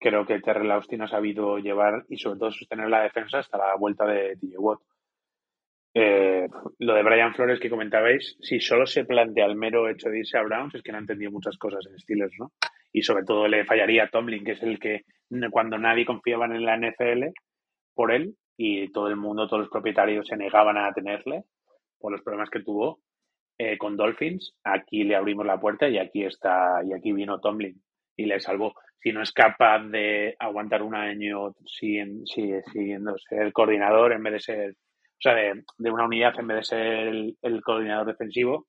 creo 0.00 0.26
que 0.26 0.40
Terrell 0.40 0.70
Austin 0.70 1.02
ha 1.02 1.08
sabido 1.08 1.58
llevar 1.58 2.04
y 2.08 2.16
sobre 2.16 2.38
todo 2.38 2.50
sostener 2.50 2.88
la 2.88 3.02
defensa 3.02 3.38
hasta 3.38 3.58
la 3.58 3.76
vuelta 3.76 4.06
de 4.06 4.36
TJ 4.36 4.58
Watt. 4.58 4.80
Eh, 5.98 6.46
lo 6.80 6.94
de 6.94 7.02
Brian 7.02 7.32
Flores 7.32 7.58
que 7.58 7.70
comentabais, 7.70 8.36
si 8.42 8.60
solo 8.60 8.84
se 8.84 9.06
plantea 9.06 9.46
el 9.46 9.56
mero 9.56 9.88
hecho 9.88 10.10
de 10.10 10.18
irse 10.18 10.36
a 10.36 10.42
Browns, 10.42 10.74
es 10.74 10.82
que 10.82 10.92
no 10.92 10.98
ha 10.98 11.00
entendido 11.00 11.30
muchas 11.30 11.56
cosas 11.56 11.86
en 11.86 11.98
Steelers, 11.98 12.34
¿no? 12.38 12.52
Y 12.92 13.00
sobre 13.00 13.24
todo 13.24 13.48
le 13.48 13.64
fallaría 13.64 14.04
a 14.04 14.08
Tomlin, 14.08 14.44
que 14.44 14.52
es 14.52 14.62
el 14.62 14.78
que 14.78 15.04
cuando 15.50 15.78
nadie 15.78 16.04
confiaba 16.04 16.44
en 16.44 16.66
la 16.66 16.76
NFL 16.76 17.32
por 17.94 18.12
él 18.12 18.36
y 18.58 18.92
todo 18.92 19.08
el 19.08 19.16
mundo, 19.16 19.46
todos 19.46 19.60
los 19.60 19.70
propietarios 19.70 20.26
se 20.26 20.36
negaban 20.36 20.76
a 20.76 20.92
tenerle 20.92 21.44
por 21.98 22.12
los 22.12 22.20
problemas 22.20 22.50
que 22.50 22.62
tuvo 22.62 23.00
eh, 23.56 23.78
con 23.78 23.96
Dolphins, 23.96 24.54
aquí 24.64 25.02
le 25.02 25.16
abrimos 25.16 25.46
la 25.46 25.58
puerta 25.58 25.88
y 25.88 25.96
aquí 25.96 26.24
está, 26.24 26.82
y 26.84 26.92
aquí 26.92 27.12
vino 27.12 27.40
Tomlin 27.40 27.82
y 28.16 28.26
le 28.26 28.38
salvó. 28.38 28.74
Si 29.00 29.12
no 29.12 29.22
es 29.22 29.32
capaz 29.32 29.78
de 29.84 30.36
aguantar 30.38 30.82
un 30.82 30.94
año 30.94 31.54
sin, 31.64 32.26
siguiendo 32.26 33.16
ser 33.16 33.54
coordinador 33.54 34.12
en 34.12 34.22
vez 34.22 34.32
de 34.34 34.40
ser, 34.40 34.74
o 35.18 35.20
sea, 35.20 35.34
de, 35.34 35.64
de 35.78 35.90
una 35.90 36.04
unidad 36.04 36.38
en 36.38 36.46
vez 36.46 36.56
de 36.58 36.64
ser 36.64 36.80
el, 37.42 37.62
coordinador 37.62 38.06
defensivo, 38.06 38.66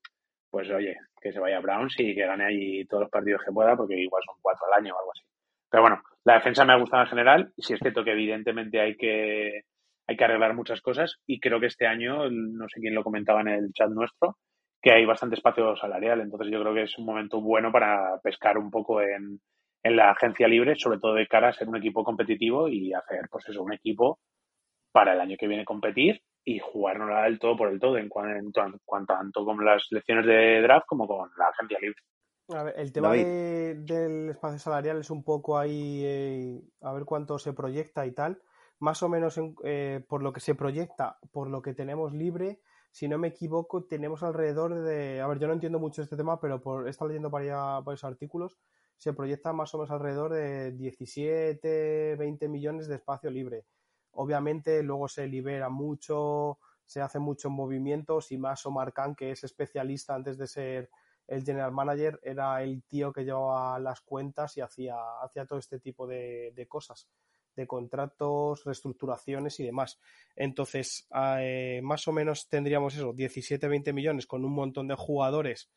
pues 0.50 0.70
oye, 0.70 0.96
que 1.20 1.32
se 1.32 1.40
vaya 1.40 1.58
a 1.58 1.60
Browns 1.60 1.94
y 1.98 2.14
que 2.14 2.26
gane 2.26 2.46
allí 2.46 2.86
todos 2.86 3.02
los 3.02 3.10
partidos 3.10 3.42
que 3.44 3.52
pueda, 3.52 3.76
porque 3.76 3.96
igual 3.96 4.22
son 4.24 4.36
cuatro 4.40 4.66
al 4.66 4.80
año 4.80 4.94
o 4.94 4.98
algo 4.98 5.12
así. 5.12 5.24
Pero 5.70 5.82
bueno, 5.82 6.02
la 6.24 6.34
defensa 6.34 6.64
me 6.64 6.72
ha 6.72 6.78
gustado 6.78 7.02
en 7.02 7.08
general, 7.10 7.52
y 7.54 7.62
sí 7.62 7.74
es 7.74 7.80
cierto 7.80 8.02
que 8.02 8.12
evidentemente 8.12 8.80
hay 8.80 8.96
que, 8.96 9.62
hay 10.06 10.16
que 10.16 10.24
arreglar 10.24 10.54
muchas 10.54 10.80
cosas, 10.80 11.18
y 11.26 11.38
creo 11.38 11.60
que 11.60 11.66
este 11.66 11.86
año, 11.86 12.30
no 12.30 12.66
sé 12.68 12.80
quién 12.80 12.94
lo 12.94 13.04
comentaba 13.04 13.42
en 13.42 13.48
el 13.48 13.72
chat 13.74 13.90
nuestro, 13.90 14.38
que 14.80 14.92
hay 14.92 15.04
bastante 15.04 15.34
espacio 15.36 15.76
salarial. 15.76 16.20
Entonces 16.20 16.50
yo 16.50 16.60
creo 16.62 16.72
que 16.72 16.84
es 16.84 16.98
un 16.98 17.04
momento 17.04 17.40
bueno 17.40 17.70
para 17.70 18.18
pescar 18.22 18.56
un 18.56 18.70
poco 18.70 19.02
en, 19.02 19.40
en, 19.82 19.96
la 19.96 20.12
agencia 20.12 20.48
libre, 20.48 20.76
sobre 20.76 20.98
todo 20.98 21.14
de 21.14 21.26
cara 21.26 21.48
a 21.48 21.52
ser 21.52 21.68
un 21.68 21.76
equipo 21.76 22.04
competitivo 22.04 22.68
y 22.68 22.92
hacer, 22.94 23.28
pues 23.30 23.48
eso, 23.48 23.62
un 23.62 23.72
equipo 23.72 24.20
para 24.92 25.12
el 25.12 25.20
año 25.20 25.36
que 25.38 25.48
viene 25.48 25.64
competir 25.64 26.22
y 26.48 26.58
jugarnos 26.60 27.10
el 27.26 27.38
todo 27.38 27.58
por 27.58 27.68
el 27.68 27.78
todo, 27.78 27.98
en 27.98 28.08
cuanto, 28.08 28.62
en 28.62 28.80
cuanto 28.82 29.12
tanto 29.12 29.44
con 29.44 29.62
las 29.62 29.86
lecciones 29.90 30.24
de 30.24 30.62
draft 30.62 30.86
como 30.86 31.06
con 31.06 31.30
la 31.36 31.48
agencia 31.48 31.78
libre. 31.78 32.00
A 32.48 32.62
ver, 32.62 32.74
el 32.78 32.90
tema 32.90 33.12
de, 33.12 33.74
del 33.80 34.30
espacio 34.30 34.58
salarial 34.58 34.98
es 35.00 35.10
un 35.10 35.22
poco 35.22 35.58
ahí, 35.58 36.02
eh, 36.06 36.62
a 36.80 36.94
ver 36.94 37.04
cuánto 37.04 37.38
se 37.38 37.52
proyecta 37.52 38.06
y 38.06 38.12
tal. 38.12 38.40
Más 38.78 39.02
o 39.02 39.10
menos 39.10 39.36
en, 39.36 39.54
eh, 39.62 40.02
por 40.08 40.22
lo 40.22 40.32
que 40.32 40.40
se 40.40 40.54
proyecta, 40.54 41.18
por 41.32 41.50
lo 41.50 41.60
que 41.60 41.74
tenemos 41.74 42.14
libre, 42.14 42.60
si 42.90 43.08
no 43.08 43.18
me 43.18 43.28
equivoco, 43.28 43.84
tenemos 43.84 44.22
alrededor 44.22 44.74
de. 44.74 45.20
A 45.20 45.26
ver, 45.26 45.38
yo 45.38 45.48
no 45.48 45.52
entiendo 45.52 45.78
mucho 45.78 46.00
este 46.00 46.16
tema, 46.16 46.40
pero 46.40 46.62
por 46.62 46.86
he 46.86 46.90
estado 46.90 47.08
leyendo 47.08 47.28
varios, 47.28 47.84
varios 47.84 48.04
artículos. 48.04 48.58
Se 48.96 49.12
proyecta 49.12 49.52
más 49.52 49.74
o 49.74 49.78
menos 49.78 49.90
alrededor 49.90 50.32
de 50.32 50.72
17, 50.72 52.16
20 52.16 52.48
millones 52.48 52.88
de 52.88 52.94
espacio 52.94 53.30
libre. 53.30 53.66
Obviamente, 54.12 54.82
luego 54.82 55.08
se 55.08 55.26
libera 55.26 55.68
mucho, 55.68 56.58
se 56.84 57.00
hacen 57.00 57.22
muchos 57.22 57.52
movimientos 57.52 58.32
y 58.32 58.38
más 58.38 58.64
Omar 58.66 58.92
Khan, 58.92 59.14
que 59.14 59.30
es 59.30 59.44
especialista 59.44 60.14
antes 60.14 60.38
de 60.38 60.46
ser 60.46 60.90
el 61.26 61.44
general 61.44 61.72
manager, 61.72 62.18
era 62.22 62.62
el 62.62 62.82
tío 62.84 63.12
que 63.12 63.24
llevaba 63.24 63.78
las 63.78 64.00
cuentas 64.00 64.56
y 64.56 64.62
hacía, 64.62 64.96
hacía 65.22 65.44
todo 65.44 65.58
este 65.58 65.78
tipo 65.78 66.06
de, 66.06 66.52
de 66.56 66.66
cosas 66.66 67.08
de 67.58 67.66
contratos, 67.66 68.64
reestructuraciones 68.64 69.60
y 69.60 69.64
demás. 69.64 69.98
Entonces, 70.36 71.06
eh, 71.40 71.80
más 71.82 72.08
o 72.08 72.12
menos 72.12 72.48
tendríamos 72.48 72.94
eso, 72.94 73.12
17-20 73.12 73.92
millones 73.92 74.26
con 74.26 74.44
un 74.44 74.52
montón 74.52 74.88
de 74.88 74.94
jugadores, 74.94 75.68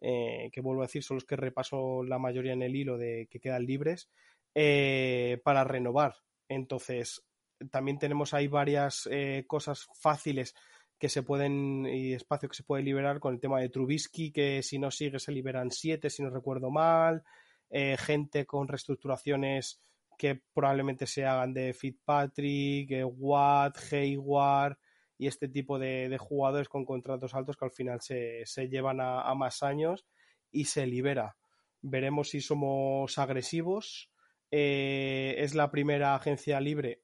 eh, 0.00 0.50
que 0.52 0.60
vuelvo 0.60 0.82
a 0.82 0.86
decir, 0.86 1.02
son 1.02 1.16
los 1.16 1.24
que 1.24 1.36
repaso 1.36 2.04
la 2.04 2.18
mayoría 2.18 2.52
en 2.52 2.62
el 2.62 2.76
hilo 2.76 2.98
de 2.98 3.26
que 3.30 3.40
quedan 3.40 3.64
libres, 3.64 4.10
eh, 4.54 5.40
para 5.42 5.64
renovar. 5.64 6.14
Entonces, 6.48 7.24
también 7.70 7.98
tenemos 7.98 8.34
ahí 8.34 8.48
varias 8.48 9.08
eh, 9.10 9.44
cosas 9.46 9.86
fáciles 9.94 10.54
que 10.98 11.08
se 11.08 11.22
pueden 11.22 11.86
y 11.86 12.12
espacio 12.12 12.48
que 12.48 12.56
se 12.56 12.62
puede 12.62 12.82
liberar 12.82 13.20
con 13.20 13.34
el 13.34 13.40
tema 13.40 13.60
de 13.60 13.68
Trubisky, 13.68 14.32
que 14.32 14.62
si 14.62 14.78
no 14.78 14.90
sigue 14.90 15.18
se 15.18 15.32
liberan 15.32 15.70
siete, 15.70 16.10
si 16.10 16.22
no 16.22 16.30
recuerdo 16.30 16.70
mal, 16.70 17.24
eh, 17.70 17.96
gente 17.98 18.46
con 18.46 18.68
reestructuraciones 18.68 19.80
que 20.16 20.40
probablemente 20.52 21.06
se 21.06 21.26
hagan 21.26 21.52
de 21.52 21.74
Fitzpatrick, 21.74 22.90
eh, 22.92 23.04
Watt, 23.04 23.76
Hayward 23.92 24.78
y 25.18 25.26
este 25.26 25.48
tipo 25.48 25.78
de, 25.78 26.16
jugadores 26.18 26.68
con 26.68 26.84
contratos 26.84 27.34
altos 27.34 27.56
que 27.56 27.64
al 27.64 27.72
final 27.72 28.00
se, 28.00 28.42
se 28.46 28.68
llevan 28.68 29.00
a, 29.00 29.32
más 29.34 29.62
años 29.62 30.06
y 30.50 30.66
se 30.66 30.86
libera. 30.86 31.36
Veremos 31.82 32.30
si 32.30 32.40
somos 32.40 33.18
agresivos. 33.18 34.10
Es 34.50 35.54
la 35.54 35.70
primera 35.70 36.14
agencia 36.14 36.60
libre 36.60 37.03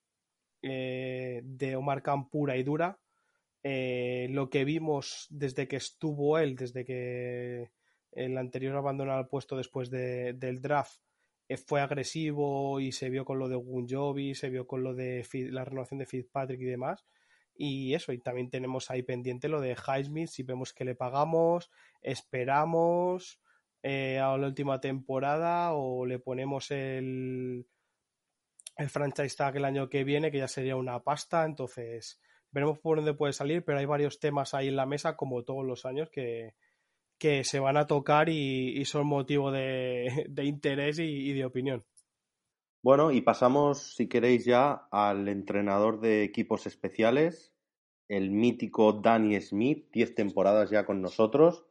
eh, 0.63 1.41
de 1.45 1.77
Omar 1.77 2.03
Khan 2.03 2.29
pura 2.29 2.57
y 2.57 2.63
dura. 2.63 2.99
Eh, 3.63 4.29
lo 4.31 4.49
que 4.51 4.65
vimos 4.65 5.27
desde 5.31 5.69
que 5.69 5.77
estuvo 5.77 6.39
él, 6.39 6.57
desde 6.57 6.85
que 6.85 7.71
el 8.13 8.39
anterior 8.39 8.77
abandonó 8.77 9.19
el 9.19 9.29
puesto 9.29 9.57
después 9.57 9.91
de, 9.91 10.33
del 10.35 10.61
draft, 10.61 11.01
eh, 11.49 11.57
fue 11.57 11.81
agresivo 11.81 12.81
y 12.81 12.93
se 12.93 13.11
vio 13.11 13.25
con 13.25 13.39
lo 13.39 13.49
de 13.49 13.57
Gunjobi, 13.57 14.35
se 14.35 14.51
vio 14.51 14.67
con 14.67 14.83
lo 14.83 14.95
de 14.95 15.27
la 15.51 15.65
renovación 15.65 15.99
de 15.99 16.07
Fitzpatrick 16.07 16.61
y 16.61 16.65
demás. 16.65 17.07
Y 17.55 17.95
eso, 17.95 18.13
y 18.13 18.19
también 18.19 18.49
tenemos 18.51 18.91
ahí 18.91 19.03
pendiente 19.03 19.49
lo 19.49 19.61
de 19.61 19.77
Highsmith, 19.77 20.29
si 20.29 20.43
vemos 20.43 20.73
que 20.73 20.85
le 20.85 20.95
pagamos, 20.95 21.71
esperamos 22.01 23.41
a 23.83 24.37
la 24.39 24.47
última 24.47 24.81
temporada 24.81 25.73
o 25.75 26.07
le 26.07 26.19
ponemos 26.19 26.71
el, 26.71 27.67
el 28.81 28.89
franchise 28.89 29.37
tag 29.37 29.57
el 29.57 29.65
año 29.65 29.89
que 29.89 30.05
viene, 30.05 30.31
que 30.31 30.39
ya 30.39 30.49
sería 30.49 30.77
una 30.77 31.01
pasta. 31.01 31.45
Entonces, 31.45 32.21
veremos 32.51 32.79
por 32.79 32.97
dónde 32.97 33.15
puede 33.15 33.33
salir, 33.33 33.63
pero 33.65 33.79
hay 33.79 33.87
varios 33.87 34.19
temas 34.19 34.55
ahí 34.55 34.69
en 34.69 34.77
la 34.77 34.87
mesa, 34.87 35.17
como 35.17 35.45
todos 35.45 35.65
los 35.65 35.85
años, 35.85 36.09
que, 36.11 36.55
que 37.19 37.45
se 37.45 37.61
van 37.61 37.77
a 37.77 37.87
tocar 37.87 38.29
y, 38.31 38.83
son 38.87 39.07
motivo 39.07 39.51
de, 39.51 40.27
de 40.31 40.45
interés 40.45 40.99
y, 40.99 41.03
y, 41.03 41.33
de 41.35 41.45
opinión. 41.45 41.85
Bueno, 42.83 43.13
y 43.13 43.21
pasamos, 43.21 43.95
si 43.95 44.09
queréis, 44.09 44.47
ya 44.47 44.89
al 44.91 45.29
entrenador 45.29 46.01
de 46.01 46.25
equipos 46.25 46.67
especiales, 46.67 47.53
el 48.09 48.31
mítico 48.31 48.95
Danny 48.95 49.39
Smith, 49.43 49.91
10 49.93 50.15
temporadas 50.15 50.71
ya 50.71 50.87
con 50.87 51.03
nosotros. 51.03 51.67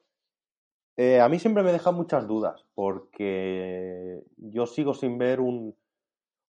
Eh, 0.96 1.20
a 1.20 1.28
mí 1.28 1.40
siempre 1.40 1.64
me 1.64 1.72
deja 1.72 1.92
muchas 1.92 2.28
dudas, 2.28 2.66
porque 2.76 4.22
yo 4.38 4.68
sigo 4.68 4.94
sin 4.94 5.18
ver 5.18 5.40
un, 5.40 5.76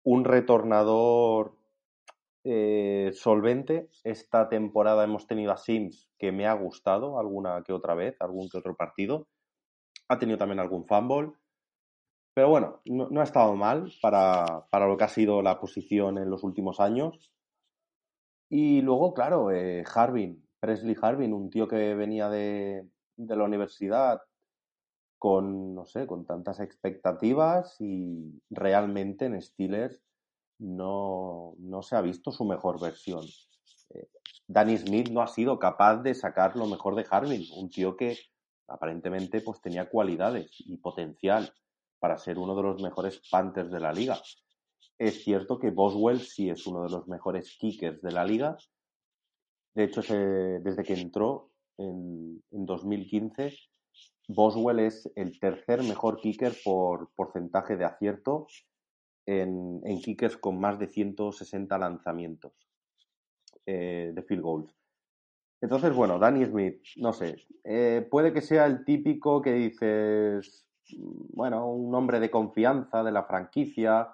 un 0.04 0.26
retornador 0.26 1.56
eh, 2.44 3.12
solvente. 3.14 3.90
Esta 4.04 4.50
temporada 4.50 5.04
hemos 5.04 5.28
tenido 5.28 5.52
a 5.52 5.58
Sims, 5.58 6.10
que 6.18 6.32
me 6.32 6.48
ha 6.48 6.54
gustado 6.54 7.20
alguna 7.20 7.64
que 7.64 7.74
otra 7.74 7.96
vez, 7.96 8.16
algún 8.20 8.50
que 8.50 8.58
otro 8.58 8.76
partido. 8.76 9.28
Ha 10.08 10.20
tenido 10.20 10.38
también 10.38 10.60
algún 10.60 10.86
fumble. 10.86 11.34
Pero 12.34 12.50
bueno, 12.50 12.82
no, 12.86 13.20
ha 13.20 13.24
estado 13.24 13.56
mal 13.56 13.92
para, 14.02 14.66
para, 14.70 14.88
lo 14.88 14.98
que 14.98 15.04
ha 15.04 15.10
sido 15.10 15.42
la 15.42 15.60
posición 15.60 16.18
en 16.18 16.30
los 16.30 16.44
últimos 16.44 16.80
años. 16.80 17.32
Y 18.50 18.82
luego, 18.82 19.14
claro, 19.14 19.52
eh, 19.52 19.84
Harvin, 19.94 20.48
Presley 20.60 20.96
Harvin, 21.02 21.34
un 21.34 21.50
tío 21.50 21.68
que 21.68 21.96
venía 21.96 22.30
de, 22.30 22.88
de 23.18 23.36
la 23.36 23.44
universidad 23.44 24.22
con, 25.20 25.76
no 25.76 25.86
sé, 25.86 26.08
con 26.08 26.26
tantas 26.26 26.62
expectativas 26.62 27.76
y 27.80 28.42
realmente 28.50 29.26
en 29.26 29.40
Steelers 29.42 30.02
no, 30.60 31.54
no 31.60 31.82
se 31.82 31.98
ha 31.98 32.02
visto 32.02 32.32
su 32.32 32.46
mejor 32.46 32.80
versión. 32.82 33.26
Eh, 33.94 34.08
Danny 34.48 34.78
Smith 34.78 35.10
no 35.10 35.22
ha 35.22 35.28
sido 35.28 35.60
capaz 35.60 35.98
de 35.98 36.16
sacar 36.16 36.56
lo 36.56 36.66
mejor 36.66 36.96
de 36.96 37.06
Harvin, 37.10 37.46
un 37.58 37.70
tío 37.70 37.98
que 37.98 38.18
aparentemente 38.68 39.42
pues 39.42 39.62
tenía 39.62 39.90
cualidades 39.90 40.52
y 40.60 40.78
potencial 40.78 41.52
para 42.00 42.18
ser 42.18 42.38
uno 42.38 42.56
de 42.56 42.64
los 42.64 42.82
mejores 42.82 43.22
Panthers 43.30 43.72
de 43.72 43.80
la 43.80 43.92
liga. 43.92 44.20
Es 44.98 45.24
cierto 45.24 45.60
que 45.60 45.70
Boswell 45.70 46.22
sí 46.22 46.50
es 46.50 46.66
uno 46.66 46.84
de 46.84 46.90
los 46.90 47.08
mejores 47.08 47.58
kickers 47.58 48.02
de 48.02 48.12
la 48.12 48.24
liga. 48.24 48.58
De 49.74 49.84
hecho, 49.84 50.02
desde 50.02 50.84
que 50.84 50.94
entró 50.94 51.52
en, 51.78 52.42
en 52.52 52.66
2015, 52.66 53.54
Boswell 54.30 54.80
es 54.80 55.12
el 55.16 55.40
tercer 55.40 55.82
mejor 55.84 56.22
kicker 56.22 56.54
por 56.64 57.10
porcentaje 57.16 57.76
de 57.78 57.86
acierto 57.86 58.46
en, 59.26 59.82
en 59.84 60.00
kickers 60.00 60.38
con 60.38 60.60
más 60.60 60.78
de 60.78 60.88
160 60.88 61.78
lanzamientos 61.80 62.54
eh, 63.66 64.12
de 64.14 64.22
field 64.22 64.44
goals. 64.44 64.76
Entonces, 65.62 65.94
bueno, 65.96 66.20
Danny 66.20 66.46
Smith, 66.46 66.80
no 66.98 67.12
sé, 67.12 67.38
eh, 67.64 68.08
puede 68.10 68.32
que 68.32 68.42
sea 68.42 68.68
el 68.68 68.86
típico 68.86 69.42
que 69.42 69.54
dices, 69.54 70.68
bueno, 70.98 71.66
un 71.68 71.94
hombre 71.96 72.20
de 72.20 72.30
confianza 72.30 73.04
de 73.04 73.12
la 73.12 73.24
franquicia, 73.24 74.10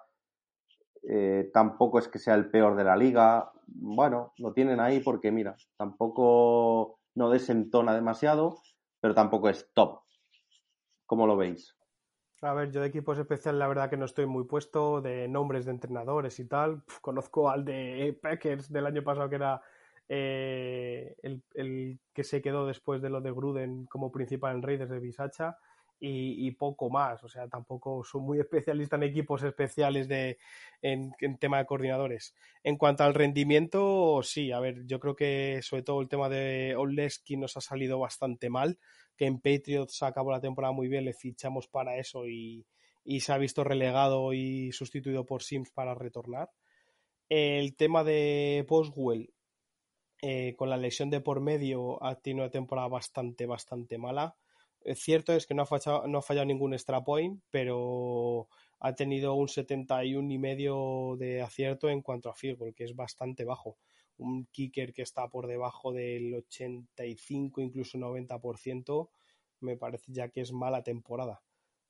eh, 1.04 1.52
tampoco 1.54 2.00
es 2.00 2.08
que 2.08 2.20
sea 2.20 2.36
el 2.36 2.50
peor 2.50 2.78
de 2.78 2.86
la 2.86 2.96
liga, 2.96 3.52
bueno, 3.68 4.34
lo 4.38 4.54
tienen 4.54 4.80
ahí 4.80 5.02
porque, 5.02 5.30
mira, 5.30 5.58
tampoco 5.76 7.00
no 7.16 7.30
desentona 7.30 7.94
demasiado, 7.94 8.62
pero 9.02 9.14
tampoco 9.14 9.50
es 9.50 9.70
top. 9.74 10.05
¿Cómo 11.06 11.28
lo 11.28 11.38
veis? 11.38 11.76
A 12.42 12.54
ver, 12.54 12.72
yo 12.72 12.82
de 12.82 12.88
equipos 12.88 13.18
especiales 13.18 13.60
la 13.60 13.68
verdad 13.68 13.90
que 13.90 13.98
no 13.98 14.06
estoy 14.06 14.26
muy 14.26 14.44
puesto, 14.44 15.02
de 15.02 15.28
nombres 15.28 15.66
de 15.66 15.72
entrenadores 15.72 16.40
y 16.40 16.46
tal. 16.46 16.84
conozco 17.02 17.50
al 17.50 17.66
de 17.66 18.18
Packers 18.22 18.72
del 18.72 18.86
año 18.86 19.04
pasado 19.04 19.30
que 19.30 19.36
era 19.36 19.62
eh, 20.10 21.16
el, 21.24 21.42
el, 21.54 22.00
que 22.14 22.24
se 22.24 22.42
quedó 22.42 22.68
después 22.68 23.02
de 23.02 23.10
lo 23.10 23.22
de 23.22 23.32
Gruden 23.32 23.86
como 23.86 24.12
principal 24.12 24.56
en 24.56 24.62
Raiders 24.62 24.92
de 24.92 25.00
Bisacha 25.00 25.58
y, 26.00 26.52
poco 26.52 26.90
más. 26.90 27.24
O 27.24 27.30
sea, 27.30 27.48
tampoco 27.48 28.04
soy 28.04 28.22
muy 28.22 28.40
especialista 28.42 28.96
en 28.96 29.04
equipos 29.04 29.44
especiales 29.44 30.08
de, 30.08 30.38
en, 30.82 31.14
en, 31.20 31.38
tema 31.38 31.58
de 31.60 31.66
coordinadores. 31.66 32.36
En 32.64 32.78
cuanto 32.78 33.04
al 33.04 33.14
rendimiento, 33.14 34.22
sí, 34.24 34.52
a 34.52 34.60
ver, 34.60 34.86
yo 34.86 35.00
creo 35.00 35.16
que 35.16 35.60
sobre 35.62 35.84
todo 35.84 36.02
el 36.02 36.10
tema 36.10 36.30
de 36.30 36.76
Oleski 36.76 37.38
nos 37.38 37.58
ha 37.58 37.62
salido 37.62 38.00
bastante 38.00 38.50
mal, 38.50 38.80
que 39.16 39.26
en 39.26 39.40
Patriots 39.40 40.04
acabó 40.04 40.32
la 40.32 40.42
temporada 40.42 40.74
muy 40.74 40.88
bien, 40.88 41.06
le 41.06 41.14
fichamos 41.14 41.68
para 41.68 41.98
eso 41.98 42.28
y, 42.28 42.66
y 43.06 43.22
se 43.22 43.32
ha 43.32 43.38
visto 43.38 43.64
relegado 43.64 44.34
y 44.34 44.72
sustituido 44.72 45.26
por 45.26 45.44
Sims 45.44 45.72
para 45.72 45.94
retornar. 45.94 46.50
El 47.30 47.76
tema 47.76 48.04
de 48.04 48.66
Boswell, 48.68 49.34
eh, 50.22 50.56
con 50.58 50.70
la 50.70 50.78
lesión 50.78 51.10
de 51.10 51.22
por 51.22 51.40
medio, 51.40 52.04
ha 52.04 52.16
tenido 52.16 52.44
una 52.44 52.52
temporada 52.52 52.88
bastante, 52.88 53.46
bastante 53.46 53.98
mala. 53.98 54.36
Cierto 54.94 55.34
es 55.34 55.48
que 55.48 55.56
no 55.56 55.64
ha, 55.64 55.66
fallado, 55.66 56.08
no 56.08 56.20
ha 56.20 56.22
fallado 56.22 56.46
ningún 56.46 56.74
extra 56.74 57.04
point, 57.04 57.42
pero 57.50 58.48
ha 58.80 58.94
tenido 58.94 59.34
un 59.34 59.48
71 59.48 60.32
y 60.32 60.38
medio 60.38 61.16
de 61.18 61.42
acierto 61.42 61.90
en 61.90 62.02
cuanto 62.02 62.30
a 62.30 62.36
field 62.36 62.60
goal, 62.60 62.76
que 62.76 62.84
es 62.84 62.96
bastante 62.96 63.46
bajo. 63.46 63.78
Un 64.18 64.46
kicker 64.52 64.94
que 64.94 65.02
está 65.02 65.28
por 65.28 65.48
debajo 65.48 65.92
del 65.92 66.36
85, 66.36 67.62
incluso 67.62 67.98
90%, 67.98 69.10
me 69.62 69.76
parece 69.76 70.12
ya 70.12 70.30
que 70.30 70.42
es 70.42 70.54
mala 70.54 70.84
temporada. 70.84 71.42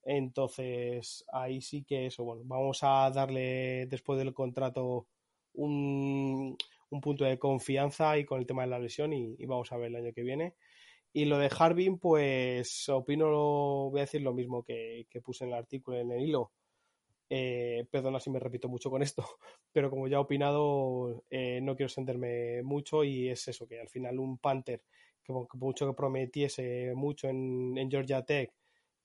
Entonces, 0.03 1.25
ahí 1.33 1.61
sí 1.61 1.83
que 1.83 2.05
eso, 2.05 2.23
bueno, 2.23 2.43
vamos 2.45 2.79
a 2.83 3.09
darle 3.11 3.87
después 3.87 4.17
del 4.17 4.33
contrato 4.33 5.07
un, 5.53 6.57
un 6.89 7.01
punto 7.01 7.25
de 7.25 7.39
confianza 7.39 8.17
y 8.17 8.25
con 8.25 8.39
el 8.39 8.45
tema 8.45 8.63
de 8.63 8.69
la 8.69 8.79
lesión 8.79 9.11
y 9.13 9.45
vamos 9.45 9.71
a 9.71 9.77
ver 9.77 9.87
el 9.87 9.97
año 9.97 10.13
que 10.13 10.23
viene. 10.23 10.55
Y 11.17 11.23
lo 11.23 11.37
de 11.37 11.49
Harbin, 11.57 11.97
pues 11.97 12.89
opino, 12.89 13.89
voy 13.89 13.99
a 13.99 14.03
decir 14.03 14.21
lo 14.21 14.33
mismo 14.33 14.63
que, 14.63 15.07
que 15.09 15.21
puse 15.21 15.45
en 15.45 15.51
el 15.51 15.57
artículo, 15.57 15.97
en 15.97 16.11
el 16.11 16.21
hilo. 16.21 16.51
Eh, 17.29 17.87
perdona 17.89 18.19
si 18.19 18.29
me 18.29 18.37
repito 18.37 18.67
mucho 18.67 18.89
con 18.89 19.01
esto, 19.01 19.25
pero 19.71 19.89
como 19.89 20.09
ya 20.09 20.17
he 20.17 20.19
opinado, 20.19 21.23
eh, 21.29 21.61
no 21.61 21.77
quiero 21.77 21.87
extenderme 21.87 22.63
mucho 22.63 23.05
y 23.05 23.29
es 23.29 23.47
eso, 23.47 23.65
que 23.65 23.79
al 23.79 23.87
final 23.87 24.19
un 24.19 24.39
Panther, 24.39 24.83
que, 25.23 25.31
mucho 25.53 25.87
que 25.87 25.93
prometiese 25.93 26.91
mucho 26.95 27.29
en, 27.29 27.77
en, 27.77 27.89
Georgia 27.89 28.25
Tech, 28.25 28.51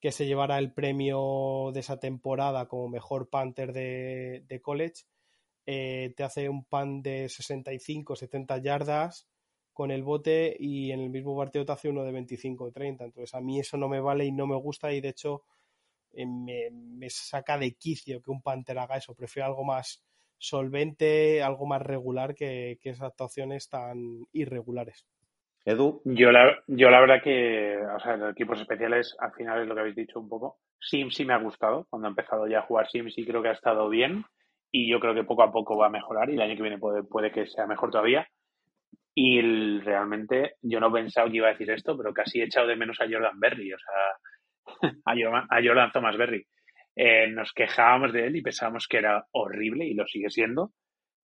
que 0.01 0.11
se 0.11 0.27
llevara 0.27 0.59
el 0.59 0.73
premio 0.73 1.71
de 1.73 1.79
esa 1.79 2.01
temporada 2.01 2.67
como 2.67 2.89
mejor 2.89 3.29
Panther 3.31 3.73
de, 3.73 4.43
de 4.49 4.61
college, 4.61 5.05
eh, 5.65 6.13
te 6.17 6.25
hace 6.25 6.49
un 6.49 6.65
pan 6.65 7.03
de 7.03 7.29
65, 7.29 8.17
70 8.17 8.59
yardas 8.59 9.29
con 9.73 9.91
el 9.91 10.03
bote 10.03 10.57
y 10.59 10.93
en 10.93 11.01
el 11.01 11.11
mismo 11.11 11.37
partido 11.37 11.65
te 11.65 11.73
hace 11.73 11.89
uno 11.89 12.05
de 12.05 12.13
25 12.13 12.65
o 12.65 12.73
30. 12.73 13.05
Entonces 13.05 13.35
a 13.35 13.41
mí 13.41 13.61
eso 13.61 13.77
no 13.77 13.89
me 13.89 14.01
vale 14.01 14.25
y 14.25 14.33
no 14.33 14.47
me 14.47 14.57
gusta 14.57 14.93
y 14.93 15.01
de 15.01 15.09
hecho 15.11 15.43
eh, 16.13 16.27
me, 16.27 16.71
me, 16.71 17.11
saca 17.11 17.57
de 17.59 17.73
quicio 17.73 18.21
que 18.21 18.31
un 18.31 18.43
Panther 18.43 18.79
haga 18.79 18.97
eso. 18.97 19.15
Prefiero 19.15 19.47
algo 19.47 19.65
más 19.65 20.05
solvente, 20.39 21.43
algo 21.43 21.67
más 21.67 21.83
regular 21.83 22.35
que, 22.35 22.79
que 22.81 22.91
esas 22.91 23.09
actuaciones 23.09 23.69
tan 23.69 24.27
irregulares. 24.33 25.07
Edu. 25.65 26.01
Yo 26.05 26.33
la, 26.33 26.59
yo 26.67 26.91
la 26.91 27.01
verdad 27.01 27.23
que, 27.23 27.77
o 27.77 28.01
sea, 28.01 28.17
los 28.17 28.33
equipos 28.33 28.61
especiales, 28.61 29.15
al 29.19 29.33
final 29.33 29.61
es 29.61 29.69
lo 29.69 29.75
que 29.75 29.81
habéis 29.81 29.97
dicho 29.97 30.19
un 30.19 30.29
poco. 30.29 30.59
Sim 30.81 31.11
sí 31.11 31.25
me 31.25 31.35
ha 31.35 31.39
gustado. 31.39 31.87
Cuando 31.91 32.09
he 32.09 32.11
empezado 32.11 32.47
ya 32.49 32.61
a 32.61 32.63
jugar 32.63 32.89
Sim 32.89 33.11
sí 33.11 33.27
creo 33.27 33.43
que 33.43 33.49
ha 33.49 33.53
estado 33.53 33.89
bien. 33.89 34.25
Y 34.73 34.91
yo 34.91 35.01
creo 35.01 35.15
que 35.15 35.25
poco 35.25 35.43
a 35.43 35.53
poco 35.53 35.77
va 35.77 35.87
a 35.87 35.91
mejorar 35.91 36.31
y 36.31 36.35
el 36.35 36.41
año 36.41 36.57
que 36.57 36.63
viene 36.63 36.79
puede, 36.79 37.03
puede 37.03 37.33
que 37.33 37.47
sea 37.47 37.67
mejor 37.67 37.91
todavía. 37.91 38.27
Y 39.23 39.39
el, 39.39 39.83
realmente 39.85 40.55
yo 40.63 40.81
no 40.81 40.91
pensaba 40.91 41.29
que 41.29 41.37
iba 41.37 41.49
a 41.49 41.53
decir 41.53 41.71
esto, 41.71 41.95
pero 41.95 42.11
casi 42.15 42.41
he 42.41 42.45
echado 42.45 42.67
de 42.67 42.75
menos 42.75 42.99
a 43.03 43.05
Jordan 43.05 43.39
Berry, 43.39 43.71
o 43.71 43.77
sea, 43.79 44.67
a 45.05 45.63
Jordan, 45.63 45.93
Thomas 45.93 46.17
Berry. 46.17 46.47
Eh, 46.97 47.27
nos 47.29 47.53
quejábamos 47.53 48.15
de 48.15 48.29
él 48.29 48.37
y 48.37 48.41
pensábamos 48.41 48.89
que 48.89 48.97
era 48.97 49.27
horrible 49.33 49.85
y 49.85 49.93
lo 49.93 50.07
sigue 50.07 50.31
siendo, 50.31 50.71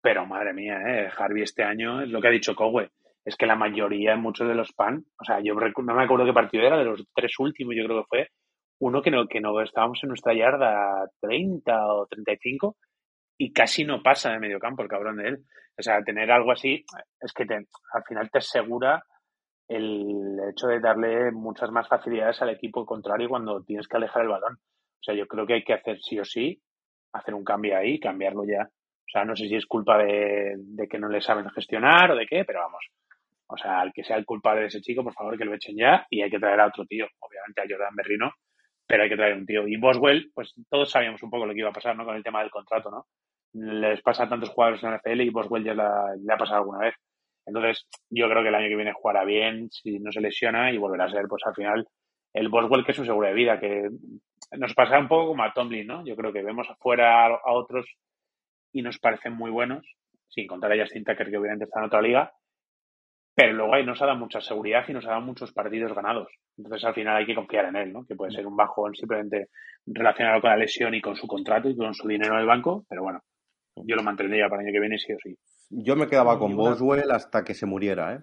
pero 0.04 0.28
madre 0.28 0.54
mía, 0.54 0.78
eh, 0.88 1.10
Harvey 1.18 1.42
este 1.42 1.64
año 1.64 2.02
es 2.02 2.10
lo 2.10 2.22
que 2.22 2.28
ha 2.28 2.32
dicho 2.32 2.54
Cowe, 2.54 2.92
es 3.26 3.36
que 3.36 3.48
la 3.48 3.56
mayoría, 3.56 4.16
muchos 4.18 4.48
de 4.48 4.54
los 4.54 4.72
PAN, 4.74 5.04
o 5.20 5.26
sea, 5.26 5.40
yo 5.42 5.56
no 5.56 5.96
me 5.96 6.04
acuerdo 6.04 6.28
qué 6.28 6.34
partido 6.34 6.68
era, 6.68 6.78
de 6.78 6.86
los 6.86 7.04
tres 7.16 7.34
últimos, 7.40 7.74
yo 7.76 7.86
creo 7.86 8.02
que 8.02 8.08
fue 8.08 8.28
uno 8.82 9.02
que 9.02 9.10
no, 9.10 9.28
que 9.28 9.42
no 9.42 9.60
estábamos 9.62 10.00
en 10.04 10.10
nuestra 10.10 10.36
yarda 10.36 11.10
30 11.22 11.88
o 11.88 12.06
35 12.06 12.78
y 13.42 13.54
casi 13.54 13.86
no 13.86 14.04
pasa 14.04 14.32
de 14.32 14.40
medio 14.40 14.60
campo 14.60 14.84
el 14.84 14.90
cabrón 14.90 15.16
de 15.18 15.30
él. 15.30 15.46
O 15.78 15.82
sea, 15.82 16.04
tener 16.04 16.30
algo 16.30 16.52
así 16.52 16.84
es 17.22 17.32
que 17.34 17.46
te, 17.46 17.56
al 17.56 18.04
final 18.06 18.30
te 18.30 18.40
asegura 18.40 19.02
el 19.66 20.38
hecho 20.52 20.68
de 20.68 20.82
darle 20.82 21.32
muchas 21.32 21.72
más 21.72 21.88
facilidades 21.88 22.42
al 22.42 22.50
equipo 22.50 22.86
contrario 22.86 23.30
cuando 23.30 23.64
tienes 23.64 23.88
que 23.88 23.96
alejar 23.96 24.24
el 24.24 24.28
balón. 24.28 24.56
O 24.56 25.04
sea, 25.04 25.16
yo 25.16 25.26
creo 25.26 25.48
que 25.48 25.54
hay 25.54 25.64
que 25.64 25.74
hacer 25.74 26.00
sí 26.02 26.20
o 26.20 26.26
sí, 26.26 26.62
hacer 27.14 27.34
un 27.34 27.46
cambio 27.46 27.78
ahí, 27.78 27.98
cambiarlo 27.98 28.44
ya. 28.44 28.64
O 28.64 29.12
sea, 29.12 29.24
no 29.24 29.38
sé 29.38 29.48
si 29.48 29.56
es 29.56 29.66
culpa 29.66 29.98
de, 29.98 30.58
que 30.90 31.00
no 31.00 31.08
le 31.08 31.22
saben 31.22 31.50
gestionar 31.52 32.12
o 32.12 32.18
de 32.18 32.28
qué, 32.28 32.44
pero 32.44 32.60
vamos. 32.60 32.86
O 33.48 33.56
sea, 33.56 33.80
al 33.80 33.94
que 33.94 34.04
sea 34.04 34.18
el 34.18 34.26
culpable 34.26 34.62
de 34.62 34.68
ese 34.68 34.82
chico, 34.82 35.02
por 35.02 35.14
favor, 35.14 35.38
que 35.38 35.46
lo 35.46 35.54
echen 35.54 35.78
ya 35.78 36.06
y 36.10 36.22
hay 36.22 36.30
que 36.30 36.40
traer 36.40 36.60
a 36.60 36.68
otro 36.68 36.86
tío. 36.86 37.08
Obviamente 37.20 37.62
a 37.62 37.66
Jordan 37.70 37.96
Berrino, 37.96 38.34
pero 38.86 39.04
hay 39.04 39.10
que 39.10 39.16
traer 39.16 39.36
un 39.36 39.46
tío. 39.46 39.66
Y 39.66 39.78
Boswell, 39.78 40.30
pues 40.34 40.54
todos 40.70 40.92
sabíamos 40.92 41.24
un 41.24 41.30
poco 41.30 41.46
lo 41.46 41.54
que 41.54 41.60
iba 41.60 41.70
a 41.70 41.74
pasar, 41.74 41.96
¿no? 41.96 42.04
Con 42.04 42.18
el 42.18 42.24
tema 42.24 42.42
del 42.42 42.52
contrato, 42.52 42.92
¿no? 42.92 43.06
Les 43.54 44.02
pasa 44.02 44.24
a 44.24 44.30
tantos 44.30 44.50
jugadores 44.50 44.84
en 44.84 44.92
la 44.92 44.98
NFL 44.98 45.22
y 45.22 45.30
Boswell 45.30 45.64
ya 45.64 45.74
la, 45.74 46.16
le 46.16 46.34
ha 46.34 46.38
pasado 46.38 46.60
alguna 46.60 46.80
vez. 46.80 46.96
Entonces, 47.46 47.88
yo 48.10 48.30
creo 48.30 48.44
que 48.44 48.50
el 48.50 48.56
año 48.56 48.68
que 48.68 48.76
viene 48.76 48.94
jugará 48.94 49.24
bien, 49.24 49.70
si 49.72 50.00
no 50.00 50.12
se 50.12 50.22
lesiona 50.22 50.72
y 50.72 50.78
volverá 50.78 51.06
a 51.06 51.10
ser, 51.10 51.26
pues 51.28 51.42
al 51.46 51.56
final, 51.56 51.88
el 52.34 52.50
Boswell 52.50 52.86
que 52.86 52.92
es 52.92 53.00
un 53.00 53.06
seguro 53.06 53.28
de 53.28 53.34
vida, 53.34 53.60
que 53.60 53.90
nos 54.58 54.74
pasa 54.74 55.00
un 55.00 55.08
poco 55.08 55.30
como 55.30 55.44
a 55.44 55.54
Tomlin, 55.54 55.88
¿no? 55.88 56.06
Yo 56.06 56.16
creo 56.16 56.32
que 56.32 56.44
vemos 56.44 56.70
afuera 56.70 57.26
a, 57.26 57.28
a 57.28 57.54
otros 57.54 57.88
y 58.72 58.82
nos 58.82 59.00
parecen 59.00 59.34
muy 59.34 59.50
buenos, 59.50 59.86
sin 60.28 60.48
contar 60.48 60.72
a 60.72 60.78
Justin 60.80 61.04
Tucker, 61.04 61.30
que 61.30 61.38
obviamente 61.38 61.66
está 61.66 61.80
en 61.80 61.86
otra 61.86 62.02
liga, 62.02 62.32
pero 63.40 63.54
luego 63.54 63.74
ahí 63.74 63.86
nos 63.86 64.02
ha 64.02 64.06
dado 64.06 64.18
mucha 64.18 64.42
seguridad 64.42 64.84
y 64.88 64.94
nos 64.94 65.06
ha 65.06 65.12
dado 65.12 65.22
muchos 65.22 65.54
partidos 65.54 65.94
ganados. 65.94 66.28
Entonces, 66.58 66.84
al 66.84 66.94
final 66.94 67.16
hay 67.16 67.26
que 67.26 67.36
confiar 67.36 67.66
en 67.66 67.78
él, 67.78 67.94
¿no? 67.94 68.06
Que 68.06 68.16
puede 68.16 68.34
ser 68.34 68.46
un 68.46 68.58
bajón 68.58 68.94
simplemente 68.96 69.48
relacionado 69.86 70.42
con 70.42 70.50
la 70.50 70.58
lesión 70.58 70.94
y 70.94 71.02
con 71.02 71.16
su 71.16 71.26
contrato 71.26 71.70
y 71.70 71.78
con 71.78 71.94
su 71.94 72.08
dinero 72.08 72.34
en 72.34 72.42
el 72.42 72.46
banco, 72.46 72.86
pero 72.90 73.02
bueno, 73.02 73.22
yo 73.86 73.96
lo 73.96 74.04
mantendría 74.04 74.50
para 74.50 74.62
el 74.62 74.68
año 74.68 74.74
que 74.74 74.80
viene 74.80 74.98
sí 74.98 75.14
o 75.14 75.18
sí. 75.22 75.38
Yo 75.70 75.96
me 75.96 76.08
quedaba 76.08 76.40
con 76.40 76.56
Boswell 76.56 77.12
hasta 77.12 77.44
que 77.44 77.54
se 77.54 77.66
muriera, 77.66 78.16
¿eh? 78.16 78.22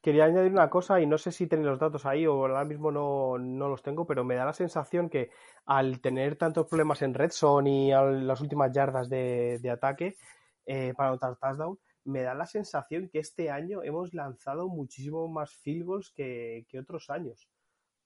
Quería 0.00 0.26
añadir 0.26 0.52
una 0.52 0.70
cosa 0.70 1.00
y 1.00 1.06
no 1.06 1.18
sé 1.18 1.32
si 1.32 1.48
tenéis 1.48 1.66
los 1.66 1.80
datos 1.80 2.06
ahí 2.06 2.24
o 2.24 2.32
ahora 2.32 2.64
mismo 2.64 2.92
no, 2.92 3.36
no, 3.36 3.68
los 3.68 3.82
tengo, 3.82 4.06
pero 4.06 4.24
me 4.24 4.36
da 4.36 4.44
la 4.44 4.52
sensación 4.52 5.10
que 5.10 5.30
al 5.66 6.00
tener 6.00 6.36
tantos 6.36 6.66
problemas 6.68 7.02
en 7.02 7.14
red 7.14 7.30
zone 7.30 7.86
y 7.86 7.92
a 7.92 8.02
las 8.02 8.40
últimas 8.40 8.72
yardas 8.72 9.08
de, 9.08 9.58
de 9.60 9.70
ataque 9.70 10.16
eh, 10.66 10.94
para 10.96 11.08
anotar 11.10 11.36
touchdown, 11.36 11.78
me 12.04 12.22
da 12.22 12.34
la 12.34 12.46
sensación 12.46 13.08
que 13.08 13.18
este 13.18 13.50
año 13.50 13.82
hemos 13.82 14.14
lanzado 14.14 14.68
muchísimo 14.68 15.28
más 15.28 15.52
field 15.56 15.84
goals 15.84 16.12
que, 16.14 16.64
que 16.68 16.78
otros 16.78 17.10
años. 17.10 17.48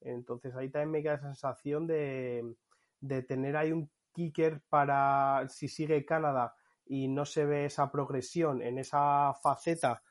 Entonces 0.01 0.57
ahí 0.57 0.71
también 0.71 0.91
me 0.91 1.03
queda 1.03 1.15
la 1.15 1.21
sensación 1.21 1.87
de, 1.87 2.55
de 3.01 3.23
tener 3.23 3.57
ahí 3.57 3.71
un 3.71 3.91
kicker 4.13 4.61
para 4.69 5.47
si 5.49 5.69
sigue 5.69 6.05
Canadá 6.05 6.55
y 6.87 7.09
no 7.09 7.25
se 7.25 7.45
ve 7.45 7.65
esa 7.67 7.91
progresión 7.91 8.63
en 8.63 8.79
esa 8.79 9.33
faceta 9.43 10.03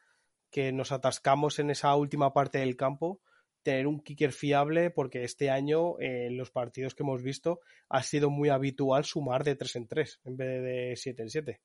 que 0.50 0.72
nos 0.72 0.92
atascamos 0.92 1.60
en 1.60 1.70
esa 1.70 1.96
última 1.96 2.34
parte 2.34 2.60
del 2.60 2.76
campo, 2.76 3.22
tener 3.64 3.88
un 3.88 4.00
kicker 4.02 4.32
fiable 4.32 4.90
porque 4.90 5.24
este 5.24 5.50
año 5.50 6.00
eh, 6.00 6.28
en 6.28 6.38
los 6.38 6.52
partidos 6.52 6.96
que 6.96 7.04
hemos 7.04 7.22
visto 7.24 7.60
ha 7.90 8.04
sido 8.04 8.30
muy 8.30 8.50
habitual 8.50 9.06
sumar 9.06 9.44
de 9.44 9.56
3 9.56 9.76
en 9.78 9.88
3 9.88 10.22
en 10.26 10.38
vez 10.38 10.64
de 10.64 10.94
7 10.96 11.22
en 11.24 11.30
7. 11.30 11.62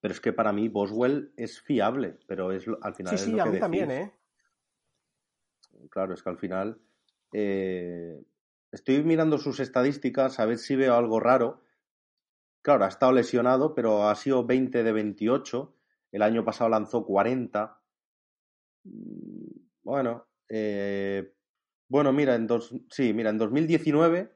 Pero 0.00 0.12
es 0.14 0.20
que 0.20 0.32
para 0.32 0.52
mí 0.52 0.68
Boswell 0.68 1.32
es 1.36 1.60
fiable, 1.60 2.18
pero 2.26 2.52
es 2.52 2.66
al 2.82 2.94
final 2.94 3.10
sí, 3.10 3.14
es 3.14 3.20
sí, 3.22 3.30
lo 3.32 3.40
a 3.40 3.44
que 3.44 3.50
mí 3.50 3.54
decís. 3.54 3.60
también, 3.60 3.90
¿eh? 3.90 4.12
Claro, 5.90 6.14
es 6.14 6.22
que 6.22 6.30
al 6.30 6.38
final 6.38 6.80
eh, 7.32 8.20
estoy 8.72 9.02
mirando 9.02 9.38
sus 9.38 9.60
estadísticas 9.60 10.38
a 10.38 10.46
ver 10.46 10.58
si 10.58 10.76
veo 10.76 10.94
algo 10.94 11.20
raro. 11.20 11.62
Claro, 12.62 12.84
ha 12.84 12.88
estado 12.88 13.12
lesionado, 13.12 13.74
pero 13.74 14.08
ha 14.08 14.14
sido 14.14 14.44
20 14.44 14.82
de 14.82 14.92
28. 14.92 15.74
El 16.12 16.22
año 16.22 16.44
pasado 16.44 16.70
lanzó 16.70 17.04
40. 17.04 17.80
Mm, 18.84 19.60
bueno, 19.82 20.26
eh, 20.48 21.32
bueno, 21.88 22.12
mira, 22.12 22.34
en 22.34 22.46
dos, 22.46 22.74
sí, 22.90 23.12
mira, 23.12 23.30
en 23.30 23.38
2019, 23.38 24.32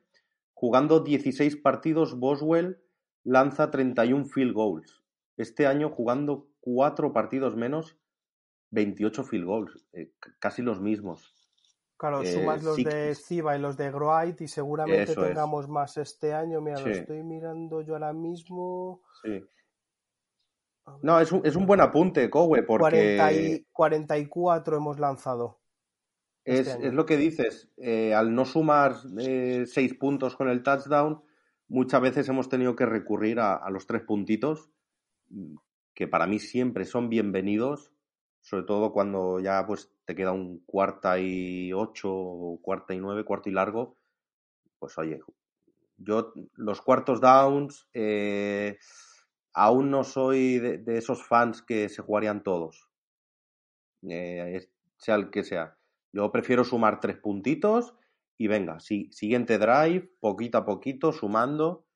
jugando 0.55 1.01
16 1.01 1.57
partidos, 1.57 2.19
Boswell 2.19 2.83
lanza 3.23 3.71
31 3.71 4.25
field 4.27 4.53
goals. 4.53 5.03
Este 5.37 5.67
año, 5.67 5.91
jugando 5.91 6.49
4 6.61 7.13
partidos 7.13 7.57
menos, 7.57 7.99
28 8.71 9.25
field 9.25 9.45
goals. 9.45 9.87
Eh, 9.93 10.13
casi 10.39 10.63
los 10.63 10.81
mismos. 10.81 11.44
Claro, 11.97 12.23
Eh, 12.23 12.27
sumas 12.33 12.63
los 12.63 12.77
de 12.77 13.15
Ciba 13.15 13.57
y 13.57 13.61
los 13.61 13.77
de 13.77 13.91
Groait 13.91 14.41
y 14.41 14.49
seguramente 14.49 15.13
Eso 15.13 15.23
es. 15.23 15.29
tengamos 15.29 15.69
más 15.69 15.97
este 15.97 16.35
año. 16.35 16.61
Mira, 16.61 16.81
lo 16.81 16.89
estoy 16.89 17.23
mirando 17.23 17.81
yo 17.83 17.95
ahora 17.95 18.13
mismo. 18.13 19.03
Sí. 19.23 19.43
No, 21.03 21.19
es 21.21 21.33
un, 21.33 21.41
es 21.47 21.57
un 21.57 21.67
buen 21.67 21.81
apunte, 21.81 22.29
Cowe, 22.29 22.63
porque 22.63 23.17
40 23.17 23.33
y 23.33 23.65
44 23.73 24.77
hemos 24.77 24.99
lanzado. 24.99 25.61
es, 26.45 26.61
este 26.61 26.73
año. 26.73 26.89
es 26.89 26.95
lo 26.95 27.07
que 27.07 27.17
dices. 27.17 27.71
eh, 27.79 28.13
al 28.15 28.35
no 28.35 28.45
sumar 28.45 28.97
eh, 29.19 29.65
seis 29.67 29.95
puntos 29.95 30.37
con 30.37 30.49
el 30.51 30.63
touchdown, 30.63 31.23
muchas 31.69 32.01
veces 32.03 32.29
hemos 32.29 32.49
tenido 32.51 32.77
que 32.77 32.85
recurrir 32.87 33.41
a, 33.41 33.55
a 33.55 33.71
los 33.71 33.87
tres 33.87 34.03
puntitos, 34.03 34.69
mm, 35.31 35.55
que 35.95 36.07
para 36.09 36.27
mí 36.27 36.39
siempre 36.39 36.85
son 36.85 37.09
bienvenidos, 37.09 37.93
sobre 38.43 38.65
todo 38.65 38.93
cuando 38.93 39.41
ya 39.41 39.65
pues 39.67 39.91
te 40.05 40.15
queda 40.15 40.33
un 40.33 40.61
cuarta 40.67 41.19
y 41.19 41.73
ocho, 41.73 42.59
cuarta 42.63 42.95
y 42.95 42.99
nueve, 42.99 43.25
cuarto 43.25 43.49
y 43.49 43.53
largo. 43.53 43.97
Pues 44.79 44.97
oye, 44.99 45.21
yo 45.97 46.33
los 46.55 46.81
cuartos 46.81 47.21
downs 47.21 47.89
eh, 47.95 48.79
aún 49.53 49.91
no 49.91 50.05
soy 50.05 50.59
de, 50.59 50.99
esos 50.99 51.25
fans 51.27 51.63
que 51.63 51.89
se 51.89 52.03
jugarían 52.03 52.43
todos, 52.43 52.91
eh, 54.09 54.69
sea 54.97 55.15
el 55.15 55.31
que 55.31 55.45
sea. 55.45 55.79
Yo 56.13 56.31
prefiero 56.31 56.65
sumar 56.65 57.01
tres 57.01 57.17
puntitos 57.17 57.95
y 58.37 58.49
venga, 58.49 58.81
sí, 58.81 59.09
siguiente 59.13 59.59
drive, 59.59 60.11
poquito 60.21 60.59
a 60.59 60.65
poquito, 60.65 61.13
sumando, 61.13 61.87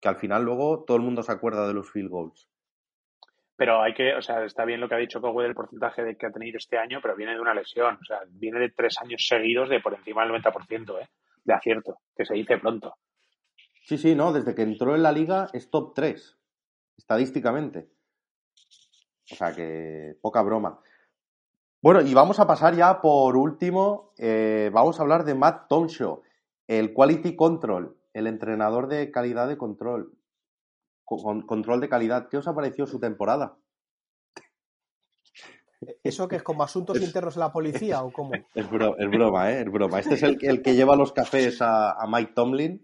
que 0.00 0.08
al 0.08 0.16
final 0.16 0.44
luego 0.44 0.84
todo 0.84 0.96
el 0.96 1.02
mundo 1.02 1.22
se 1.22 1.32
acuerda 1.32 1.66
de 1.66 1.74
los 1.74 1.90
field 1.90 2.10
goals. 2.10 2.48
Pero 3.56 3.82
hay 3.82 3.94
que, 3.94 4.14
o 4.14 4.20
sea, 4.22 4.44
está 4.44 4.64
bien 4.64 4.80
lo 4.80 4.88
que 4.88 4.94
ha 4.96 4.98
dicho 4.98 5.20
Cowe 5.20 5.42
del 5.42 5.54
porcentaje 5.54 6.02
de 6.04 6.16
que 6.16 6.26
ha 6.26 6.30
tenido 6.30 6.58
este 6.58 6.76
año, 6.78 6.98
pero 7.00 7.16
viene 7.16 7.34
de 7.34 7.40
una 7.40 7.54
lesión. 7.54 7.96
O 8.00 8.04
sea, 8.04 8.20
viene 8.28 8.58
de 8.60 8.70
tres 8.70 8.96
años 9.00 9.26
seguidos 9.26 9.68
de 9.70 9.80
por 9.80 9.94
encima 9.94 10.22
del 10.22 10.32
90%, 10.32 10.98
¿eh? 11.00 11.08
De 11.44 11.54
acierto, 11.54 11.98
que 12.14 12.26
se 12.26 12.34
dice 12.34 12.58
pronto. 12.58 12.94
Sí, 13.84 13.96
sí, 13.96 14.14
no, 14.14 14.32
desde 14.32 14.54
que 14.54 14.62
entró 14.62 14.94
en 14.94 15.02
la 15.02 15.12
liga 15.12 15.48
es 15.52 15.70
top 15.70 15.94
3, 15.94 16.36
estadísticamente. 16.98 17.88
O 19.32 19.34
sea 19.36 19.54
que 19.54 20.16
poca 20.20 20.42
broma. 20.42 20.80
Bueno, 21.82 22.00
y 22.00 22.12
vamos 22.14 22.40
a 22.40 22.46
pasar 22.46 22.74
ya 22.74 23.00
por 23.00 23.36
último, 23.36 24.12
eh, 24.18 24.70
vamos 24.72 24.98
a 24.98 25.02
hablar 25.02 25.24
de 25.24 25.34
Matt 25.34 25.68
Tomshaw, 25.68 26.22
el 26.66 26.92
Quality 26.92 27.36
Control, 27.36 27.96
el 28.12 28.26
entrenador 28.26 28.88
de 28.88 29.10
calidad 29.10 29.46
de 29.48 29.56
control, 29.56 30.12
co- 30.12 30.25
con, 31.06 31.40
control 31.46 31.80
de 31.80 31.88
calidad. 31.88 32.28
¿Qué 32.28 32.36
os 32.36 32.46
ha 32.46 32.54
parecido 32.54 32.86
su 32.86 33.00
temporada? 33.00 33.56
¿Eso 36.02 36.28
que 36.28 36.36
es 36.36 36.42
como 36.42 36.62
asuntos 36.62 37.00
internos 37.00 37.36
en 37.36 37.40
la 37.40 37.52
policía 37.52 38.02
o 38.02 38.12
cómo? 38.12 38.32
Es, 38.54 38.68
bro- 38.70 38.96
es 38.98 39.08
broma, 39.08 39.50
¿eh? 39.52 39.60
Es 39.60 39.70
broma. 39.70 40.00
Este 40.00 40.14
es 40.14 40.22
el, 40.22 40.36
el 40.42 40.62
que 40.62 40.74
lleva 40.74 40.96
los 40.96 41.12
cafés 41.12 41.62
a, 41.62 41.92
a 41.92 42.06
Mike 42.06 42.32
Tomlin. 42.34 42.82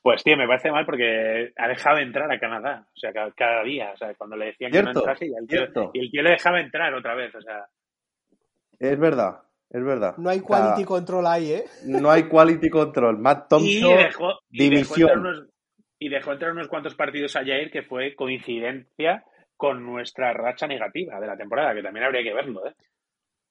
Pues, 0.00 0.22
tío, 0.24 0.36
me 0.36 0.46
parece 0.46 0.70
mal 0.70 0.86
porque 0.86 1.52
ha 1.56 1.68
dejado 1.68 1.98
entrar 1.98 2.30
a 2.32 2.38
Canadá. 2.40 2.88
O 2.94 2.98
sea, 2.98 3.12
cada, 3.12 3.30
cada 3.32 3.62
día. 3.62 3.90
O 3.92 3.96
sea, 3.96 4.14
cuando 4.14 4.36
le 4.36 4.46
decían 4.46 4.70
que 4.70 4.78
no 4.78 4.84
Cierto, 4.84 5.00
entrase 5.00 5.26
y 5.26 5.34
el, 5.34 5.46
tío, 5.46 5.58
cierto. 5.58 5.90
y 5.92 6.00
el 6.00 6.10
tío 6.10 6.22
le 6.22 6.30
dejaba 6.30 6.60
entrar 6.60 6.94
otra 6.94 7.14
vez. 7.14 7.34
O 7.34 7.42
sea, 7.42 7.66
Es 8.78 8.98
verdad, 8.98 9.42
es 9.68 9.84
verdad. 9.84 10.16
No 10.16 10.30
hay 10.30 10.40
quality 10.40 10.84
control 10.84 11.26
ahí, 11.26 11.52
¿eh? 11.52 11.64
no 11.84 12.10
hay 12.10 12.22
quality 12.28 12.70
control. 12.70 13.18
Matt 13.18 13.52
y 13.60 13.82
dejó, 13.82 14.32
y, 14.50 14.62
dimisión. 14.70 15.50
Y 15.98 16.08
dejó 16.08 16.32
entrar 16.32 16.52
unos 16.52 16.68
cuantos 16.68 16.94
partidos 16.94 17.34
a 17.36 17.44
Jair 17.44 17.70
que 17.70 17.82
fue 17.82 18.14
coincidencia 18.14 19.24
con 19.56 19.84
nuestra 19.84 20.32
racha 20.32 20.66
negativa 20.66 21.18
de 21.18 21.26
la 21.26 21.36
temporada, 21.36 21.74
que 21.74 21.82
también 21.82 22.04
habría 22.04 22.22
que 22.22 22.34
verlo, 22.34 22.66
¿eh? 22.66 22.74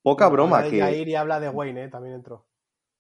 Poca 0.02 0.30
broma 0.30 0.60
Habla 0.60 0.70
de 0.70 0.76
que 0.78 0.82
Jair 0.82 1.08
y 1.10 1.16
habla 1.16 1.40
de 1.40 1.50
Wayne, 1.50 1.84
¿eh? 1.84 1.90
También 1.90 2.16
entró. 2.16 2.46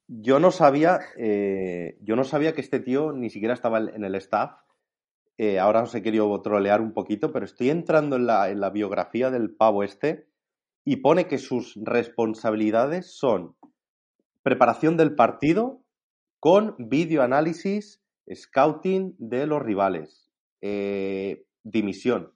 yo 0.07 0.39
no 0.39 0.51
sabía, 0.51 0.99
eh, 1.17 1.97
yo 2.01 2.15
no 2.15 2.23
sabía 2.23 2.53
que 2.53 2.61
este 2.61 2.79
tío 2.79 3.13
ni 3.13 3.29
siquiera 3.29 3.53
estaba 3.53 3.79
en 3.79 4.03
el 4.03 4.15
staff. 4.15 4.51
Eh, 5.37 5.59
ahora 5.59 5.83
os 5.83 5.93
he 5.93 6.01
querido 6.01 6.41
trolear 6.41 6.81
un 6.81 6.93
poquito, 6.93 7.31
pero 7.31 7.45
estoy 7.45 7.69
entrando 7.69 8.15
en 8.15 8.25
la, 8.25 8.49
en 8.49 8.59
la 8.59 8.71
biografía 8.71 9.29
del 9.29 9.55
pavo 9.55 9.83
este 9.83 10.27
y 10.83 10.97
pone 10.97 11.27
que 11.27 11.37
sus 11.37 11.77
responsabilidades 11.83 13.17
son 13.17 13.55
preparación 14.41 14.97
del 14.97 15.13
partido 15.13 15.81
con 16.39 16.75
videoanálisis, 16.77 18.01
scouting 18.33 19.15
de 19.17 19.47
los 19.47 19.61
rivales, 19.61 20.31
eh, 20.61 21.45
dimisión, 21.63 22.33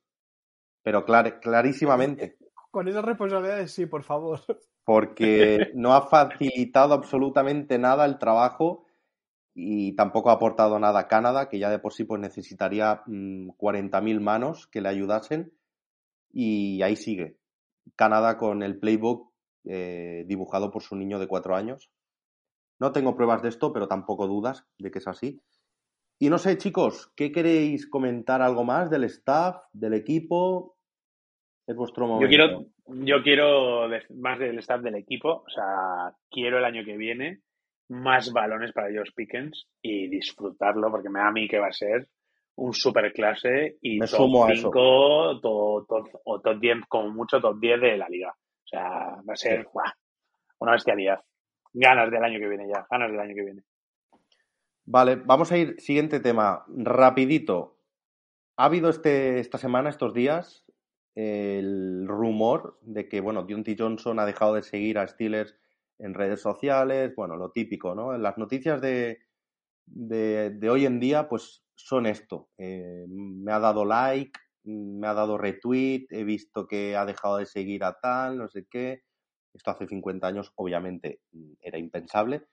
pero 0.83 1.05
clar- 1.05 1.39
clarísimamente. 1.39 2.37
Con 2.71 2.87
esas 2.87 3.03
responsabilidades, 3.03 3.71
sí, 3.71 3.85
por 3.85 4.03
favor. 4.03 4.39
porque 4.85 5.71
no 5.75 5.93
ha 5.93 6.07
facilitado 6.07 6.93
absolutamente 6.93 7.77
nada 7.77 8.05
el 8.05 8.17
trabajo 8.17 8.85
y 9.53 9.93
tampoco 9.95 10.29
ha 10.29 10.33
aportado 10.33 10.79
nada 10.79 11.01
a 11.01 11.07
Canadá, 11.07 11.49
que 11.49 11.59
ya 11.59 11.69
de 11.69 11.79
por 11.79 11.93
sí 11.93 12.03
pues 12.03 12.21
necesitaría 12.21 13.03
mm, 13.05 13.49
40.000 13.57 14.21
manos 14.21 14.67
que 14.67 14.81
le 14.81 14.89
ayudasen 14.89 15.53
y 16.31 16.81
ahí 16.81 16.95
sigue. 16.95 17.37
Canadá 17.95 18.37
con 18.37 18.63
el 18.63 18.79
playbook 18.79 19.31
eh, 19.65 20.23
dibujado 20.27 20.71
por 20.71 20.81
su 20.83 20.95
niño 20.95 21.19
de 21.19 21.27
cuatro 21.27 21.55
años. 21.55 21.91
No 22.79 22.91
tengo 22.91 23.15
pruebas 23.15 23.41
de 23.41 23.49
esto, 23.49 23.73
pero 23.73 23.87
tampoco 23.87 24.27
dudas 24.27 24.65
de 24.79 24.89
que 24.89 24.99
es 24.99 25.07
así. 25.07 25.41
Y 26.21 26.29
no 26.29 26.37
sé, 26.37 26.55
chicos, 26.57 27.11
¿qué 27.15 27.31
queréis 27.31 27.89
comentar 27.89 28.43
algo 28.43 28.63
más 28.63 28.91
del 28.91 29.05
staff, 29.05 29.55
del 29.73 29.95
equipo? 29.95 30.75
Es 31.65 31.75
vuestro 31.75 32.05
momento. 32.05 32.25
Yo 32.25 32.29
quiero, 32.29 32.65
yo 33.03 33.23
quiero 33.23 33.87
más 34.19 34.37
del 34.37 34.59
staff 34.59 34.81
del 34.81 34.95
equipo, 34.95 35.43
o 35.45 35.49
sea, 35.49 36.13
quiero 36.29 36.59
el 36.59 36.65
año 36.65 36.83
que 36.85 36.95
viene 36.95 37.41
más 37.89 38.31
balones 38.31 38.71
para 38.71 38.89
Josh 38.95 39.11
Pickens 39.15 39.67
y 39.81 40.07
disfrutarlo, 40.09 40.91
porque 40.91 41.09
me 41.09 41.19
da 41.19 41.29
a 41.29 41.31
mí 41.31 41.47
que 41.47 41.57
va 41.59 41.67
a 41.67 41.73
ser 41.73 42.07
un 42.57 42.73
super 42.73 43.11
clase 43.13 43.77
y 43.81 43.97
Me 43.97 44.05
top 44.05 44.17
sumo 44.17 44.45
a 44.45 44.51
eso. 44.51 44.67
5 44.71 45.39
to- 45.41 45.85
top- 45.89 46.21
o 46.25 46.39
top 46.39 46.59
10, 46.59 46.77
como 46.87 47.09
mucho 47.09 47.39
top 47.41 47.57
10 47.59 47.81
de 47.81 47.97
la 47.97 48.07
liga. 48.07 48.29
O 48.29 48.67
sea, 48.67 48.83
va 49.27 49.33
a 49.33 49.35
ser 49.35 49.63
Sí. 49.63 49.67
¡buah! 49.73 49.91
una 50.59 50.73
bestialidad. 50.73 51.19
Ganas 51.73 52.11
del 52.11 52.23
año 52.23 52.37
que 52.39 52.47
viene 52.47 52.67
ya, 52.67 52.85
ganas 52.91 53.09
del 53.09 53.19
año 53.21 53.33
que 53.33 53.43
viene. 53.43 53.63
Vale, 54.85 55.15
vamos 55.15 55.51
a 55.51 55.57
ir, 55.57 55.79
siguiente 55.79 56.19
tema, 56.19 56.65
rapidito. 56.67 57.77
Ha 58.57 58.65
habido 58.65 58.89
este, 58.89 59.39
esta 59.39 59.57
semana, 59.57 59.89
estos 59.89 60.13
días, 60.13 60.65
el 61.15 62.07
rumor 62.07 62.79
de 62.81 63.07
que, 63.07 63.21
bueno, 63.21 63.43
Deontay 63.43 63.75
Johnson 63.77 64.19
ha 64.19 64.25
dejado 64.25 64.55
de 64.55 64.63
seguir 64.63 64.97
a 64.97 65.07
Steelers 65.07 65.55
en 65.99 66.13
redes 66.13 66.41
sociales, 66.41 67.13
bueno, 67.15 67.37
lo 67.37 67.51
típico, 67.51 67.93
¿no? 67.93 68.17
Las 68.17 68.37
noticias 68.37 68.81
de, 68.81 69.19
de, 69.85 70.69
hoy 70.69 70.85
en 70.85 70.99
día, 70.99 71.29
pues 71.29 71.63
son 71.75 72.07
esto. 72.07 72.49
Eh, 72.57 73.05
me 73.07 73.51
ha 73.51 73.59
dado 73.59 73.85
like, 73.85 74.39
me 74.63 75.07
ha 75.07 75.13
dado 75.13 75.37
retweet, 75.37 76.07
he 76.09 76.23
visto 76.23 76.67
que 76.67 76.95
ha 76.95 77.05
dejado 77.05 77.37
de 77.37 77.45
seguir 77.45 77.83
a 77.83 77.99
tal, 77.99 78.37
no 78.37 78.49
sé 78.49 78.65
qué. 78.69 79.03
Esto 79.53 79.71
hace 79.71 79.87
50 79.87 80.25
años, 80.25 80.51
obviamente, 80.55 81.21
era 81.61 81.77
impensable 81.77 82.47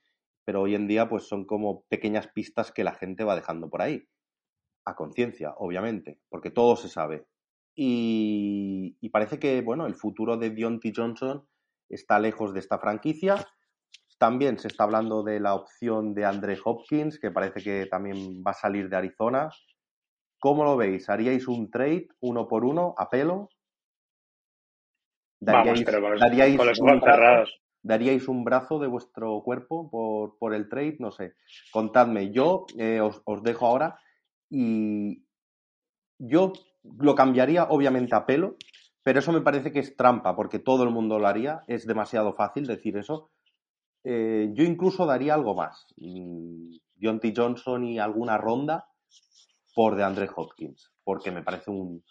pero 0.49 0.63
hoy 0.63 0.75
en 0.75 0.89
día 0.89 1.11
pues 1.11 1.25
son 1.25 1.45
como 1.45 1.83
pequeñas 1.91 2.29
pistas 2.29 2.73
que 2.73 2.83
la 2.83 2.95
gente 2.95 3.23
va 3.23 3.37
dejando 3.37 3.69
por 3.69 3.83
ahí. 3.83 4.09
A 4.87 4.95
conciencia, 4.97 5.53
obviamente, 5.59 6.21
porque 6.31 6.51
todo 6.51 6.75
se 6.75 6.89
sabe. 6.89 7.27
Y, 7.75 8.97
y 8.99 9.11
parece 9.11 9.39
que, 9.39 9.61
bueno, 9.61 9.85
el 9.85 9.95
futuro 9.95 10.39
de 10.39 10.49
Deontay 10.49 10.95
Johnson 10.97 11.47
está 11.91 12.19
lejos 12.19 12.55
de 12.55 12.61
esta 12.61 12.79
franquicia. 12.79 13.47
También 14.17 14.59
se 14.59 14.69
está 14.69 14.85
hablando 14.85 15.23
de 15.23 15.39
la 15.39 15.55
opción 15.55 16.15
de 16.15 16.25
Andre 16.25 16.57
Hopkins, 16.65 17.21
que 17.21 17.31
parece 17.31 17.63
que 17.63 17.85
también 17.85 18.43
va 18.43 18.53
a 18.53 18.55
salir 18.55 18.89
de 18.89 18.97
Arizona. 18.97 19.51
¿Cómo 20.41 20.65
lo 20.65 20.79
veis? 20.79 21.11
¿Haríais 21.11 21.47
un 21.47 21.71
trade 21.71 22.09
uno 22.21 22.49
por 22.49 22.65
uno 22.65 22.95
a 22.97 23.11
pelo? 23.11 23.51
Vamos, 25.43 25.83
pero 25.85 26.01
con 26.01 26.13
los, 26.13 26.21
daríais 26.21 26.57
con 26.57 26.67
los 26.69 26.81
un 26.81 26.89
ojos 26.89 27.01
brazo? 27.03 27.17
cerrados. 27.19 27.61
¿Daríais 27.83 28.29
un 28.29 28.45
brazo 28.45 28.79
de 28.79 28.87
vuestro 28.89 29.43
cuerpo 29.43 29.91
por, 29.91 30.39
por 30.39 30.55
el 30.55 30.69
trade? 30.69 30.97
No 30.99 31.11
sé. 31.11 31.35
Contadme. 31.73 32.31
Yo 32.33 32.67
eh, 32.79 33.01
os, 33.01 33.23
os 33.25 33.43
dejo 33.43 33.67
ahora 33.67 33.99
y 34.51 35.25
yo 36.19 36.53
lo 36.99 37.15
cambiaría 37.15 37.65
obviamente 37.65 38.15
a 38.15 38.27
pelo, 38.27 38.57
pero 39.03 39.21
eso 39.21 39.33
me 39.33 39.41
parece 39.41 39.73
que 39.73 39.81
es 39.81 39.97
trampa 39.97 40.35
porque 40.37 40.59
todo 40.59 40.83
el 40.85 40.91
mundo 40.91 41.19
lo 41.19 41.27
haría. 41.27 41.63
Es 41.69 41.87
demasiado 41.87 42.35
fácil 42.35 42.67
decir 42.67 42.97
eso. 42.97 43.31
eh, 44.05 44.51
yo 44.55 44.65
incluso 44.65 45.07
daría 45.07 45.35
algo 45.35 45.55
más. 45.55 45.87
Mm, 45.97 46.77
T. 47.21 47.33
Johnson 47.37 47.85
y 47.85 47.99
alguna 47.99 48.39
ronda 48.39 48.87
por 49.75 49.97
de 49.97 50.05
Andre 50.05 50.29
Hopkins, 50.35 50.93
porque 51.05 51.31
me 51.31 51.43
parece 51.43 51.71
un, 51.71 52.03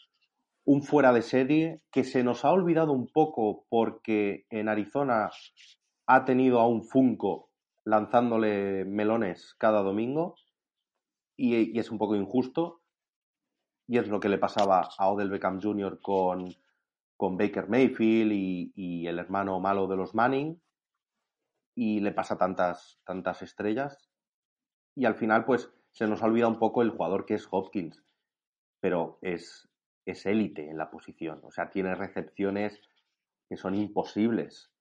un 0.68 0.84
fuera 0.84 1.14
de 1.14 1.22
serie 1.22 1.82
que 1.94 2.04
se 2.04 2.26
nos 2.26 2.44
ha 2.44 2.52
olvidado 2.52 2.92
un 2.92 3.08
poco 3.08 3.66
porque 3.70 4.46
en 4.50 4.68
Arizona 4.68 5.32
ha 6.08 6.26
tenido 6.26 6.60
a 6.60 6.68
un 6.68 6.84
Funko 6.84 7.50
lanzándole 7.86 8.84
melones 8.84 9.56
cada 9.58 9.82
domingo 9.82 10.36
y, 11.38 11.80
es 11.80 11.90
un 11.90 11.98
poco 11.98 12.18
injusto. 12.18 12.82
Y 13.88 13.98
es 13.98 14.10
lo 14.10 14.20
que 14.20 14.28
le 14.28 14.38
pasaba 14.38 14.90
a 14.98 15.10
Odell 15.10 15.30
Beckham 15.30 15.62
Jr. 15.62 16.02
con, 16.02 16.54
con 17.16 17.38
Baker 17.38 17.70
Mayfield 17.70 18.34
y, 18.34 18.74
y, 18.76 19.08
el 19.08 19.20
hermano 19.20 19.62
malo 19.62 19.88
de 19.88 19.96
los 19.96 20.14
Manning. 20.14 20.62
Y 21.76 22.02
le 22.02 22.12
pasa 22.12 22.38
tantas, 22.38 23.00
tantas 23.06 23.42
estrellas. 23.42 24.10
Y 24.96 25.06
al 25.06 25.16
final 25.16 25.46
pues 25.46 25.72
se 25.92 26.08
nos 26.08 26.22
ha 26.22 26.26
olvidado 26.26 26.52
un 26.52 26.60
poco 26.60 26.82
el 26.82 26.90
jugador 26.90 27.26
que 27.26 27.36
es 27.36 27.48
Hopkins. 27.50 28.04
Pero 28.82 29.18
es, 29.22 29.67
es 30.12 30.26
élite 30.26 30.70
en 30.70 30.78
la 30.78 30.90
posición. 30.90 31.40
O 31.44 31.52
sea, 31.52 31.70
tiene 31.70 31.96
recepciones 31.96 32.82
que 33.50 33.58
son 33.58 33.76
imposibles. 33.76 34.72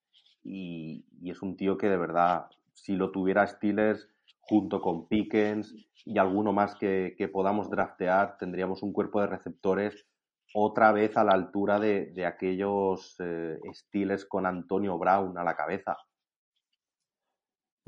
Y, 0.43 1.05
es 1.25 1.43
un 1.43 1.57
tío 1.57 1.77
que 1.77 1.89
de 1.89 1.97
verdad, 1.97 2.47
si 2.73 2.95
lo 2.95 3.11
tuviera 3.11 3.47
Steelers 3.47 4.09
junto 4.41 4.81
con 4.81 5.09
Pickens 5.09 5.75
y 6.05 6.19
alguno 6.19 6.53
más 6.53 6.77
que, 6.77 7.31
podamos 7.33 7.69
draftear, 7.69 8.37
tendríamos 8.39 8.83
un 8.83 8.93
cuerpo 8.93 9.21
de 9.21 9.27
receptores 9.27 10.07
otra 10.55 10.93
vez 10.93 11.17
a 11.17 11.25
la 11.25 11.33
altura 11.33 11.81
de, 11.81 12.25
aquellos 12.25 13.17
eh, 13.19 13.59
Steelers 13.73 14.25
con 14.25 14.47
Antonio 14.47 14.97
Brown 14.99 15.37
a 15.37 15.45
la 15.45 15.57
cabeza. 15.57 15.97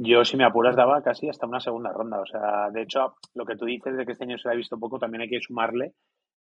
Yo, 0.01 0.24
si 0.24 0.36
me 0.36 0.45
apuras, 0.45 0.76
daba 0.76 1.03
casi 1.03 1.28
hasta 1.28 1.47
una 1.47 1.61
segunda 1.61 1.93
ronda. 1.93 2.20
O 2.20 2.26
sea, 2.26 2.70
de 2.70 2.82
hecho, 2.82 3.16
lo 3.34 3.45
que 3.45 3.57
tú 3.57 3.64
dices 3.64 3.97
de 3.97 4.07
que 4.07 4.12
este 4.12 4.24
año 4.24 4.39
se 4.39 4.49
le 4.49 4.55
ha 4.55 4.57
visto 4.57 4.78
poco, 4.78 4.99
también 4.99 5.22
hay 5.22 5.28
que 5.28 5.41
sumarle 5.41 5.95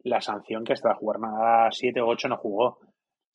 la 0.04 0.22
sanción 0.22 0.64
que 0.64 0.74
hasta 0.74 0.96
jugar 0.96 1.20
nada 1.20 1.70
7 1.72 2.02
o 2.02 2.08
8 2.08 2.30
no 2.30 2.38
jugó. 2.38 2.80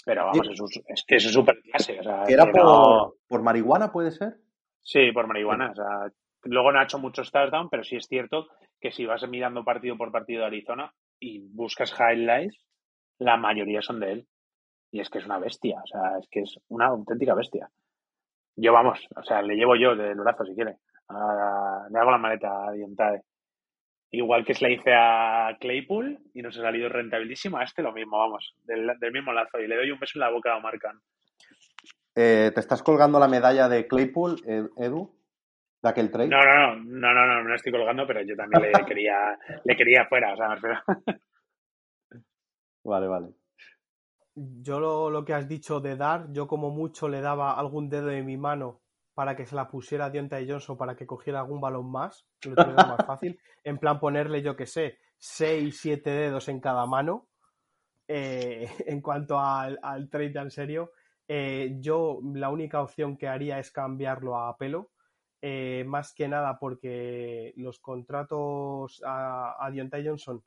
Pero 0.04 0.26
vamos, 0.26 0.48
es, 0.86 1.04
que 1.06 1.16
es 1.16 1.32
súper 1.32 1.60
clase. 1.62 1.98
¿Era 2.28 2.44
por, 2.50 3.16
por, 3.26 3.42
marihuana, 3.42 3.90
puede 3.90 4.10
ser? 4.10 4.36
Sí, 4.82 5.12
por 5.12 5.26
marihuana. 5.26 5.70
O 5.70 5.74
sea, 5.74 6.12
luego 6.42 6.72
no 6.72 6.80
ha 6.80 6.84
hecho 6.84 6.98
muchos 6.98 7.30
touchdowns, 7.30 7.70
pero 7.70 7.84
sí 7.84 7.96
es 7.96 8.06
cierto 8.06 8.48
que 8.78 8.90
si 8.92 9.06
vas 9.06 9.26
mirando 9.26 9.64
partido 9.64 9.96
por 9.96 10.12
partido 10.12 10.40
de 10.40 10.48
Arizona 10.48 10.92
y 11.18 11.40
buscas 11.54 11.94
highlights, 11.98 12.62
la 13.18 13.38
mayoría 13.38 13.80
son 13.80 14.00
de 14.00 14.12
él. 14.12 14.26
Y 14.90 15.00
es 15.00 15.08
que 15.08 15.18
es 15.18 15.24
una 15.24 15.38
bestia. 15.38 15.80
O 15.82 15.86
sea, 15.86 16.18
es 16.18 16.28
que 16.30 16.40
es 16.40 16.58
una 16.68 16.88
auténtica 16.88 17.34
bestia. 17.34 17.70
Yo, 18.56 18.72
vamos, 18.72 19.00
o 19.16 19.22
sea, 19.22 19.40
le 19.42 19.56
llevo 19.56 19.74
yo 19.74 19.96
del 19.96 20.16
brazo 20.16 20.44
si 20.44 20.54
quiere. 20.54 20.76
le 21.08 21.98
hago 21.98 22.10
la 22.10 22.18
maleta 22.18 22.68
a 22.68 22.72
Dientae. 22.72 23.22
Igual 24.10 24.44
que 24.44 24.54
se 24.54 24.66
le 24.66 24.74
hice 24.74 24.92
a 24.94 25.56
Claypool 25.60 26.18
y 26.34 26.42
nos 26.42 26.56
ha 26.58 26.62
salido 26.62 26.88
rentabilísimo, 26.88 27.58
a 27.58 27.64
este 27.64 27.82
lo 27.82 27.92
mismo, 27.92 28.18
vamos, 28.18 28.54
del, 28.62 29.12
mismo 29.12 29.32
lazo. 29.32 29.58
Y 29.58 29.66
le 29.66 29.76
doy 29.76 29.90
un 29.90 29.98
beso 29.98 30.12
en 30.16 30.20
la 30.20 30.30
boca 30.30 30.54
a 30.54 30.60
Marcan. 30.60 31.00
Eh, 32.14 32.52
¿Te 32.54 32.60
estás 32.60 32.82
colgando 32.82 33.18
la 33.18 33.26
medalla 33.26 33.68
de 33.68 33.88
Claypool, 33.88 34.36
Edu? 34.76 35.12
¿De 35.82 35.88
aquel 35.88 36.10
trade? 36.10 36.28
No, 36.28 36.38
no, 36.38 36.76
no, 36.76 37.12
no, 37.12 37.14
no, 37.14 37.26
no, 37.26 37.42
no 37.42 37.48
la 37.48 37.56
estoy 37.56 37.72
colgando, 37.72 38.06
pero 38.06 38.22
yo 38.22 38.36
también 38.36 38.62
le 38.62 38.72
quería, 38.86 39.36
le 39.64 39.76
quería 39.76 40.06
fuera, 40.06 40.32
o 40.32 40.36
sea, 40.36 40.48
me 40.50 40.60
Vale, 42.84 43.08
vale. 43.08 43.28
Yo 44.36 44.78
lo, 44.78 45.10
lo, 45.10 45.24
que 45.24 45.34
has 45.34 45.48
dicho 45.48 45.80
de 45.80 45.96
dar, 45.96 46.32
yo 46.32 46.46
como 46.46 46.70
mucho 46.70 47.08
le 47.08 47.20
daba 47.20 47.58
algún 47.58 47.88
dedo 47.88 48.06
de 48.06 48.22
mi 48.22 48.36
mano 48.36 48.83
para 49.14 49.36
que 49.36 49.46
se 49.46 49.54
la 49.54 49.68
pusiera 49.68 50.10
Deontay 50.10 50.48
Johnson 50.48 50.76
para 50.76 50.96
que 50.96 51.06
cogiera 51.06 51.40
algún 51.40 51.60
balón 51.60 51.90
más, 51.90 52.26
lo 52.44 52.54
tuviera 52.54 52.86
más 52.86 53.06
fácil. 53.06 53.38
En 53.64 53.78
plan, 53.78 53.98
ponerle, 53.98 54.42
yo 54.42 54.56
que 54.56 54.66
sé, 54.66 54.98
6, 55.18 55.78
7 55.80 56.10
dedos 56.10 56.48
en 56.48 56.60
cada 56.60 56.84
mano. 56.84 57.28
Eh, 58.06 58.68
en 58.86 59.00
cuanto 59.00 59.38
al, 59.40 59.78
trade 60.10 60.38
en 60.38 60.50
serio, 60.50 60.92
eh, 61.26 61.76
yo 61.78 62.20
la 62.34 62.50
única 62.50 62.82
opción 62.82 63.16
que 63.16 63.28
haría 63.28 63.58
es 63.58 63.70
cambiarlo 63.70 64.36
a 64.36 64.56
pelo. 64.58 64.90
Eh, 65.40 65.84
más 65.86 66.12
que 66.14 66.26
nada 66.26 66.58
porque 66.58 67.52
los 67.56 67.78
contratos 67.78 69.02
a, 69.04 69.56
a 69.58 69.70
Deontay 69.70 70.06
Johnson 70.06 70.42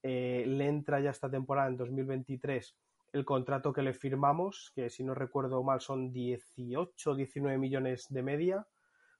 le 0.00 0.66
entra 0.66 1.00
ya 1.00 1.10
esta 1.10 1.30
temporada 1.30 1.68
en 1.68 1.76
2023 1.76 2.74
el 3.12 3.24
contrato 3.24 3.72
que 3.72 3.82
le 3.82 3.94
firmamos, 3.94 4.72
que 4.74 4.90
si 4.90 5.04
no 5.04 5.14
recuerdo 5.14 5.62
mal 5.62 5.80
son 5.80 6.12
18 6.12 7.14
19 7.14 7.58
millones 7.58 8.06
de 8.10 8.22
media 8.22 8.66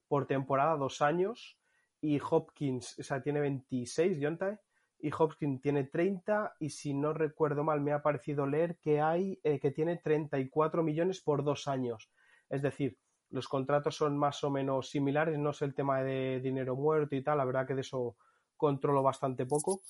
por 0.08 0.26
temporada, 0.26 0.76
dos 0.76 1.02
años, 1.02 1.58
y 2.00 2.20
Hopkins, 2.20 2.98
o 2.98 3.02
sea, 3.02 3.22
tiene 3.22 3.40
26, 3.40 4.18
Yontae, 4.18 4.58
y 5.00 5.10
Hopkins 5.16 5.60
tiene 5.60 5.84
30, 5.84 6.56
y 6.60 6.70
si 6.70 6.94
no 6.94 7.12
recuerdo 7.12 7.62
mal, 7.64 7.80
me 7.80 7.92
ha 7.92 8.02
parecido 8.02 8.46
leer 8.46 8.78
que 8.78 9.00
hay, 9.00 9.38
eh, 9.42 9.60
que 9.60 9.70
tiene 9.70 9.96
34 9.96 10.82
millones 10.82 11.20
por 11.20 11.44
dos 11.44 11.68
años. 11.68 12.10
Es 12.48 12.62
decir, 12.62 12.98
los 13.30 13.48
contratos 13.48 13.96
son 13.96 14.16
más 14.16 14.42
o 14.44 14.50
menos 14.50 14.90
similares, 14.90 15.38
no 15.38 15.52
sé 15.52 15.66
el 15.66 15.74
tema 15.74 16.02
de 16.02 16.40
dinero 16.40 16.74
muerto 16.74 17.14
y 17.14 17.22
tal, 17.22 17.38
la 17.38 17.44
verdad 17.44 17.66
que 17.66 17.74
de 17.74 17.82
eso 17.82 18.16
controlo 18.56 19.02
bastante 19.02 19.46
poco. 19.46 19.80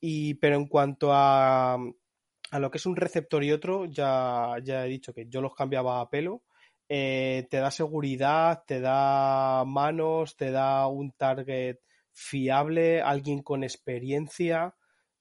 Y, 0.00 0.34
pero 0.34 0.56
en 0.56 0.66
cuanto 0.66 1.10
a, 1.12 1.78
a 2.50 2.58
lo 2.58 2.70
que 2.70 2.78
es 2.78 2.86
un 2.86 2.96
receptor 2.96 3.42
y 3.44 3.52
otro, 3.52 3.86
ya, 3.86 4.56
ya 4.62 4.86
he 4.86 4.88
dicho 4.88 5.12
que 5.12 5.26
yo 5.28 5.40
los 5.40 5.54
cambiaba 5.54 6.00
a 6.00 6.08
pelo. 6.08 6.42
Eh, 6.88 7.46
te 7.50 7.56
da 7.58 7.70
seguridad, 7.70 8.62
te 8.66 8.80
da 8.80 9.64
manos, 9.64 10.36
te 10.36 10.50
da 10.50 10.86
un 10.86 11.12
target 11.12 11.78
fiable, 12.12 13.02
alguien 13.02 13.42
con 13.42 13.64
experiencia. 13.64 14.74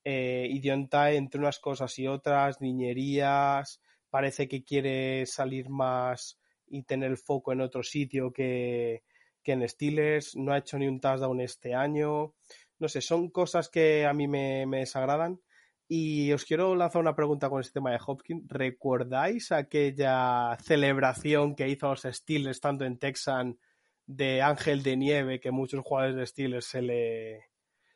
Eh, 0.04 0.48
entre 0.52 1.40
unas 1.40 1.60
cosas 1.60 1.98
y 1.98 2.08
otras, 2.08 2.62
niñerías, 2.62 3.82
parece 4.10 4.48
que 4.48 4.64
quiere 4.64 5.26
salir 5.26 5.70
más 5.70 6.40
y 6.68 6.84
tener 6.84 7.10
el 7.10 7.18
foco 7.18 7.52
en 7.54 7.62
otro 7.62 7.82
sitio 7.82 8.32
que, 8.32 9.04
que 9.42 9.54
en 9.54 9.68
Steelers, 9.68 10.36
no 10.36 10.54
ha 10.54 10.60
hecho 10.60 10.78
ni 10.78 10.88
un 10.88 11.00
touchdown 11.00 11.42
este 11.42 11.74
año. 11.74 12.36
No 12.78 12.88
sé, 12.88 13.02
son 13.02 13.30
cosas 13.32 13.70
que 13.70 14.06
a 14.06 14.14
mí 14.14 14.28
me, 14.28 14.66
me 14.68 14.80
desagradan 14.80 15.40
y 15.88 16.32
os 16.34 16.46
quiero 16.46 16.76
lanzar 16.76 17.02
una 17.02 17.16
pregunta 17.16 17.50
con 17.50 17.62
este 17.62 17.74
tema 17.74 17.92
de 17.92 18.00
Hopkins. 18.06 18.48
¿Recordáis 18.48 19.52
aquella 19.52 20.58
celebración 20.62 21.56
que 21.56 21.70
hizo 21.70 21.90
los 21.90 22.02
Steelers 22.02 22.60
tanto 22.60 22.86
en 22.86 22.98
Texan 22.98 23.60
de 24.08 24.42
Ángel 24.42 24.82
de 24.82 24.98
Nieve 24.98 25.40
que 25.40 25.52
muchos 25.52 25.84
jugadores 25.84 26.16
de 26.16 26.26
Steelers 26.26 26.66
se 26.66 26.82
le, 26.82 27.46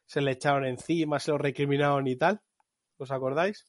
se 0.05 0.21
le 0.21 0.31
echaron 0.31 0.65
encima, 0.65 1.19
se 1.19 1.31
lo 1.31 1.37
recriminaron 1.39 2.07
y 2.07 2.15
tal? 2.15 2.41
¿Os 2.97 3.11
acordáis? 3.11 3.65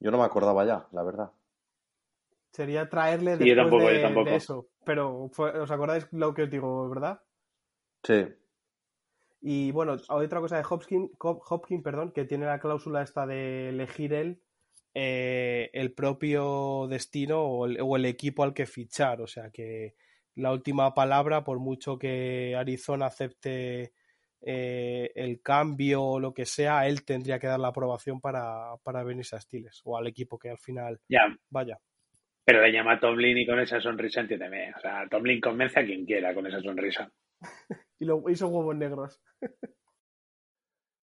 Yo 0.00 0.10
no 0.10 0.18
me 0.18 0.24
acordaba 0.24 0.64
ya, 0.64 0.86
la 0.92 1.02
verdad. 1.02 1.32
Sería 2.52 2.88
traerle 2.88 3.36
después 3.36 3.84
de, 3.84 4.36
eso. 4.36 4.68
Pero 4.84 5.24
os 5.24 5.70
acordáis 5.70 6.08
lo 6.12 6.32
que 6.32 6.44
os 6.44 6.50
digo, 6.50 6.88
¿verdad? 6.88 7.20
Sí. 8.02 8.26
Y 9.40 9.70
bueno, 9.70 9.96
hay 10.08 10.24
otra 10.24 10.40
cosa 10.40 10.56
de 10.56 10.64
Hopkins, 10.68 11.10
Hopkins 11.18 11.82
perdón, 11.82 12.12
que 12.12 12.24
tiene 12.24 12.46
la 12.46 12.58
cláusula 12.58 13.02
esta 13.02 13.26
de 13.26 13.68
elegir 13.68 14.12
él 14.12 14.42
eh, 14.94 15.70
el 15.74 15.92
propio 15.92 16.88
destino 16.88 17.40
o 17.42 17.96
el, 17.96 18.04
equipo 18.04 18.42
al 18.42 18.52
que 18.52 18.66
fichar. 18.66 19.20
O 19.20 19.28
sea 19.28 19.50
que 19.50 19.94
la 20.34 20.52
última 20.52 20.92
palabra, 20.94 21.44
por 21.44 21.60
mucho 21.60 21.98
que 21.98 22.56
Arizona 22.56 23.06
acepte 23.06 23.92
eh, 24.40 25.12
el 25.14 25.40
cambio 25.40 26.02
o 26.02 26.20
lo 26.20 26.34
que 26.34 26.46
sea, 26.46 26.88
él 26.88 27.04
tendría 27.04 27.38
que 27.38 27.46
dar 27.46 27.60
la 27.60 27.68
aprobación 27.68 28.20
para, 28.20 28.76
para 28.82 29.04
venirse 29.04 29.36
a 29.36 29.40
Stiles 29.40 29.82
o 29.84 29.96
al 29.96 30.08
equipo 30.08 30.36
que 30.36 30.50
al 30.50 30.58
final 30.58 31.00
vaya. 31.48 31.78
Pero 32.44 32.62
le 32.62 32.72
llama 32.72 32.94
a 32.94 33.00
Tomlin 33.00 33.38
y 33.38 33.46
con 33.46 33.60
esa 33.60 33.80
sonrisa 33.80 34.22
entiéndeme. 34.22 34.72
O 34.74 34.80
sea, 34.80 35.06
Tomlin 35.08 35.40
convence 35.40 35.78
a 35.78 35.84
quien 35.84 36.06
quiera 36.06 36.34
con 36.34 36.46
esa 36.46 36.60
sonrisa. 36.60 37.08
y 37.98 38.04
lo 38.04 38.28
hizo 38.30 38.48
huevos 38.48 38.76
negros. 38.76 39.20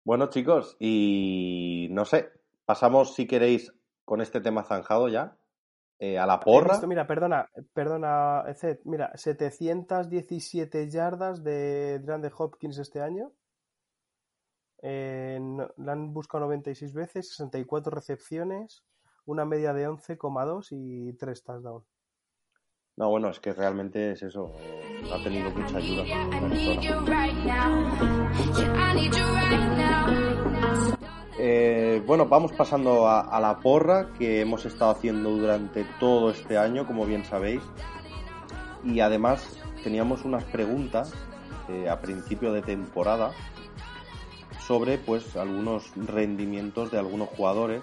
bueno, 0.05 0.29
chicos, 0.29 0.75
y 0.79 1.87
no 1.91 2.05
sé, 2.05 2.31
pasamos 2.65 3.15
si 3.15 3.27
queréis 3.27 3.73
con 4.05 4.21
este 4.21 4.41
tema 4.41 4.63
zanjado 4.63 5.07
ya. 5.07 5.37
Eh, 6.03 6.17
a 6.17 6.25
la 6.25 6.39
porra. 6.39 6.79
mira, 6.87 7.05
perdona, 7.05 7.47
perdona, 7.73 8.43
mira, 8.85 9.11
717 9.13 10.89
yardas 10.89 11.43
de 11.43 12.01
Grande 12.03 12.31
Hopkins 12.35 12.79
este 12.79 13.01
año. 13.01 13.31
Eh, 14.81 15.39
la 15.77 15.91
han 15.91 16.11
buscado 16.11 16.45
96 16.45 16.95
veces, 16.95 17.29
64 17.29 17.91
recepciones, 17.91 18.83
una 19.25 19.45
media 19.45 19.73
de 19.73 19.87
11,2 19.87 20.69
y 20.71 21.13
3 21.13 21.43
touchdowns. 21.43 21.85
No, 23.01 23.09
bueno, 23.09 23.29
es 23.29 23.39
que 23.39 23.51
realmente 23.51 24.11
es 24.11 24.21
eso. 24.21 24.53
Eh, 24.59 25.11
ha 25.11 25.23
tenido 25.23 25.49
mucha 25.49 25.75
ayuda. 25.75 26.03
Eh, 31.39 32.03
bueno, 32.05 32.27
vamos 32.27 32.51
pasando 32.51 33.07
a, 33.07 33.39
la 33.39 33.57
porra 33.57 34.13
que 34.19 34.41
hemos 34.41 34.67
estado 34.67 34.91
haciendo 34.91 35.31
durante 35.31 35.83
todo 35.99 36.29
este 36.29 36.59
año, 36.59 36.85
como 36.85 37.07
bien 37.07 37.25
sabéis. 37.25 37.63
Y 38.83 38.99
además 38.99 39.59
teníamos 39.83 40.23
unas 40.23 40.43
preguntas 40.43 41.11
eh, 41.69 41.89
a 41.89 41.99
principio 42.01 42.53
de 42.53 42.61
temporada 42.61 43.31
sobre 44.59 44.99
pues 44.99 45.35
algunos 45.35 45.91
rendimientos 45.95 46.91
de 46.91 46.99
algunos 46.99 47.29
jugadores 47.29 47.81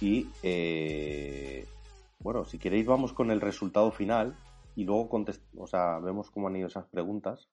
y 0.00 0.26
eh, 0.42 1.66
bueno 2.20 2.44
si 2.44 2.58
queréis 2.58 2.86
vamos 2.86 3.12
con 3.12 3.30
el 3.30 3.40
resultado 3.40 3.90
final 3.90 4.36
y 4.76 4.84
luego 4.84 5.10
o 5.56 5.66
sea, 5.66 5.98
vemos 5.98 6.30
cómo 6.30 6.48
han 6.48 6.56
ido 6.56 6.68
esas 6.68 6.86
preguntas 6.86 7.48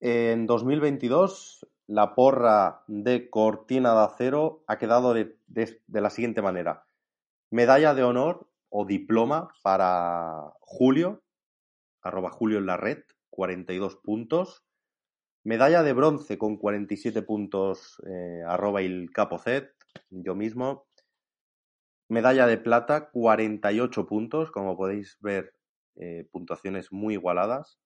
en 0.00 0.46
2022 0.46 1.66
la 1.88 2.14
porra 2.14 2.84
de 2.86 3.28
Cortina 3.28 3.92
de 3.94 4.00
Acero 4.04 4.62
ha 4.66 4.78
quedado 4.78 5.14
de, 5.14 5.36
de 5.46 6.00
la 6.00 6.10
siguiente 6.10 6.42
manera 6.42 6.86
medalla 7.50 7.94
de 7.94 8.04
honor 8.04 8.48
o 8.68 8.86
diploma 8.86 9.48
para 9.62 10.52
Julio 10.60 11.22
arroba 12.02 12.30
Julio 12.30 12.58
en 12.58 12.66
la 12.66 12.76
red 12.76 13.04
42 13.32 13.96
puntos. 13.96 14.64
Medalla 15.44 15.82
de 15.82 15.92
bronce 15.92 16.38
con 16.38 16.56
47 16.56 17.22
puntos, 17.22 18.00
eh, 18.06 18.42
arroba 18.46 18.82
el 18.82 19.10
capocet, 19.12 19.74
yo 20.10 20.36
mismo. 20.36 20.86
Medalla 22.12 22.46
de 22.46 22.58
plata, 22.58 23.08
48 23.08 24.06
puntos, 24.06 24.50
como 24.50 24.76
podéis 24.76 25.16
ver, 25.22 25.54
eh, 25.94 26.28
puntuaciones 26.30 26.92
muy 26.92 27.14
igualadas. 27.14 27.80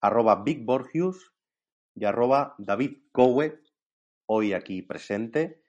Arroba 0.00 0.44
Big 0.44 0.64
Borgius 0.64 1.34
y 1.96 2.04
arroba 2.04 2.54
David 2.58 2.98
Cowe, 3.10 3.60
hoy 4.26 4.52
aquí 4.52 4.82
presente. 4.82 5.60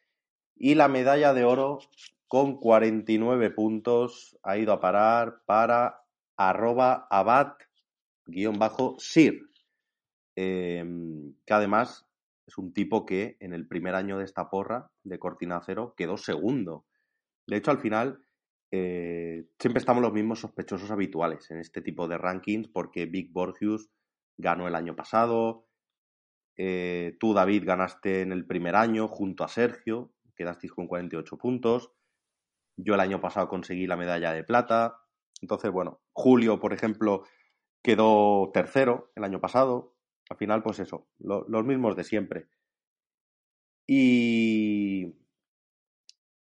Y 0.55 0.75
la 0.75 0.87
medalla 0.87 1.33
de 1.33 1.43
oro 1.43 1.79
con 2.27 2.59
49 2.59 3.49
puntos 3.49 4.37
ha 4.43 4.59
ido 4.59 4.71
a 4.71 4.79
parar 4.79 5.41
para 5.47 6.03
arroba 6.37 7.07
Abad 7.09 7.53
guion 8.27 8.59
bajo 8.59 8.95
Sir, 8.99 9.41
em, 10.35 11.33
que 11.43 11.53
además 11.55 12.05
es 12.45 12.59
un 12.59 12.73
tipo 12.73 13.07
que 13.07 13.37
en 13.39 13.53
el 13.53 13.67
primer 13.67 13.95
año 13.95 14.19
de 14.19 14.25
esta 14.25 14.51
porra 14.51 14.91
de 15.01 15.17
Cortina 15.17 15.59
Cero 15.65 15.95
quedó 15.97 16.17
segundo. 16.17 16.85
De 17.47 17.57
hecho, 17.57 17.71
al 17.71 17.79
final 17.79 18.25
eh, 18.71 19.47
siempre 19.59 19.79
estamos 19.79 20.01
los 20.01 20.13
mismos 20.13 20.39
sospechosos 20.39 20.91
habituales 20.91 21.49
en 21.51 21.59
este 21.59 21.81
tipo 21.81 22.07
de 22.07 22.17
rankings 22.17 22.67
porque 22.67 23.05
Big 23.05 23.31
Borgius 23.31 23.89
ganó 24.37 24.67
el 24.67 24.75
año 24.75 24.95
pasado, 24.95 25.67
eh, 26.57 27.17
tú 27.19 27.33
David 27.33 27.63
ganaste 27.65 28.21
en 28.21 28.31
el 28.31 28.45
primer 28.45 28.75
año 28.75 29.07
junto 29.07 29.43
a 29.43 29.47
Sergio, 29.47 30.13
quedasteis 30.35 30.73
con 30.73 30.87
48 30.87 31.37
puntos, 31.37 31.91
yo 32.77 32.95
el 32.95 32.99
año 32.99 33.21
pasado 33.21 33.47
conseguí 33.47 33.87
la 33.87 33.95
medalla 33.95 34.33
de 34.33 34.43
plata, 34.43 34.97
entonces 35.41 35.71
bueno, 35.71 36.01
Julio, 36.11 36.59
por 36.59 36.73
ejemplo, 36.73 37.23
quedó 37.85 38.49
tercero 38.51 39.11
el 39.15 39.23
año 39.23 39.39
pasado. 39.39 39.95
Al 40.29 40.37
final, 40.37 40.63
pues 40.63 40.79
eso, 40.79 41.07
los 41.19 41.65
mismos 41.65 41.95
de 41.95 42.03
siempre. 42.03 42.47
Y, 43.87 44.84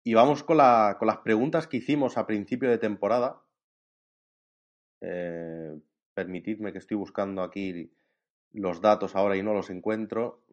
y 0.04 0.14
vamos 0.14 0.44
con, 0.44 0.58
la, 0.58 0.98
con, 1.00 1.08
las 1.08 1.20
preguntas 1.20 1.68
que 1.68 1.78
hicimos 1.78 2.18
a 2.18 2.28
principio 2.28 2.70
de 2.70 2.78
temporada. 2.78 3.42
Eh, 5.02 5.80
permitidme 6.14 6.72
que 6.72 6.80
estoy 6.80 6.98
buscando 6.98 7.42
aquí 7.42 7.92
los 8.52 8.82
datos 8.82 9.16
ahora 9.16 9.38
y 9.38 9.44
no 9.44 9.54
los 9.54 9.70
encuentro. 9.70 10.44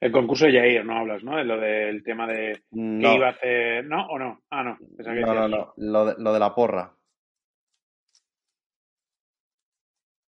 El 0.00 0.10
concurso 0.10 0.46
de 0.46 0.52
Jair, 0.52 0.84
no 0.84 0.98
hablas, 0.98 1.22
¿no? 1.22 1.36
De 1.36 1.44
lo 1.44 1.60
del 1.60 2.02
tema 2.02 2.26
de 2.26 2.64
qué 2.70 3.14
iba 3.14 3.28
a 3.28 3.30
hacer. 3.30 3.84
¿No 3.86 4.06
o 4.08 4.18
no? 4.18 4.42
Ah, 4.50 4.64
no. 4.64 4.76
no, 4.98 5.34
no, 5.34 5.48
no. 5.48 5.74
Lo 5.76 6.06
de, 6.06 6.14
lo 6.18 6.32
de, 6.32 6.40
la 6.40 6.54
porra. 6.54 6.92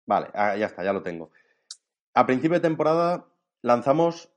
Vale, 0.07 0.29
ah, 0.35 0.57
ya 0.57 0.67
está, 0.67 0.85
ya 0.85 0.93
lo 0.93 1.03
tengo. 1.03 1.31
A 2.13 2.27
principio 2.27 2.59
de 2.59 2.69
temporada 2.69 3.32
lanzamos 3.63 4.33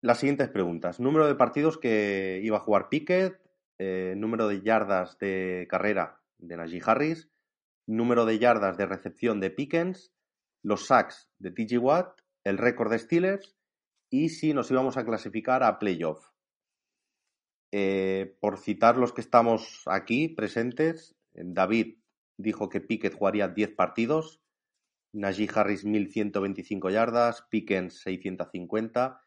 las 0.00 0.18
siguientes 0.18 0.48
preguntas. 0.48 1.00
Número 1.00 1.26
de 1.26 1.34
partidos 1.34 1.78
que 1.78 2.40
iba 2.42 2.56
a 2.56 2.60
jugar 2.60 2.88
Pickett, 2.88 3.40
eh, 3.78 4.14
número 4.16 4.48
de 4.48 4.62
yardas 4.62 5.18
de 5.18 5.66
carrera 5.68 6.22
de 6.38 6.56
Najee 6.56 6.82
Harris, 6.84 7.30
número 7.86 8.24
de 8.24 8.38
yardas 8.38 8.76
de 8.76 8.86
recepción 8.86 9.40
de 9.40 9.50
Pickens, 9.50 10.12
los 10.62 10.86
sacks 10.86 11.30
de 11.38 11.50
TG 11.50 11.78
Watt, 11.78 12.20
el 12.44 12.58
récord 12.58 12.90
de 12.90 12.98
Steelers 12.98 13.56
y 14.10 14.28
si 14.28 14.54
nos 14.54 14.70
íbamos 14.70 14.96
a 14.96 15.04
clasificar 15.04 15.62
a 15.62 15.78
playoff. 15.78 16.28
Eh, 17.72 18.36
por 18.40 18.58
citar 18.58 18.98
los 18.98 19.12
que 19.12 19.22
estamos 19.22 19.82
aquí 19.86 20.28
presentes, 20.28 21.16
David 21.32 21.98
dijo 22.36 22.68
que 22.68 22.80
Pickett 22.80 23.14
jugaría 23.14 23.48
10 23.48 23.74
partidos, 23.74 24.41
Najee 25.12 25.48
Harris 25.54 25.84
1125 25.84 26.90
yardas, 26.90 27.42
Pickens 27.50 28.00
650, 28.02 29.22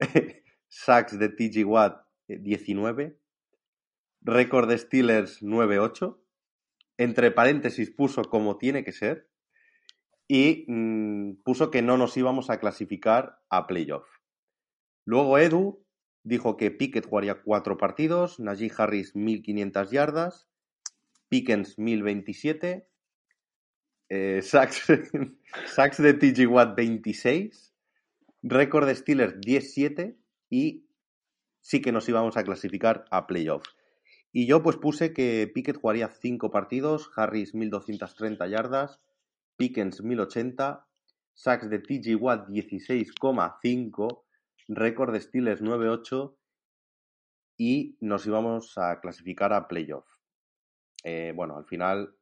sacks 0.68 1.18
de 1.18 1.28
TG 1.28 1.64
Watt 1.66 2.06
19, 2.28 3.02
eh, 3.02 3.16
récord 4.22 4.68
de 4.68 4.78
Steelers 4.78 5.42
9-8, 5.42 6.18
entre 6.96 7.30
paréntesis 7.30 7.90
puso 7.90 8.22
como 8.22 8.56
tiene 8.58 8.84
que 8.84 8.92
ser 8.92 9.28
y 10.28 10.64
mm, 10.68 11.42
puso 11.42 11.70
que 11.70 11.82
no 11.82 11.96
nos 11.96 12.16
íbamos 12.16 12.50
a 12.50 12.58
clasificar 12.58 13.40
a 13.50 13.66
playoff. 13.66 14.06
Luego 15.04 15.38
Edu 15.38 15.84
dijo 16.22 16.56
que 16.56 16.70
Pickett 16.70 17.06
jugaría 17.06 17.42
cuatro 17.42 17.76
partidos, 17.76 18.40
Najee 18.40 18.72
Harris 18.76 19.14
1500 19.14 19.90
yardas, 19.90 20.48
Pickens 21.28 21.78
1027, 21.78 22.88
eh, 24.08 24.42
sacks, 24.42 24.86
de 25.98 26.14
TG 26.14 26.48
Watt 26.48 26.76
26, 26.76 27.74
récord 28.42 28.86
de 28.86 28.94
Steelers 28.94 29.40
17 29.40 30.18
y 30.50 30.86
sí 31.60 31.80
que 31.80 31.92
nos 31.92 32.08
íbamos 32.08 32.36
a 32.36 32.44
clasificar 32.44 33.04
a 33.10 33.26
playoffs. 33.26 33.74
Y 34.32 34.46
yo 34.46 34.62
pues 34.62 34.76
puse 34.76 35.12
que 35.12 35.50
Pickett 35.52 35.76
jugaría 35.76 36.08
cinco 36.08 36.50
partidos, 36.50 37.10
Harris 37.16 37.54
1230 37.54 38.46
yardas, 38.48 39.00
Pickens 39.56 40.02
1080, 40.02 40.86
sacks 41.34 41.70
de 41.70 41.78
TG 41.78 42.20
Watt 42.20 42.48
16,5 42.48 44.24
récord 44.68 45.12
de 45.12 45.20
Steelers 45.20 45.62
9-8 45.62 46.36
y 47.56 47.96
nos 48.00 48.26
íbamos 48.26 48.76
a 48.78 49.00
clasificar 49.00 49.52
a 49.52 49.68
playoff. 49.68 50.06
Eh, 51.02 51.32
bueno, 51.34 51.56
al 51.56 51.66
final, 51.66 52.16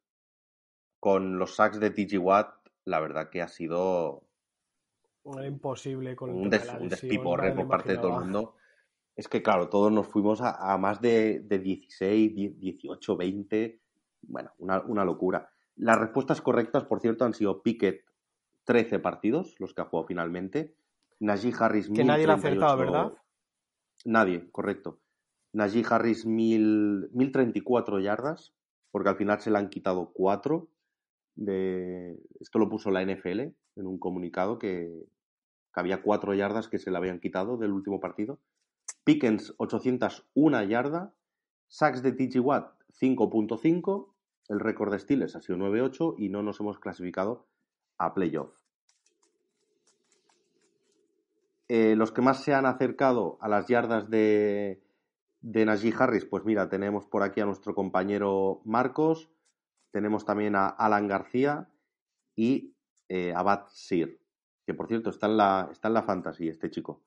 con 1.02 1.36
los 1.36 1.56
sacks 1.56 1.80
de 1.80 1.90
TG 1.90 2.16
Watt, 2.20 2.54
la 2.84 3.00
verdad 3.00 3.28
que 3.28 3.42
ha 3.42 3.48
sido 3.48 4.22
imposible 5.44 6.14
con 6.14 6.30
un, 6.30 6.48
despiporre 6.48 7.50
por 7.50 7.66
parte 7.66 7.90
de 7.90 7.98
todo 7.98 8.18
el 8.20 8.24
mundo. 8.26 8.54
Es 9.16 9.26
que, 9.26 9.42
claro, 9.42 9.68
todos 9.68 9.90
nos 9.90 10.06
fuimos 10.06 10.40
a, 10.40 10.78
más 10.78 11.00
de, 11.00 11.40
de, 11.40 11.58
16, 11.58 12.56
18, 12.56 13.16
20. 13.16 13.80
Bueno, 14.28 14.52
una, 14.58 14.80
una, 14.82 15.04
locura. 15.04 15.50
Las 15.74 15.98
respuestas 15.98 16.40
correctas, 16.40 16.84
por 16.84 17.00
cierto, 17.00 17.24
han 17.24 17.34
sido 17.34 17.64
Pickett 17.64 18.04
13 18.62 19.00
partidos, 19.00 19.56
los 19.58 19.74
que 19.74 19.80
ha 19.80 19.86
jugado 19.86 20.06
finalmente. 20.06 20.76
Najee 21.18 21.52
Harris. 21.58 21.90
Que 21.90 22.04
nadie 22.04 22.28
lo 22.28 22.34
ha 22.34 22.36
acertado, 22.36 22.76
¿verdad? 22.76 23.12
Nadie, 24.04 24.48
correcto. 24.52 25.00
Najee 25.52 25.84
Harris 25.84 26.26
1034 26.26 27.98
yardas, 27.98 28.54
porque 28.92 29.08
al 29.08 29.16
final 29.16 29.40
se 29.40 29.50
le 29.50 29.58
han 29.58 29.68
quitado 29.68 30.12
cuatro. 30.14 30.68
De... 31.34 32.18
Esto 32.40 32.58
lo 32.58 32.68
puso 32.68 32.90
la 32.90 33.04
NFL 33.04 33.40
en 33.40 33.86
un 33.86 33.98
comunicado 33.98 34.58
que, 34.58 35.06
había 35.74 36.02
cuatro 36.02 36.34
yardas 36.34 36.68
que 36.68 36.78
se 36.78 36.90
le 36.90 36.98
habían 36.98 37.18
quitado 37.18 37.56
del 37.56 37.72
último 37.72 37.98
partido. 37.98 38.38
Pickens 39.04 39.54
801 39.56 40.64
yarda. 40.64 41.14
Sacks 41.68 42.02
de 42.02 42.12
TG 42.12 42.40
Watt 42.40 42.74
5.5. 43.00 44.08
El 44.48 44.60
récord 44.60 44.92
de 44.92 44.98
Steelers 44.98 45.34
ha 45.36 45.40
sido 45.40 45.56
9.8 45.58 46.16
y 46.18 46.28
no 46.28 46.42
nos 46.42 46.60
hemos 46.60 46.78
clasificado 46.78 47.46
a 47.96 48.12
playoff. 48.12 48.52
Eh, 51.68 51.96
los 51.96 52.12
que 52.12 52.20
más 52.20 52.42
se 52.42 52.52
han 52.52 52.66
acercado 52.66 53.38
a 53.40 53.48
las 53.48 53.66
yardas 53.68 54.10
de, 54.10 54.82
de 55.40 55.64
Najee 55.64 55.94
Harris, 55.98 56.26
pues 56.26 56.44
mira, 56.44 56.68
tenemos 56.68 57.06
por 57.06 57.22
aquí 57.22 57.40
a 57.40 57.46
nuestro 57.46 57.74
compañero 57.74 58.60
Marcos, 58.64 59.30
tenemos 59.92 60.24
también 60.24 60.56
a 60.56 60.68
Alan 60.68 61.06
García 61.06 61.68
y 62.34 62.74
eh, 63.08 63.32
a 63.34 63.42
Bat 63.42 63.68
Sir, 63.68 64.20
que 64.66 64.74
por 64.74 64.88
cierto 64.88 65.10
está 65.10 65.26
en, 65.26 65.36
la, 65.36 65.68
está 65.70 65.88
en 65.88 65.94
la 65.94 66.02
fantasy 66.02 66.48
este 66.48 66.70
chico. 66.70 67.04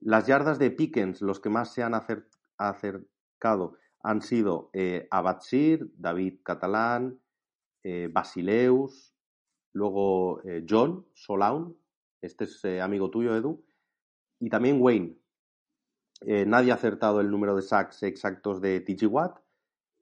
Las 0.00 0.26
yardas 0.26 0.58
de 0.58 0.70
Pickens, 0.70 1.20
los 1.20 1.40
que 1.40 1.50
más 1.50 1.72
se 1.72 1.82
han 1.82 1.94
acercado 2.56 3.76
han 4.02 4.22
sido 4.22 4.70
eh, 4.72 5.08
Abad 5.10 5.40
Sir, 5.40 5.90
David 5.96 6.40
Catalán, 6.42 7.20
eh, 7.82 8.08
Basileus, 8.12 9.14
luego 9.72 10.40
John 10.68 11.06
Solaun, 11.14 11.76
este 12.22 12.44
es 12.44 12.64
amigo 12.80 13.10
tuyo, 13.10 13.34
Edu, 13.34 13.64
y 14.38 14.48
también 14.48 14.80
Wayne. 14.80 15.18
Eh, 16.20 16.46
nadie 16.46 16.70
ha 16.72 16.76
acertado 16.76 17.20
el 17.20 17.30
número 17.30 17.54
de 17.54 17.62
sacks 17.62 18.02
exactos 18.02 18.60
de 18.60 18.80
TG. 18.80 19.10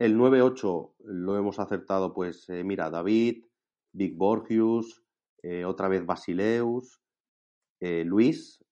El 0.03 0.19
9-8 0.19 0.95
lo 1.05 1.37
hemos 1.37 1.61
acertado, 1.61 2.13
pues, 2.13 2.49
eh, 2.51 2.65
mira, 2.65 2.91
David, 2.91 3.45
Big 3.93 4.17
Borgius, 4.17 5.05
eh, 5.45 5.65
otra 5.65 5.87
vez 5.87 6.05
Basileus, 6.05 7.01
Luis 7.79 8.65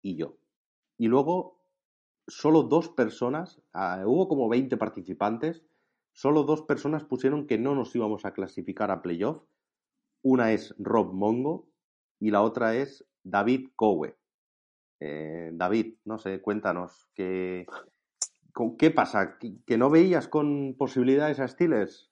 y 0.00 0.14
yo. 0.14 0.38
Y 0.96 1.08
luego, 1.08 1.60
solo 2.28 2.62
dos 2.62 2.88
personas, 2.88 3.60
ah, 3.72 4.04
hubo 4.06 4.28
como 4.28 4.48
20 4.48 4.76
participantes, 4.76 5.64
solo 6.12 6.44
dos 6.44 6.62
personas 6.62 7.02
pusieron 7.02 7.48
que 7.48 7.58
no 7.58 7.74
nos 7.74 7.92
íbamos 7.96 8.24
a 8.24 8.32
clasificar 8.32 8.92
a 8.92 9.02
playoff. 9.02 9.42
Una 10.22 10.52
es 10.52 10.72
Rob 10.78 11.12
Mongo 11.12 11.66
y 12.20 12.30
la 12.30 12.42
otra 12.42 12.76
es 12.76 13.04
David 13.24 13.70
Cowe. 13.74 14.16
Eh, 15.00 15.50
David, 15.52 15.96
no 16.04 16.18
sé, 16.18 16.40
cuéntanos, 16.40 17.08
¿qué, 17.12 17.66
¿qué 18.78 18.90
pasa? 18.90 19.38
¿Que 19.38 19.78
no 19.78 19.90
veías 19.90 20.28
con 20.28 20.76
posibilidades 20.76 21.40
a 21.40 21.48
Steelers? 21.48 22.10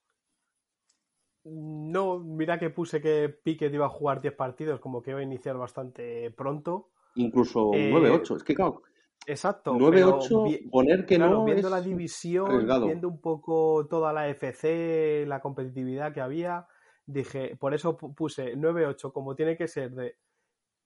No, 1.44 2.20
mira 2.20 2.58
que 2.58 2.70
puse 2.70 3.00
que 3.00 3.28
Piquet 3.28 3.72
iba 3.72 3.86
a 3.86 3.90
jugar 3.90 4.20
10 4.20 4.34
partidos, 4.34 4.80
como 4.80 5.02
que 5.02 5.10
iba 5.10 5.20
a 5.20 5.24
iniciar 5.24 5.56
bastante 5.56 6.30
pronto. 6.30 6.90
Incluso 7.16 7.70
9-8, 7.70 8.34
eh, 8.34 8.36
es 8.36 8.44
que 8.44 8.54
claro. 8.54 8.82
Exacto. 9.26 9.74
9-8, 9.74 10.70
poner 10.70 11.04
que 11.04 11.18
no. 11.18 11.44
Viendo 11.44 11.68
la 11.68 11.80
división, 11.80 12.66
viendo 12.84 13.08
un 13.08 13.20
poco 13.20 13.86
toda 13.88 14.12
la 14.12 14.28
FC, 14.28 15.24
la 15.26 15.40
competitividad 15.40 16.12
que 16.12 16.20
había, 16.20 16.66
dije, 17.06 17.56
por 17.56 17.74
eso 17.74 17.96
puse 17.96 18.56
9-8, 18.56 19.12
como 19.12 19.34
tiene 19.34 19.56
que 19.56 19.68
ser 19.68 19.92
de 19.92 20.16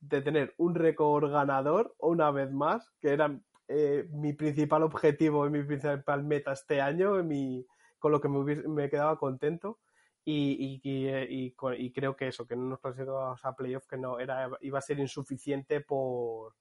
de 0.00 0.22
tener 0.22 0.54
un 0.59 0.74
récord 0.74 1.30
ganador 1.30 1.94
una 1.98 2.30
vez 2.30 2.52
más, 2.52 2.92
que 3.00 3.12
era 3.12 3.40
eh, 3.68 4.06
mi 4.10 4.32
principal 4.32 4.82
objetivo 4.82 5.46
y 5.46 5.50
mi 5.50 5.62
principal 5.62 6.24
meta 6.24 6.52
este 6.52 6.80
año, 6.80 7.22
mi, 7.22 7.66
con 7.98 8.12
lo 8.12 8.20
que 8.20 8.28
me, 8.28 8.44
me 8.68 8.88
quedaba 8.88 9.18
contento. 9.18 9.80
Y, 10.24 10.80
y, 10.82 10.90
y, 10.90 11.54
y, 11.78 11.92
creo 11.92 12.16
que 12.16 12.26
eso, 12.26 12.48
que 12.48 12.56
no 12.56 12.64
nos 12.64 12.80
clasificamos 12.80 13.44
a 13.44 13.54
playoff, 13.54 13.86
que 13.86 13.96
no 13.96 14.18
era, 14.18 14.50
iba 14.60 14.78
a 14.78 14.82
ser 14.82 14.98
insuficiente 14.98 15.80
por, 15.82 16.54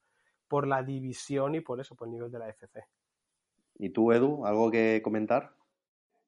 por 0.48 0.68
la 0.68 0.84
división 0.84 1.56
y 1.56 1.62
por 1.62 1.80
eso, 1.80 1.96
por 1.96 2.08
el 2.08 2.14
nivel 2.14 2.32
de 2.32 2.40
la 2.40 2.50
FC. 2.50 2.84
¿Y 3.80 3.90
tú, 3.90 4.12
Edu, 4.12 4.46
algo 4.46 4.70
que 4.70 5.02
comentar? 5.02 5.52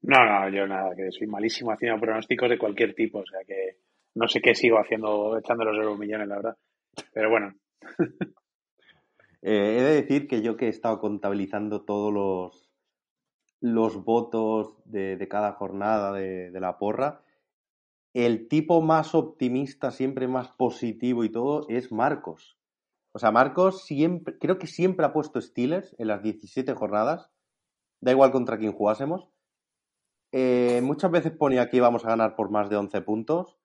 No, 0.02 0.18
no, 0.26 0.50
yo 0.50 0.66
nada, 0.66 0.96
que 0.96 1.12
soy 1.12 1.28
malísimo 1.28 1.72
haciendo 1.72 2.02
pronósticos 2.02 2.50
de 2.50 2.58
cualquier 2.58 2.96
tipo, 2.96 3.20
o 3.20 3.26
sea 3.26 3.42
que 3.46 3.78
no 4.16 4.28
sé 4.28 4.42
qué 4.42 4.56
sigo 4.56 4.80
haciendo, 4.80 5.38
echando 5.38 5.64
los 5.64 5.78
euros 5.78 6.00
millones, 6.00 6.28
la 6.28 6.36
verdad. 6.38 6.58
Pero 7.14 7.30
bueno. 7.30 7.54
Eh, 9.42 9.78
he 9.78 9.82
de 9.84 10.02
decir 10.02 10.28
que 10.28 10.42
yo 10.42 10.58
que 10.58 10.66
he 10.66 10.70
estado 10.70 11.00
contabilizando 11.00 11.84
todos 11.84 12.14
los, 12.14 12.70
los 13.60 14.04
votos 14.04 14.78
de, 14.86 15.26
cada 15.30 15.54
jornada 15.54 16.14
de, 16.14 16.60
la 16.60 16.78
porra, 16.78 17.22
el 18.14 18.48
tipo 18.48 18.82
más 18.82 19.16
optimista, 19.16 19.92
siempre 19.92 20.28
más 20.28 20.50
positivo 20.50 21.24
y 21.24 21.30
todo, 21.30 21.68
es 21.70 21.92
Marcos. 21.92 22.58
O 23.12 23.20
sea, 23.20 23.32
Marcos 23.32 23.84
siempre, 23.84 24.38
creo 24.38 24.58
que 24.58 24.68
siempre 24.68 25.06
ha 25.06 25.14
puesto 25.14 25.42
Steelers 25.42 25.96
en 25.98 26.08
las 26.08 26.22
17 26.24 26.74
jornadas, 26.74 27.30
da 28.02 28.12
igual 28.12 28.32
contra 28.32 28.58
quién 28.58 28.74
jugásemos. 28.74 29.30
Eh, 30.32 30.82
muchas 30.84 31.10
veces 31.10 31.32
ponía 31.32 31.70
que 31.70 31.78
íbamos 31.78 32.06
a 32.06 32.10
ganar 32.10 32.36
por 32.36 32.52
más 32.52 32.70
de 32.70 32.76
11 32.76 33.02
puntos 33.02 33.58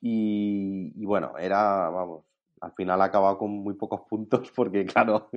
y, 0.00 1.04
bueno, 1.04 1.38
era, 1.38 1.88
vamos, 1.88 2.24
al 2.62 2.72
final 2.72 3.02
ha 3.02 3.06
acabado 3.06 3.38
con 3.38 3.50
muy 3.50 3.74
pocos 3.74 4.02
puntos 4.08 4.50
porque, 4.56 4.86
claro, 4.86 5.28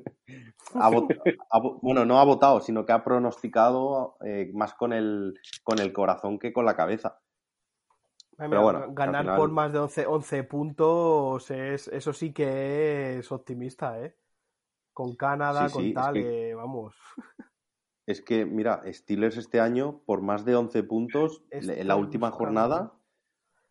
bueno, 1.82 2.06
no 2.06 2.20
ha 2.20 2.24
votado, 2.24 2.62
sino 2.62 2.86
que 2.86 2.94
ha 2.94 3.04
pronosticado 3.04 4.18
eh, 4.24 4.52
más 4.54 4.74
con 4.74 4.94
el, 4.94 5.34
con 5.64 5.80
el 5.80 5.92
corazón 5.92 6.40
que 6.40 6.54
con 6.54 6.66
la 6.66 6.76
cabeza. 6.76 7.20
Pero 8.38 8.62
bueno, 8.62 8.88
ganar 8.94 9.38
por 9.38 9.50
más 9.50 9.72
de 9.72 9.80
11, 9.80 10.08
11 10.08 10.44
puntos, 10.44 11.52
es, 11.52 11.88
eso 11.88 12.12
sí 12.12 12.34
que 12.34 13.20
es 13.20 13.32
optimista, 13.32 14.00
¿eh? 14.02 14.18
Con 14.94 15.16
Canadá, 15.16 15.70
con 15.70 15.94
tal, 15.94 16.22
vamos. 16.56 16.96
Es 18.06 18.22
que, 18.22 18.46
mira, 18.46 18.84
Steelers 18.92 19.38
este 19.38 19.60
año, 19.60 20.02
por 20.06 20.22
más 20.22 20.46
de 20.46 20.56
11 20.56 20.84
puntos, 20.84 21.44
en 21.50 21.88
la 21.88 21.96
última 21.96 22.30
jornada, 22.30 22.94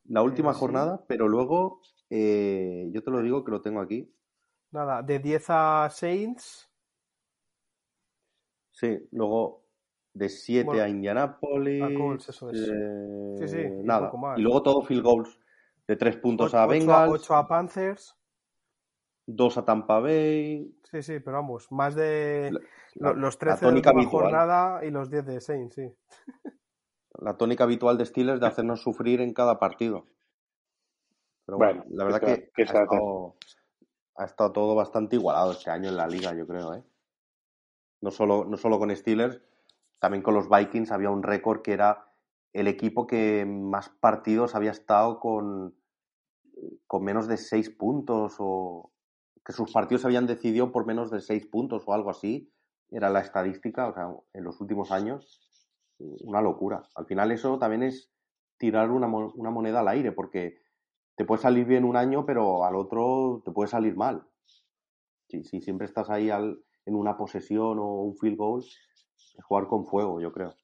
la 0.05 0.23
última 0.23 0.51
eh, 0.53 0.55
jornada, 0.55 1.05
pero 1.07 1.29
luego, 1.29 1.81
eh, 2.11 2.89
yo 2.93 3.03
te 3.03 3.11
lo 3.11 3.23
digo 3.23 3.45
que 3.45 3.51
lo 3.51 3.61
tengo 3.61 3.81
aquí. 3.81 4.13
Nada, 4.71 5.03
de 5.03 5.19
10 5.19 5.45
a 5.49 5.89
Saints. 5.91 6.71
Sí, 8.73 9.09
luego 9.13 9.65
de 10.13 10.29
7 10.29 10.81
a 10.81 10.89
Indianapolis. 10.89 11.83
A 11.83 12.31
eso 12.31 12.51
es. 12.51 12.69
Eh, 12.69 13.35
sí, 13.39 13.49
sí, 13.49 13.65
nada. 13.83 14.13
Y 14.37 14.43
luego 14.43 14.63
todo 14.63 14.83
field 14.83 15.03
goals. 15.03 15.39
De 15.87 15.97
3 15.97 16.17
puntos 16.17 16.55
a 16.55 16.67
Bengals. 16.67 17.13
8 17.13 17.35
a 17.35 17.47
Panthers. 17.47 18.17
2 19.27 19.59
a 19.59 19.65
Tampa 19.65 20.01
Bay. 20.01 20.75
Sí, 20.85 21.03
sí, 21.03 21.21
pero 21.21 21.39
vamos, 21.39 21.71
más 21.73 21.95
de 21.95 22.53
los 22.95 23.39
13 23.39 23.67
de 23.67 23.81
la 23.81 24.05
jornada 24.05 24.85
y 24.85 24.91
los 24.91 25.11
10 25.11 25.27
de 25.27 25.41
Saints, 25.41 25.75
sí. 25.75 25.93
la 27.19 27.37
tónica 27.37 27.65
habitual 27.65 27.99
de 27.99 28.07
Steelers 28.07 28.41
de 28.41 28.47
hacernos 28.47 28.83
sufrir 28.83 29.21
en 29.21 29.33
cada 29.33 29.59
partido. 29.59 30.07
Pero 31.47 31.59
bueno, 31.59 31.85
la 31.91 32.05
verdad 32.05 32.21
que, 32.21 32.51
ha, 34.17 34.25
estado, 34.25 34.53
todo 34.53 34.75
bastante 34.75 35.17
igualado 35.17 35.53
este 35.53 35.71
año 35.71 35.89
en 35.89 35.97
la 35.97 36.07
liga, 36.07 36.35
yo 36.35 36.47
creo. 36.47 36.75
¿eh? 36.75 36.83
No, 38.01 38.11
solo, 38.11 38.45
no 38.45 38.57
solo 38.57 38.79
con 38.79 38.95
Steelers, 38.95 39.41
también 40.01 40.23
con 40.23 40.35
los 40.35 40.49
Vikings 40.49 40.91
había 40.91 41.11
un 41.11 41.23
récord 41.23 41.63
que 41.63 41.73
era 41.73 42.07
el 42.53 42.69
equipo 42.69 43.07
que 43.07 43.45
más 43.47 43.89
partidos 43.89 44.55
había 44.55 44.71
estado 44.71 45.21
con, 45.21 45.75
con 46.87 47.05
menos 47.05 47.27
de 47.27 47.37
seis 47.37 47.69
puntos 47.69 48.37
o 48.39 48.93
que 49.45 49.53
sus 49.53 49.73
partidos 49.73 50.05
habían 50.05 50.27
decidido 50.27 50.73
por 50.73 50.87
menos 50.87 51.11
de 51.11 51.21
seis 51.21 51.47
puntos 51.47 51.83
o 51.87 51.93
algo 51.93 52.11
así. 52.11 52.51
Era 52.91 53.11
la 53.11 53.21
estadística, 53.21 53.89
o 53.89 53.95
sea, 53.95 54.15
en 54.33 54.45
los 54.45 54.61
últimos 54.61 54.91
años 54.91 55.41
una 55.99 56.41
locura. 56.41 56.83
Al 56.95 57.07
final 57.07 57.33
eso 57.33 57.59
también 57.59 57.83
es 57.83 58.11
tirar 58.57 58.91
una, 58.91 59.07
una 59.07 59.51
moneda 59.51 59.81
al 59.81 59.89
aire, 59.89 60.13
porque 60.13 60.64
te 61.17 61.25
puede 61.25 61.43
salir 61.43 61.67
bien 61.67 61.85
un 61.85 61.97
año, 61.97 62.25
pero 62.27 62.65
al 62.65 62.77
otro 62.77 63.43
te 63.45 63.53
puede 63.53 63.69
salir 63.69 63.97
mal. 63.97 64.27
Si, 65.29 65.45
si 65.45 65.61
siempre 65.61 65.87
estás 65.87 66.11
ahí 66.11 66.31
al, 66.31 66.63
en 66.87 66.95
una 66.95 67.17
posesión 67.17 67.79
o 67.79 68.03
un 68.03 68.17
field 68.17 68.37
goal, 68.37 68.61
es 68.63 69.45
jugar 69.45 69.67
con 69.67 69.87
fuego, 69.87 70.21
yo 70.21 70.33
creo. 70.33 70.55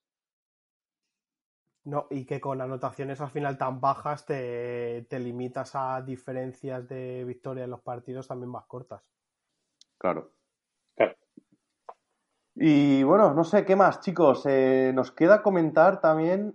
No, 1.84 2.06
y 2.10 2.26
que 2.26 2.40
con 2.40 2.60
anotaciones 2.60 3.20
al 3.20 3.30
final 3.30 3.56
tan 3.56 3.80
bajas 3.80 4.26
te, 4.26 5.06
te 5.08 5.18
limitas 5.18 5.74
a 5.74 6.02
diferencias 6.02 6.86
de 6.88 7.24
victoria 7.24 7.64
en 7.64 7.70
los 7.70 7.80
partidos 7.80 8.28
también 8.28 8.50
más 8.50 8.66
cortas. 8.66 9.02
Claro. 9.96 10.32
Y 12.62 13.02
bueno, 13.04 13.32
no 13.32 13.42
sé 13.44 13.64
qué 13.64 13.74
más, 13.74 14.00
chicos. 14.00 14.44
Eh, 14.44 14.92
nos 14.94 15.12
queda 15.12 15.42
comentar 15.42 16.02
también 16.02 16.54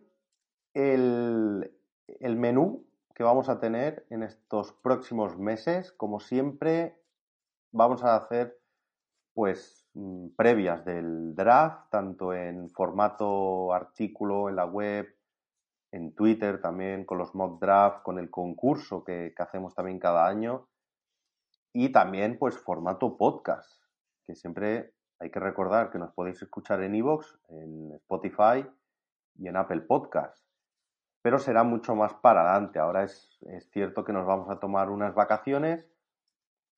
el, 0.75 1.71
menú 2.19 2.84
que 3.15 3.23
vamos 3.23 3.47
a 3.47 3.59
tener 3.59 4.05
en 4.09 4.23
estos 4.23 4.73
próximos 4.73 5.37
meses. 5.37 5.93
Como 5.93 6.19
siempre, 6.19 7.01
vamos 7.71 8.03
a 8.03 8.17
hacer 8.17 8.59
pues 9.33 9.87
mm, 9.93 10.29
previas 10.35 10.85
del 10.85 11.33
draft, 11.33 11.89
tanto 11.89 12.33
en 12.33 12.69
formato 12.69 13.73
artículo 13.73 14.49
en 14.49 14.57
la 14.57 14.65
web, 14.65 15.07
en 15.91 16.13
Twitter 16.13 16.61
también, 16.61 17.05
con 17.05 17.17
los 17.17 17.33
mock 17.33 17.59
draft, 17.59 18.03
con 18.03 18.19
el 18.19 18.29
concurso 18.29 19.03
que, 19.03 19.33
hacemos 19.37 19.73
también 19.73 19.97
cada 19.97 20.27
año. 20.27 20.67
Y 21.73 21.91
también, 21.91 22.37
pues, 22.37 22.57
formato 22.57 23.17
podcast, 23.17 23.81
que 24.25 24.35
siempre 24.35 24.93
hay 25.19 25.31
que 25.31 25.39
recordar 25.39 25.89
que 25.89 25.99
nos 25.99 26.13
podéis 26.13 26.41
escuchar 26.41 26.81
en 26.83 26.95
iVoox, 26.95 27.25
en 27.49 27.93
Spotify 27.93 28.65
y 29.35 29.47
en 29.47 29.55
Apple 29.55 29.81
Podcast. 29.81 30.44
Pero 31.25 31.39
será 31.39 31.63
mucho 31.63 31.95
más 31.95 32.13
para 32.13 32.41
adelante. 32.41 32.77
Ahora 32.77 33.03
es, 33.03 33.39
es 33.47 33.67
cierto 33.71 34.03
que 34.03 34.13
nos 34.13 34.27
vamos 34.27 34.47
a 34.51 34.59
tomar 34.59 34.91
unas 34.91 35.15
vacaciones. 35.15 35.83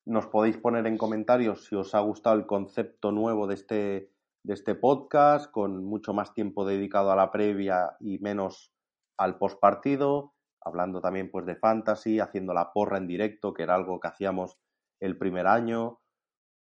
Nos 0.05 0.27
podéis 0.27 0.55
poner 0.55 0.87
en 0.87 0.97
comentarios 0.97 1.65
si 1.65 1.75
os 1.75 1.93
ha 1.93 1.99
gustado 1.99 2.37
el 2.37 2.45
concepto 2.45 3.11
nuevo 3.11 3.45
de 3.45 3.55
este, 3.55 4.13
de 4.43 4.53
este 4.53 4.73
podcast, 4.73 5.51
con 5.51 5.83
mucho 5.83 6.13
más 6.13 6.33
tiempo 6.33 6.65
dedicado 6.65 7.11
a 7.11 7.17
la 7.17 7.29
previa 7.29 7.97
y 7.99 8.19
menos 8.19 8.73
al 9.17 9.37
postpartido, 9.37 10.33
hablando 10.61 11.01
también 11.01 11.29
pues 11.29 11.45
de 11.45 11.57
fantasy, 11.57 12.21
haciendo 12.21 12.53
la 12.53 12.71
porra 12.71 12.99
en 12.99 13.07
directo, 13.07 13.53
que 13.53 13.63
era 13.63 13.75
algo 13.75 13.99
que 13.99 14.07
hacíamos 14.07 14.57
el 15.01 15.17
primer 15.17 15.45
año, 15.45 15.99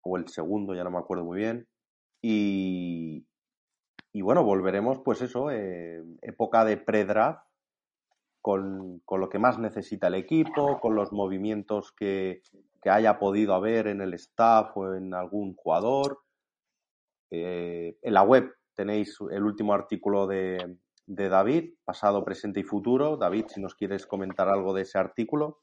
o 0.06 0.16
el 0.16 0.30
segundo, 0.30 0.74
ya 0.74 0.86
no 0.86 0.92
me 0.92 1.00
acuerdo 1.00 1.26
muy 1.26 1.40
bien. 1.40 1.68
Y, 2.24 3.28
y 4.14 4.22
bueno, 4.22 4.46
volveremos, 4.46 5.02
pues 5.04 5.22
eso, 5.22 5.52
eh, 5.52 6.02
época 6.22 6.64
de 6.64 6.78
pre-draft, 6.78 7.47
con, 8.48 9.02
lo 9.20 9.30
que 9.30 9.40
más 9.40 9.60
necesita 9.60 10.08
el 10.08 10.14
equipo, 10.14 10.80
con 10.80 10.96
los 10.96 11.12
movimientos 11.12 11.92
que, 11.92 12.42
que 12.82 12.90
haya 12.90 13.20
podido 13.20 13.54
haber 13.54 13.88
en 13.88 14.00
el 14.00 14.14
staff 14.14 14.72
o 14.78 14.94
en 14.94 15.14
algún 15.14 15.54
jugador. 15.54 16.22
Eh, 17.30 17.98
en 18.02 18.14
la 18.14 18.24
web 18.24 18.50
tenéis 18.74 19.18
el 19.32 19.44
último 19.44 19.74
artículo 19.74 20.28
de, 20.28 20.78
de 21.08 21.28
David, 21.28 21.74
pasado, 21.84 22.24
presente 22.24 22.62
y 22.62 22.64
futuro. 22.64 23.18
David, 23.18 23.48
si 23.50 23.60
nos 23.60 23.76
quieres 23.76 24.08
comentar 24.08 24.48
algo 24.48 24.74
de 24.74 24.84
ese 24.84 24.98
artículo. 24.98 25.60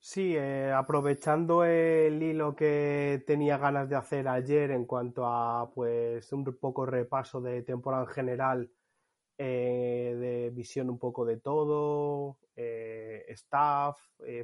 Sí, 0.00 0.34
eh, 0.36 0.72
aprovechando 0.72 1.62
el 1.62 2.20
hilo 2.20 2.56
que 2.56 3.22
tenía 3.28 3.58
ganas 3.58 3.88
de 3.88 3.94
hacer 3.94 4.26
ayer 4.26 4.72
en 4.72 4.86
cuanto 4.86 5.24
a 5.24 5.70
pues 5.72 6.32
un 6.32 6.42
poco 6.58 6.84
repaso 6.84 7.40
de 7.40 7.62
temporada 7.62 8.02
en 8.02 8.08
general, 8.08 8.70
eh, 9.38 10.16
de 10.18 10.50
visión 10.50 10.90
un 10.90 10.98
poco 10.98 11.24
de 11.24 11.38
todo, 11.38 12.38
eh, 12.56 13.24
staff, 13.28 13.98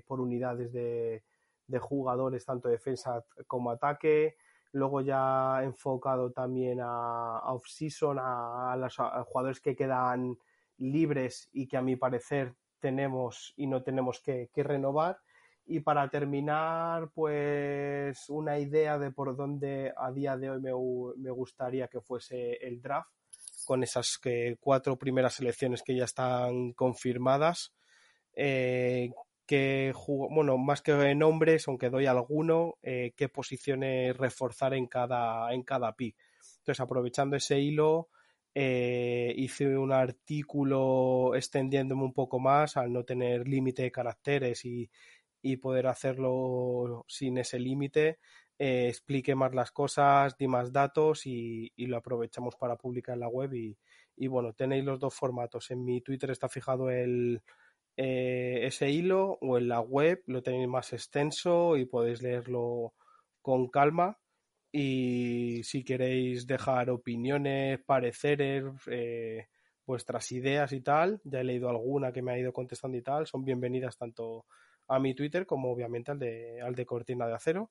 por 0.06 0.20
unidades 0.20 0.72
de, 0.72 1.22
de, 1.66 1.78
jugadores, 1.78 2.44
tanto 2.44 2.68
defensa 2.68 3.24
como 3.46 3.70
ataque, 3.70 4.36
luego 4.72 5.00
ya 5.00 5.60
enfocado 5.62 6.32
también 6.32 6.80
a, 6.82 7.40
off-season, 7.52 8.18
a, 8.20 8.76
los 8.76 8.96
jugadores 9.26 9.60
que 9.60 9.76
quedan 9.76 10.36
libres 10.78 11.48
y 11.52 11.66
que 11.68 11.76
a 11.76 11.82
mi 11.82 11.96
parecer 11.96 12.54
tenemos 12.80 13.52
y 13.56 13.66
no 13.66 13.82
tenemos 13.82 14.20
que 14.20 14.50
renovar. 14.56 15.18
Y 15.70 15.80
para 15.80 16.08
terminar, 16.08 17.10
pues 17.12 18.30
una 18.30 18.58
idea 18.58 18.98
de 18.98 19.10
por 19.10 19.36
dónde 19.36 19.92
a 19.94 20.10
día 20.10 20.34
de 20.38 20.48
hoy 20.48 21.14
me, 21.18 21.30
gustaría 21.30 21.88
que 21.88 22.00
fuese 22.00 22.54
el 22.66 22.80
draft, 22.80 23.12
con 23.68 23.82
esas 23.82 24.16
que 24.16 24.56
cuatro 24.60 24.96
primeras 24.96 25.34
selecciones 25.34 25.82
que 25.82 25.94
ya 25.94 26.04
están 26.04 26.72
confirmadas. 26.72 27.74
Eh, 28.34 29.10
que 29.46 29.92
bueno, 30.06 30.56
más 30.56 30.80
que 30.80 31.14
nombres, 31.14 31.68
aunque 31.68 31.90
doy 31.90 32.06
alguno, 32.06 32.78
eh, 32.82 33.12
qué 33.14 33.28
posiciones 33.28 34.16
reforzar 34.16 34.72
en 34.72 34.86
cada, 34.86 35.52
en 35.52 35.64
cada 35.64 35.92
pick. 35.94 36.16
Entonces, 36.60 36.80
aprovechando 36.80 37.36
ese 37.36 37.60
hilo, 37.60 38.08
eh, 38.54 39.34
hice 39.36 39.76
un 39.76 39.92
artículo 39.92 41.34
extendiéndome 41.34 42.04
un 42.04 42.14
poco 42.14 42.40
más 42.40 42.78
al 42.78 42.90
no 42.90 43.04
tener 43.04 43.46
límite 43.46 43.82
de 43.82 43.92
caracteres 43.92 44.64
y, 44.64 44.90
y 45.42 45.58
poder 45.58 45.88
hacerlo 45.88 47.04
sin 47.06 47.36
ese 47.36 47.58
límite, 47.58 48.18
eh, 48.58 48.88
explique 48.88 49.34
más 49.36 49.54
las 49.54 49.70
cosas, 49.70 50.36
di 50.36 50.48
más 50.48 50.72
datos 50.72 51.26
y, 51.26 51.72
lo 51.76 51.96
aprovechamos 51.96 52.56
para 52.56 52.76
publicar 52.76 53.14
en 53.14 53.20
la 53.20 53.28
web. 53.28 53.52
Y, 53.54 54.26
bueno, 54.26 54.52
tenéis 54.52 54.84
los 54.84 54.98
dos 54.98 55.14
formatos. 55.14 55.70
En 55.70 55.84
mi 55.84 56.00
Twitter 56.00 56.30
está 56.30 56.48
fijado 56.48 56.90
el, 56.90 57.42
eh, 57.96 58.60
ese 58.66 58.90
hilo 58.90 59.38
o 59.40 59.58
en 59.58 59.68
la 59.68 59.80
web 59.80 60.22
lo 60.26 60.42
tenéis 60.42 60.68
más 60.68 60.92
extenso 60.92 61.76
y 61.76 61.86
podéis 61.86 62.22
leerlo 62.22 62.94
con 63.42 63.68
calma. 63.68 64.18
Y 64.72 65.62
si 65.64 65.84
queréis 65.84 66.46
dejar 66.46 66.90
opiniones, 66.90 67.80
pareceres, 67.86 68.64
eh, 68.90 69.46
vuestras 69.86 70.30
ideas 70.32 70.72
y 70.72 70.80
tal, 70.82 71.20
ya 71.24 71.40
he 71.40 71.44
leído 71.44 71.70
alguna 71.70 72.12
que 72.12 72.22
me 72.22 72.32
ha 72.32 72.38
ido 72.38 72.52
contestando 72.52 72.98
y 72.98 73.02
tal, 73.02 73.26
son 73.26 73.44
bienvenidas 73.44 73.96
tanto 73.96 74.46
a 74.88 74.98
mi 74.98 75.14
Twitter 75.14 75.46
como 75.46 75.70
obviamente 75.70 76.10
al 76.10 76.18
de, 76.18 76.60
al 76.60 76.74
de 76.74 76.86
Cortina 76.86 77.26
de 77.26 77.34
Acero. 77.34 77.70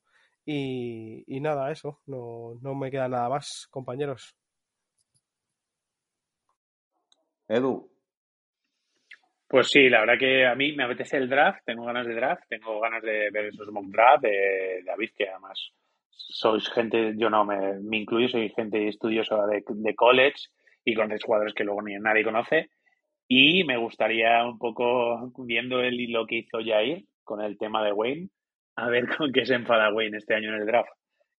Y, 0.49 1.41
nada, 1.41 1.71
eso, 1.71 1.99
no, 2.05 2.57
no 2.61 2.73
me 2.73 2.89
queda 2.89 3.09
nada 3.09 3.27
más, 3.27 3.67
compañeros. 3.69 4.33
Edu. 7.49 7.91
Pues 9.49 9.67
sí, 9.67 9.89
la 9.89 10.01
verdad 10.01 10.17
que 10.17 10.45
a 10.45 10.55
mí 10.55 10.73
me 10.73 10.85
apetece 10.85 11.17
el 11.17 11.29
draft, 11.29 11.63
tengo 11.65 11.85
ganas 11.85 12.07
de 12.07 12.15
draft, 12.15 12.43
tengo 12.47 12.79
ganas 12.79 13.01
de 13.01 13.29
ver 13.29 13.45
esos 13.45 13.69
mock 13.71 13.87
draft 13.87 14.23
de 14.23 14.83
David, 14.85 15.09
que 15.17 15.29
además 15.29 15.71
sois 16.09 16.69
gente, 16.69 17.13
yo 17.17 17.29
no 17.29 17.45
me, 17.45 17.79
me 17.81 17.97
incluyo, 17.97 18.29
soy 18.29 18.49
gente 18.49 18.87
estudiosa 18.87 19.45
de, 19.47 19.63
de 19.67 19.95
college 19.95 20.47
y 20.85 20.95
con 20.95 21.09
jugadores 21.19 21.53
que 21.53 21.63
luego 21.63 21.81
ni 21.81 21.95
nadie 21.95 22.23
conoce 22.23 22.69
y 23.27 23.63
me 23.65 23.77
gustaría 23.77 24.45
un 24.45 24.57
poco, 24.57 25.31
viendo 25.39 25.81
el 25.81 26.11
lo 26.11 26.25
que 26.25 26.37
hizo 26.37 26.59
Jair 26.63 27.03
con 27.23 27.41
el 27.41 27.57
tema 27.57 27.83
de 27.83 27.91
Wayne, 27.91 28.29
a 28.77 28.89
ver 28.89 29.07
con 29.17 29.31
qué 29.33 29.45
se 29.45 29.55
enfada 29.55 29.93
Wayne 29.93 30.17
este 30.17 30.35
año 30.35 30.49
en 30.49 30.61
el 30.61 30.65
draft. 30.65 30.89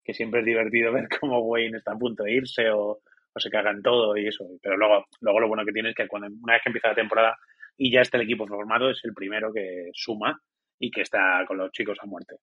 Que 0.03 0.13
siempre 0.13 0.41
es 0.41 0.45
divertido 0.45 0.93
ver 0.93 1.07
cómo 1.19 1.39
Wayne 1.39 1.77
está 1.77 1.93
a 1.93 1.97
punto 1.97 2.23
de 2.23 2.33
irse 2.33 2.69
o, 2.69 2.99
se 3.35 3.49
caga 3.49 3.71
en 3.71 3.81
todo 3.81 4.17
y 4.17 4.27
eso. 4.27 4.45
Pero 4.61 4.75
luego, 4.75 5.05
luego 5.21 5.39
lo 5.39 5.47
bueno 5.47 5.63
que 5.63 5.71
tiene 5.71 5.89
es 5.89 5.95
que 5.95 6.09
cuando 6.09 6.27
una 6.27 6.53
vez 6.53 6.61
que 6.61 6.69
empieza 6.69 6.89
la 6.89 6.95
temporada 6.95 7.37
y 7.77 7.89
ya 7.89 8.01
está 8.01 8.17
el 8.17 8.23
equipo 8.23 8.45
formado, 8.45 8.89
es 8.89 8.99
el 9.05 9.13
primero 9.13 9.53
que 9.53 9.89
suma 9.93 10.37
y 10.77 10.91
que 10.91 11.01
está 11.01 11.45
con 11.47 11.57
los 11.57 11.71
chicos 11.71 11.97
a 12.01 12.05
muerte. 12.05 12.35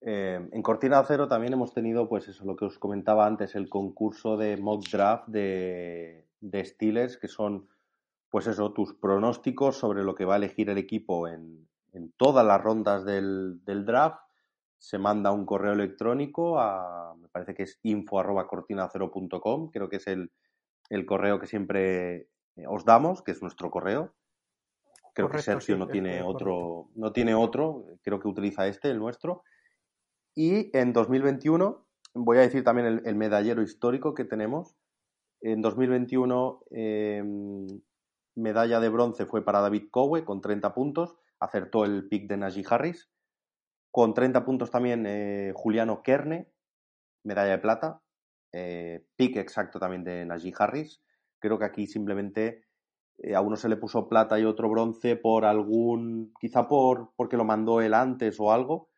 Eh, 0.00 0.40
en 0.50 0.62
Cortina 0.62 1.04
Cero 1.06 1.28
también 1.28 1.52
hemos 1.52 1.72
tenido, 1.72 2.08
pues 2.08 2.26
eso, 2.26 2.44
lo 2.44 2.56
que 2.56 2.64
os 2.64 2.80
comentaba 2.80 3.26
antes, 3.26 3.54
el 3.54 3.68
concurso 3.68 4.36
de 4.36 4.56
mock 4.56 4.88
draft 4.88 5.28
de, 5.28 6.26
de 6.40 6.64
Steelers, 6.64 7.16
que 7.16 7.28
son, 7.28 7.68
pues 8.30 8.48
eso, 8.48 8.72
tus 8.72 8.94
pronósticos 8.94 9.76
sobre 9.76 10.02
lo 10.02 10.16
que 10.16 10.24
va 10.24 10.34
a 10.34 10.38
elegir 10.38 10.68
el 10.68 10.78
equipo 10.78 11.28
en, 11.28 11.67
en 11.92 12.12
todas 12.16 12.44
las 12.44 12.60
rondas 12.62 13.04
del, 13.04 13.64
del, 13.64 13.84
draft. 13.84 14.20
Se 14.78 14.98
manda 14.98 15.32
un 15.32 15.44
correo 15.44 15.72
electrónico 15.72 16.58
a, 16.60 17.14
me 17.16 17.28
parece 17.28 17.54
que 17.54 17.64
es 17.64 17.80
info 17.82 18.20
arroba 18.20 18.46
cortinacero.com, 18.46 19.70
creo 19.70 19.88
que 19.88 19.96
es 19.96 20.06
el, 20.06 20.30
el, 20.90 21.06
correo 21.06 21.40
que 21.40 21.46
siempre 21.46 22.28
eh, 22.56 22.66
os 22.68 22.84
damos, 22.84 23.22
que 23.22 23.32
es 23.32 23.42
nuestro 23.42 23.70
correo. 23.70 24.14
Creo 25.14 25.30
que 25.30 25.38
Sergio 25.38 25.76
no 25.76 25.88
tiene 25.88 26.22
otro, 26.22 26.90
no 26.94 27.12
tiene 27.12 27.34
otro, 27.34 27.86
creo 28.02 28.20
que 28.20 28.28
utiliza 28.28 28.68
este, 28.68 28.90
el 28.90 29.00
nuestro. 29.00 29.42
Y 30.36 30.70
en 30.76 30.92
2021, 30.92 31.84
voy 32.14 32.38
a 32.38 32.42
decir 32.42 32.62
también 32.62 32.86
el, 32.86 33.02
el 33.04 33.16
medallero 33.16 33.62
histórico 33.62 34.14
que 34.14 34.24
tenemos, 34.24 34.76
en 35.40 35.62
2021, 35.62 36.64
em, 36.70 37.66
medalla 38.34 38.80
de 38.80 38.88
bronce 38.88 39.26
fue 39.26 39.44
para 39.44 39.60
David 39.60 39.88
Cowe 39.90 40.24
con 40.24 40.40
30 40.40 40.74
puntos, 40.74 41.16
acertó 41.40 41.84
el 41.84 42.08
pick 42.08 42.28
de 42.28 42.36
Najee 42.36 42.64
Harris. 42.68 43.10
Con 43.90 44.14
30 44.14 44.44
puntos 44.44 44.70
también 44.70 45.04
eh, 45.06 45.52
Juliano 45.54 46.02
Kerne, 46.02 46.50
medalla 47.24 47.52
de 47.52 47.58
plata, 47.58 48.02
eh, 48.52 49.04
pick 49.16 49.36
exacto 49.36 49.78
también 49.78 50.04
de 50.04 50.24
Najee 50.26 50.54
Harris. 50.58 51.02
Creo 51.40 51.58
que 51.58 51.64
aquí 51.64 51.86
simplemente 51.86 52.64
eh, 53.18 53.34
a 53.34 53.40
uno 53.40 53.56
se 53.56 53.68
le 53.68 53.76
puso 53.76 54.08
plata 54.08 54.38
y 54.38 54.44
otro 54.44 54.68
bronce 54.68 55.16
por 55.16 55.44
algún, 55.44 56.32
quizá 56.40 56.68
por 56.68 57.12
porque 57.16 57.36
lo 57.36 57.44
mandó 57.44 57.80
él 57.80 57.94
antes 57.94 58.38
o 58.40 58.52
algo, 58.52 58.88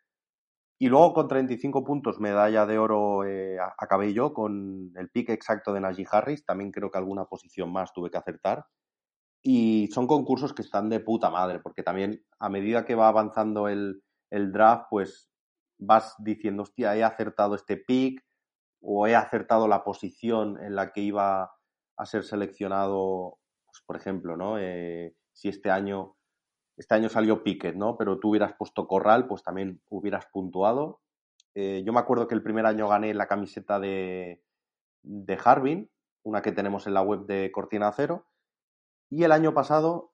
y 0.82 0.88
luego 0.88 1.12
con 1.12 1.28
35 1.28 1.84
puntos, 1.84 2.20
medalla 2.20 2.64
de 2.64 2.78
oro, 2.78 3.26
eh, 3.26 3.58
acabé 3.76 4.14
yo 4.14 4.32
con 4.32 4.92
el 4.96 5.10
pique 5.10 5.34
exacto 5.34 5.74
de 5.74 5.80
Najee 5.82 6.06
Harris. 6.10 6.46
También 6.46 6.72
creo 6.72 6.90
que 6.90 6.96
alguna 6.96 7.26
posición 7.26 7.70
más 7.70 7.92
tuve 7.92 8.10
que 8.10 8.16
acertar. 8.16 8.64
Y 9.42 9.88
son 9.88 10.06
concursos 10.06 10.52
que 10.52 10.62
están 10.62 10.88
de 10.88 11.00
puta 11.00 11.30
madre, 11.30 11.60
porque 11.60 11.82
también 11.82 12.24
a 12.38 12.48
medida 12.48 12.84
que 12.84 12.94
va 12.94 13.08
avanzando 13.08 13.68
el, 13.68 14.02
el 14.30 14.52
draft, 14.52 14.86
pues 14.90 15.30
vas 15.78 16.14
diciendo, 16.18 16.62
hostia, 16.64 16.96
he 16.96 17.02
acertado 17.02 17.54
este 17.54 17.76
pick 17.76 18.22
o 18.82 19.06
he 19.06 19.14
acertado 19.14 19.66
la 19.66 19.82
posición 19.82 20.62
en 20.62 20.74
la 20.74 20.92
que 20.92 21.00
iba 21.00 21.52
a 21.96 22.06
ser 22.06 22.24
seleccionado, 22.24 23.38
pues, 23.66 23.82
por 23.86 23.96
ejemplo, 23.96 24.36
¿no? 24.36 24.58
Eh, 24.58 25.14
si 25.32 25.48
este 25.48 25.70
año 25.70 26.16
este 26.80 26.94
año 26.94 27.10
salió 27.10 27.42
Piquet, 27.42 27.76
¿no? 27.76 27.98
Pero 27.98 28.18
tú 28.18 28.30
hubieras 28.30 28.54
puesto 28.58 28.88
Corral, 28.88 29.26
pues 29.26 29.42
también 29.42 29.82
hubieras 29.90 30.24
puntuado. 30.32 31.02
Eh, 31.54 31.82
yo 31.84 31.92
me 31.92 32.00
acuerdo 32.00 32.26
que 32.26 32.34
el 32.34 32.42
primer 32.42 32.64
año 32.64 32.88
gané 32.88 33.12
la 33.12 33.26
camiseta 33.26 33.78
de, 33.78 34.42
de 35.02 35.38
Harbin, 35.44 35.90
una 36.22 36.40
que 36.40 36.52
tenemos 36.52 36.86
en 36.86 36.94
la 36.94 37.02
web 37.02 37.26
de 37.26 37.52
Cortina 37.52 37.92
Cero. 37.92 38.29
Y 39.10 39.24
el 39.24 39.32
año 39.32 39.52
pasado, 39.52 40.12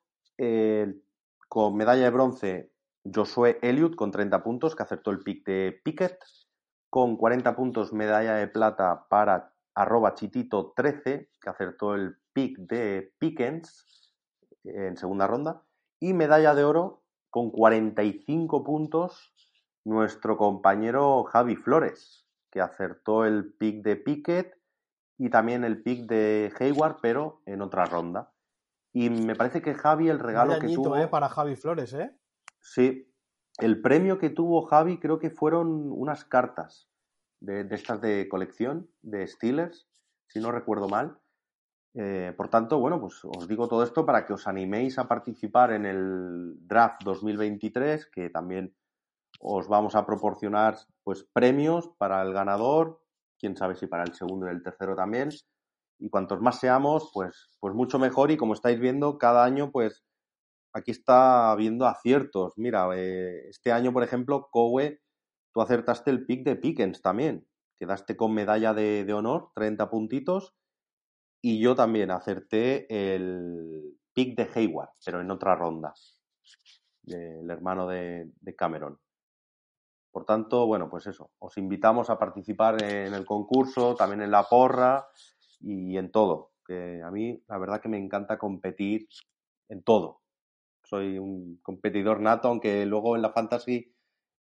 con 1.49 1.77
medalla 1.77 2.05
de 2.05 2.11
bronce, 2.11 2.73
Josué 3.15 3.59
Elliott 3.63 3.95
con 3.95 4.11
30 4.11 4.43
puntos, 4.43 4.75
que 4.75 4.83
acertó 4.83 5.11
el 5.11 5.21
pick 5.21 5.47
de 5.47 5.81
Piquet. 5.85 6.19
Con 6.89 7.17
40 7.17 7.55
puntos, 7.55 7.93
medalla 7.93 8.37
de 8.37 8.49
plata 8.49 9.07
para 9.09 9.53
arroba 9.75 10.15
chitito 10.15 10.73
13, 10.75 11.31
que 11.41 11.51
acertó 11.51 11.95
el 11.95 12.17
pick 12.33 12.59
de 12.59 13.13
Pickens 13.19 14.15
en 14.65 14.97
segunda 14.97 15.27
ronda. 15.27 15.63
Y 16.01 16.15
medalla 16.15 16.55
de 16.55 16.65
oro 16.65 17.03
con 17.31 17.51
45 17.51 18.65
puntos 18.65 19.35
nuestro 19.85 20.37
compañero 20.37 21.25
Javi 21.25 21.57
Flores, 21.57 22.27
que 22.51 22.61
acertó 22.61 23.25
el 23.27 23.53
pick 23.53 23.85
de 23.85 23.97
Pickett 23.97 24.59
y 25.19 25.29
también 25.29 25.65
el 25.65 25.83
pick 25.83 26.07
de 26.07 26.53
Hayward, 26.59 26.97
pero 27.03 27.43
en 27.47 27.61
otra 27.63 27.85
ronda. 27.85 28.33
Y 28.99 29.11
me 29.11 29.35
parece 29.35 29.61
que 29.61 29.75
Javi, 29.75 30.09
el 30.09 30.19
regalo 30.19 30.59
que 30.59 30.69
tuvo. 30.69 30.97
¿eh? 30.97 31.07
Para 31.07 31.29
Javi 31.29 31.55
Flores, 31.55 31.93
¿eh? 31.93 32.17
Sí. 32.63 33.13
El 33.59 33.83
premio 33.83 34.17
que 34.17 34.31
tuvo 34.31 34.63
Javi 34.63 34.99
creo 34.99 35.19
que 35.19 35.29
fueron 35.29 35.93
unas 35.93 36.25
cartas 36.25 36.89
de, 37.39 37.69
estas 37.73 38.01
de 38.01 38.27
colección 38.27 38.91
de 39.03 39.27
Steelers, 39.27 39.87
si 40.29 40.41
no 40.41 40.51
recuerdo 40.51 40.89
mal. 40.89 41.19
Eh, 41.93 42.33
por 42.39 42.49
tanto, 42.49 42.79
bueno, 42.79 42.99
pues 42.99 43.23
os 43.23 43.47
digo 43.47 43.69
todo 43.69 43.83
esto 43.83 44.07
para 44.07 44.25
que 44.25 44.33
os 44.33 44.47
animéis 44.47 44.99
a 44.99 45.07
participar 45.07 45.75
en 45.75 45.85
el 45.85 46.55
draft 46.67 47.03
2023, 47.05 48.07
que 48.07 48.31
también 48.31 48.75
os 49.41 49.69
vamos 49.69 49.95
a 49.95 50.07
proporcionar 50.07 50.79
pues 51.05 51.23
premios 51.35 51.91
para 51.99 52.23
el 52.23 52.33
ganador, 52.33 53.03
quién 53.39 53.59
sabe 53.59 53.75
si 53.75 53.89
para 53.89 54.05
el 54.05 54.15
segundo 54.15 54.47
y 54.47 54.53
el 54.53 54.63
tercero 54.63 54.97
también. 54.97 55.29
Y 55.99 56.11
cuantos 56.11 56.41
más 56.41 56.61
seamos, 56.61 57.11
pues, 57.13 57.51
pues 57.61 57.75
mucho 57.75 57.99
mejor. 57.99 58.31
Y 58.31 58.37
como 58.37 58.55
estáis 58.55 58.79
viendo, 58.79 59.19
cada 59.19 59.45
año, 59.45 59.71
pues 59.71 60.05
aquí 60.77 60.91
está 60.91 61.51
habiendo 61.51 61.87
aciertos. 61.87 62.53
Mira, 62.57 62.89
eh, 62.95 63.49
este 63.49 63.73
año, 63.73 63.93
por 63.93 64.03
ejemplo, 64.03 64.49
Cowe, 64.51 65.01
tú 65.53 65.61
acertaste 65.61 66.11
el 66.11 66.27
pick 66.27 66.45
de 66.45 66.57
Pickens 66.57 67.01
también. 67.01 67.47
Quedaste 67.79 68.17
con 68.17 68.35
medalla 68.35 68.75
de, 68.75 69.11
honor, 69.13 69.51
30 69.55 69.89
puntitos. 69.89 70.55
Y 71.43 71.61
yo 71.61 71.75
también 71.75 72.11
acerté 72.11 72.87
el 73.15 73.99
pick 74.13 74.37
de 74.37 74.51
Hayward, 74.55 74.91
pero 75.05 75.21
en 75.21 75.31
otra 75.31 75.55
ronda, 75.55 75.95
el 77.07 77.51
hermano 77.51 77.87
de, 77.87 78.33
Cameron. 78.57 78.99
Por 80.11 80.25
tanto, 80.25 80.67
bueno, 80.67 80.89
pues 80.89 81.07
eso, 81.07 81.31
os 81.39 81.57
invitamos 81.59 82.09
a 82.09 82.19
participar 82.19 82.83
en 82.83 83.13
el 83.13 83.27
concurso, 83.27 83.95
también 83.95 84.23
en 84.23 84.31
la 84.31 84.45
porra 84.45 85.07
y 85.61 85.97
en 85.97 86.11
todo. 86.11 86.53
Que 86.67 87.03
a 87.03 87.11
mí, 87.11 87.43
la 87.49 87.59
verdad 87.59 87.81
que 87.81 87.89
me 87.89 87.99
encanta 87.99 88.39
competir 88.39 89.09
en 89.69 89.83
todo. 89.83 90.21
Soy 90.85 91.19
un 91.19 91.59
competidor 91.63 92.21
nato, 92.21 92.49
aunque 92.49 92.87
luego 92.87 93.17
en 93.17 93.23
la 93.23 93.33
fantasy 93.33 93.93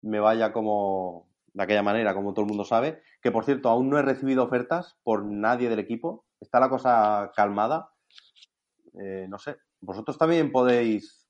me 0.02 0.20
vaya 0.20 0.52
como 0.52 1.28
de 1.52 1.62
aquella 1.62 1.82
manera, 1.82 2.14
como 2.14 2.34
todo 2.34 2.44
el 2.44 2.48
mundo 2.48 2.64
sabe. 2.64 3.02
Que 3.22 3.32
por 3.32 3.44
cierto, 3.44 3.68
aún 3.68 3.90
no 3.90 3.98
he 3.98 4.02
recibido 4.02 4.44
ofertas 4.44 4.98
por 5.02 5.24
nadie 5.24 5.68
del 5.68 5.78
equipo 5.78 6.26
está 6.40 6.60
la 6.60 6.68
cosa 6.68 7.32
calmada. 7.34 7.90
Eh, 8.94 9.26
no 9.28 9.38
sé, 9.38 9.56
vosotros 9.80 10.18
también 10.18 10.52
podéis, 10.52 11.28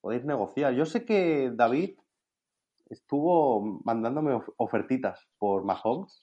podéis 0.00 0.24
negociar. 0.24 0.74
Yo 0.74 0.86
sé 0.86 1.04
que 1.04 1.50
David 1.54 1.96
estuvo 2.88 3.80
mandándome 3.84 4.40
ofertitas 4.56 5.26
por 5.38 5.64
Mahomes. 5.64 6.22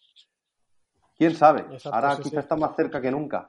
¿Quién 1.22 1.36
sabe? 1.36 1.68
Ahora 1.92 2.18
quizá 2.18 2.40
está 2.40 2.56
más 2.56 2.76
cerca 2.76 3.00
que 3.00 3.12
nunca. 3.12 3.46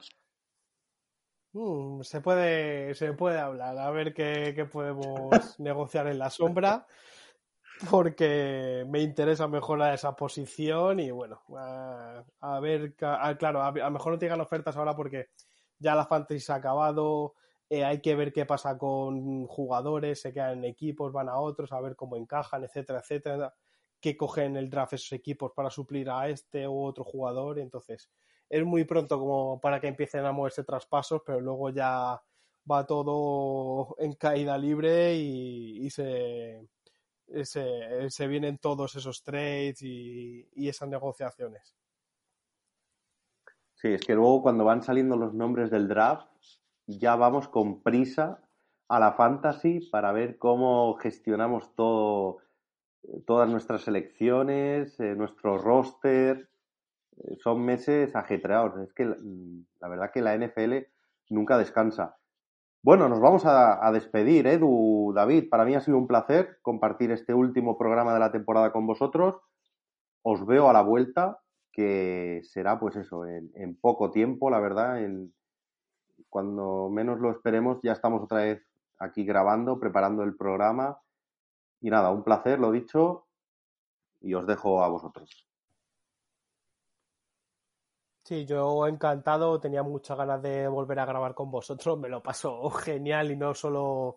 Mm, 1.53 2.01
se 2.03 2.21
puede, 2.21 2.93
se 2.93 3.13
puede 3.13 3.39
hablar, 3.39 3.75
a 3.79 3.89
ver 3.89 4.13
qué, 4.13 4.69
podemos 4.71 5.31
negociar 5.59 6.05
en 6.05 6.19
la 6.19 6.29
sombra, 6.29 6.85
porque 7.89 8.85
me 8.87 8.99
interesa 8.99 9.47
mejorar 9.47 9.95
esa 9.95 10.15
posición 10.15 10.99
y 10.99 11.09
bueno, 11.09 11.41
a, 11.57 12.59
ver, 12.61 12.93
claro, 12.93 13.63
a, 13.63 13.71
lo 13.71 13.89
mejor 13.89 14.11
no 14.11 14.19
te 14.19 14.25
llegan 14.27 14.41
ofertas 14.41 14.77
ahora 14.77 14.95
porque 14.95 15.29
ya 15.79 15.95
la 15.95 16.05
fantasy 16.05 16.41
se 16.41 16.51
ha 16.51 16.57
acabado, 16.57 17.33
eh, 17.71 17.83
hay 17.83 18.01
que 18.01 18.13
ver 18.13 18.31
qué 18.31 18.45
pasa 18.45 18.77
con 18.77 19.47
jugadores, 19.47 20.21
se 20.21 20.31
quedan 20.31 20.59
en 20.59 20.65
equipos, 20.65 21.11
van 21.11 21.27
a 21.27 21.39
otros, 21.39 21.71
a 21.71 21.81
ver 21.81 21.95
cómo 21.95 22.17
encajan, 22.17 22.65
etcétera, 22.65 22.99
etcétera, 22.99 23.51
qué 24.03 24.17
cogen 24.17 24.57
el 24.57 24.69
draft 24.69 24.93
esos 24.93 25.13
equipos 25.13 25.53
para 25.53 25.69
suplir 25.69 26.09
a 26.09 26.27
este 26.27 26.67
u 26.67 26.83
otro 26.83 27.05
jugador, 27.05 27.57
entonces 27.57 28.09
es 28.49 28.65
muy 28.65 28.83
pronto 28.83 29.17
como 29.17 29.61
para 29.61 29.79
que 29.79 29.87
empiecen 29.87 30.25
a 30.25 30.33
moverse 30.33 30.65
traspasos, 30.65 31.21
pero 31.25 31.39
luego 31.39 31.69
ya 31.69 32.21
va 32.69 32.85
todo 32.85 33.95
en 33.97 34.11
caída 34.15 34.57
libre 34.57 35.15
y, 35.15 35.89
se, 35.89 36.67
se, 37.45 38.27
vienen 38.27 38.57
todos 38.57 38.93
esos 38.97 39.23
trades 39.23 39.81
y, 39.81 40.67
esas 40.67 40.89
negociaciones. 40.89 41.73
Sí, 43.75 43.87
es 43.87 44.01
que 44.01 44.15
luego 44.15 44.41
cuando 44.41 44.65
van 44.65 44.83
saliendo 44.83 45.15
los 45.15 45.33
nombres 45.33 45.71
del 45.71 45.87
draft, 45.87 46.27
ya 46.87 47.15
vamos 47.15 47.47
con 47.47 47.81
prisa 47.81 48.41
a 48.89 48.99
la 48.99 49.13
fantasy 49.13 49.79
para 49.89 50.11
ver 50.11 50.37
cómo 50.37 50.95
gestionamos 50.95 51.73
todo, 51.73 52.42
todas 53.25 53.49
nuestras 53.49 53.87
elecciones, 53.87 54.99
eh, 54.99 55.15
nuestro 55.15 55.57
roster, 55.57 56.49
son 57.39 57.63
meses 57.63 58.15
ajetreados. 58.15 58.79
Es 58.79 58.93
que 58.93 59.05
la 59.05 59.87
verdad 59.87 60.11
que 60.11 60.21
la 60.21 60.35
NFL 60.35 60.87
nunca 61.29 61.57
descansa. 61.57 62.17
Bueno, 62.81 63.07
nos 63.07 63.21
vamos 63.21 63.43
a, 63.45 63.89
despedir, 63.93 64.45
Edu, 64.45 65.13
David. 65.15 65.47
Para 65.49 65.63
mí 65.63 65.73
ha 65.73 65.79
sido 65.79 65.97
un 65.97 66.07
placer 66.07 66.57
compartir 66.61 67.11
este 67.11 67.33
último 67.33 67.77
programa 67.77 68.13
de 68.13 68.19
la 68.19 68.31
temporada 68.31 68.73
con 68.73 68.85
vosotros. 68.85 69.35
Os 70.21 70.45
veo 70.45 70.69
a 70.69 70.73
la 70.73 70.81
vuelta, 70.81 71.39
que 71.71 72.41
será 72.43 72.79
pues 72.79 72.97
eso, 72.97 73.25
en, 73.25 73.77
poco 73.79 74.11
tiempo, 74.11 74.49
la 74.49 74.59
verdad. 74.59 75.01
En, 75.01 75.33
cuando 76.29 76.89
menos 76.89 77.19
lo 77.19 77.31
esperemos, 77.31 77.79
ya 77.83 77.93
estamos 77.93 78.21
otra 78.21 78.39
vez 78.39 78.61
aquí 78.99 79.23
grabando, 79.23 79.79
preparando 79.79 80.23
el 80.23 80.35
programa. 80.35 80.97
Y 81.83 81.89
nada, 81.89 82.11
un 82.11 82.23
placer, 82.23 82.59
lo 82.59 82.71
dicho, 82.71 83.27
y 84.21 84.33
os 84.33 84.47
dejo 84.47 84.81
a 84.81 84.87
vosotros. 84.87 85.45
Sí, 88.23 88.45
yo 88.45 88.87
encantado, 88.87 89.59
tenía 89.59 89.83
muchas 89.83 90.17
ganas 90.17 90.41
de 90.41 90.65
volver 90.69 90.97
a 90.99 91.05
grabar 91.05 91.35
con 91.35 91.51
vosotros, 91.51 91.99
me 91.99 92.07
lo 92.07 92.23
paso 92.23 92.69
genial 92.71 93.31
y 93.31 93.35
no 93.35 93.53
solo 93.53 94.15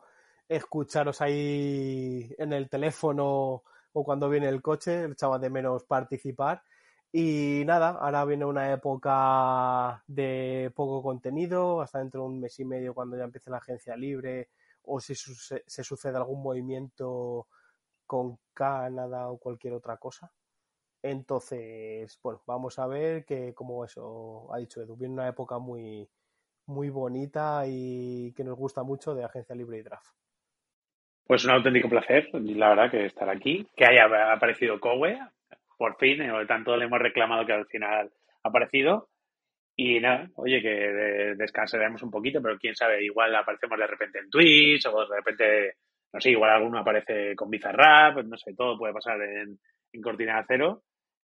escucharos 0.49 1.21
ahí 1.21 2.33
en 2.39 2.53
el 2.53 2.69
teléfono 2.69 3.65
o 3.93 4.05
cuando 4.05 4.29
viene 4.29 4.49
el 4.49 4.63
coche, 4.63 5.07
echaba 5.07 5.41
de 5.41 5.51
menos 5.51 5.83
participar. 5.87 6.63
Y 7.11 7.65
nada, 7.67 7.99
ahora 8.01 8.25
viene 8.25 8.45
una 8.45 8.73
época 8.73 10.05
de 10.07 10.71
poco 10.73 11.03
contenido, 11.03 11.81
hasta 11.81 11.99
dentro 11.99 12.21
de 12.21 12.27
un 12.29 12.41
mes 12.41 12.61
y 12.61 12.65
medio 12.65 12.95
cuando 12.95 13.17
ya 13.17 13.25
empiece 13.25 13.51
la 13.51 13.57
agencia 13.57 13.97
libre 13.97 14.51
o 14.85 15.01
si 15.01 15.17
se 15.17 15.83
sucede 15.83 16.17
algún 16.17 16.45
movimiento 16.45 17.49
con 18.07 18.39
Canadá 18.55 19.29
o 19.29 19.39
cualquier 19.39 19.75
otra 19.75 19.97
cosa. 19.97 20.33
Entonces, 21.03 22.19
bueno, 22.23 22.43
vamos 22.47 22.79
a 22.79 22.87
ver 22.87 23.25
que, 23.25 23.55
como 23.55 23.85
eso 23.85 24.53
ha 24.53 24.59
dicho 24.59 24.83
Edu, 24.83 24.97
viene 24.97 25.15
una 25.15 25.29
época 25.29 25.59
muy, 25.59 26.09
muy 26.67 26.91
bonita 26.91 27.65
y 27.67 28.33
que 28.35 28.45
nos 28.45 28.57
gusta 28.57 28.83
mucho 28.83 29.15
de 29.15 29.25
Agencia 29.25 29.55
Libre 29.55 29.79
y 29.79 29.83
Draft. 29.83 30.09
Pues 31.27 31.45
un 31.45 31.51
auténtico 31.51 31.89
placer, 31.89 32.29
la 32.33 32.69
verdad, 32.71 32.91
que 32.91 33.07
estar 33.07 33.29
aquí, 33.29 33.67
que 33.77 33.85
haya 33.85 34.33
aparecido 34.33 34.81
Cowe, 34.81 35.19
por 35.77 35.97
fin, 35.97 36.23
eh, 36.23 36.47
tanto 36.47 36.77
le 36.77 36.85
hemos 36.85 37.01
reclamado 37.01 37.45
que 37.45 37.53
al 37.53 37.67
final 37.67 38.13
ha 38.43 38.49
aparecido. 38.49 39.09
Y 39.79 40.01
nada, 40.01 40.31
oye, 40.37 40.63
que 40.63 41.35
descansaremos 41.37 42.03
un 42.03 42.11
poquito, 42.11 42.41
pero 42.41 42.59
quién 42.59 42.75
sabe, 42.75 43.05
igual 43.05 43.35
aparecemos 43.35 43.79
de 43.79 43.87
repente 43.87 44.21
en 44.21 44.31
Twitch 44.31 44.87
o 44.87 45.07
de 45.07 45.17
repente, 45.17 45.75
no 46.17 46.21
sé, 46.23 46.31
igual 46.31 46.51
alguno 46.51 46.79
aparece 46.79 47.37
con 47.37 47.51
Bizarrap, 47.51 48.25
no 48.25 48.39
sé, 48.39 48.55
todo 48.55 48.79
puede 48.79 48.95
pasar 48.95 49.21
en, 49.21 49.59
en 49.93 50.01
Cortina 50.01 50.33
de 50.33 50.39
Acero 50.39 50.83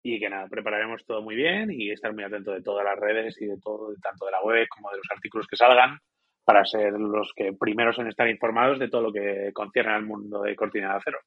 y 0.02 0.18
que 0.22 0.30
nada, 0.30 0.48
prepararemos 0.48 1.06
todo 1.06 1.22
muy 1.22 1.36
bien 1.36 1.70
y 1.70 1.92
estar 1.92 2.14
muy 2.14 2.24
atento 2.24 2.54
de 2.54 2.62
todas 2.62 2.86
las 2.86 2.98
redes 2.98 3.36
y 3.42 3.46
de 3.46 3.58
todo, 3.60 3.94
tanto 4.02 4.26
de 4.26 4.32
la 4.32 4.42
web 4.42 4.66
como 4.70 4.90
de 4.90 4.96
los 4.96 5.08
artículos 5.12 5.48
que 5.48 5.58
salgan, 5.58 6.00
para 6.46 6.64
ser 6.64 6.94
los 6.94 7.34
que 7.36 7.52
primeros 7.52 8.00
en 8.00 8.08
estar 8.08 8.30
informados 8.30 8.80
de 8.80 8.88
todo 8.88 9.02
lo 9.02 9.12
que 9.12 9.52
concierne 9.54 9.92
al 9.92 10.06
mundo 10.06 10.44
de 10.44 10.56
cortina 10.56 10.92
de 10.92 10.96
acero. 10.96 11.20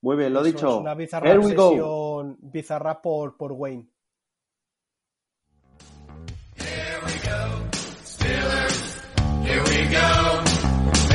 Muy 0.00 0.16
bien, 0.16 0.34
lo 0.34 0.42
dicho. 0.42 0.68
Es 0.70 0.80
una 0.80 0.96
bizarra 0.96 1.40
sesión 1.40 2.36
bizarra 2.40 3.00
por, 3.00 3.36
por 3.36 3.52
Wayne. 3.52 3.86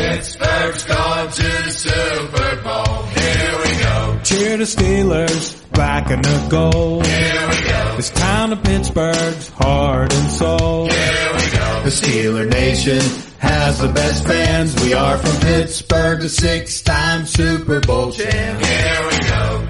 Pittsburgh's 0.09 0.83
gone 0.85 1.29
to 1.29 1.41
the 1.43 1.69
Super 1.69 2.55
Bowl. 2.63 3.03
Here 3.03 3.57
we 3.63 3.79
go. 3.83 4.19
Cheer 4.23 4.57
the 4.57 4.63
Steelers, 4.63 5.71
black 5.71 6.09
and 6.09 6.25
the 6.25 6.47
gold. 6.49 7.05
Here 7.05 7.47
we 7.47 7.61
go. 7.69 7.95
This 7.95 8.09
town 8.09 8.51
of 8.53 8.63
Pittsburgh's 8.63 9.49
heart 9.49 10.11
and 10.11 10.31
soul. 10.31 10.89
Here 10.89 11.33
we 11.33 11.51
go. 11.51 11.81
The 11.83 11.91
Steeler 11.91 12.49
Nation 12.49 13.01
has 13.37 13.79
the 13.79 13.89
best 13.89 14.25
fans. 14.25 14.83
We 14.83 14.95
are 14.95 15.17
from 15.17 15.39
Pittsburgh, 15.41 16.21
the 16.21 16.29
six-time 16.29 17.27
Super 17.27 17.79
Bowl 17.79 18.11
champ. 18.11 18.65
Here 18.65 19.07
we 19.11 19.19
go. 19.29 19.67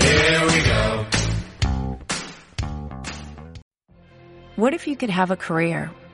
Here 0.00 0.46
we 0.46 0.62
go. 0.64 1.06
What 4.56 4.72
if 4.72 4.86
you 4.86 4.96
could 4.96 5.10
have 5.10 5.30
a 5.30 5.36
career 5.36 5.90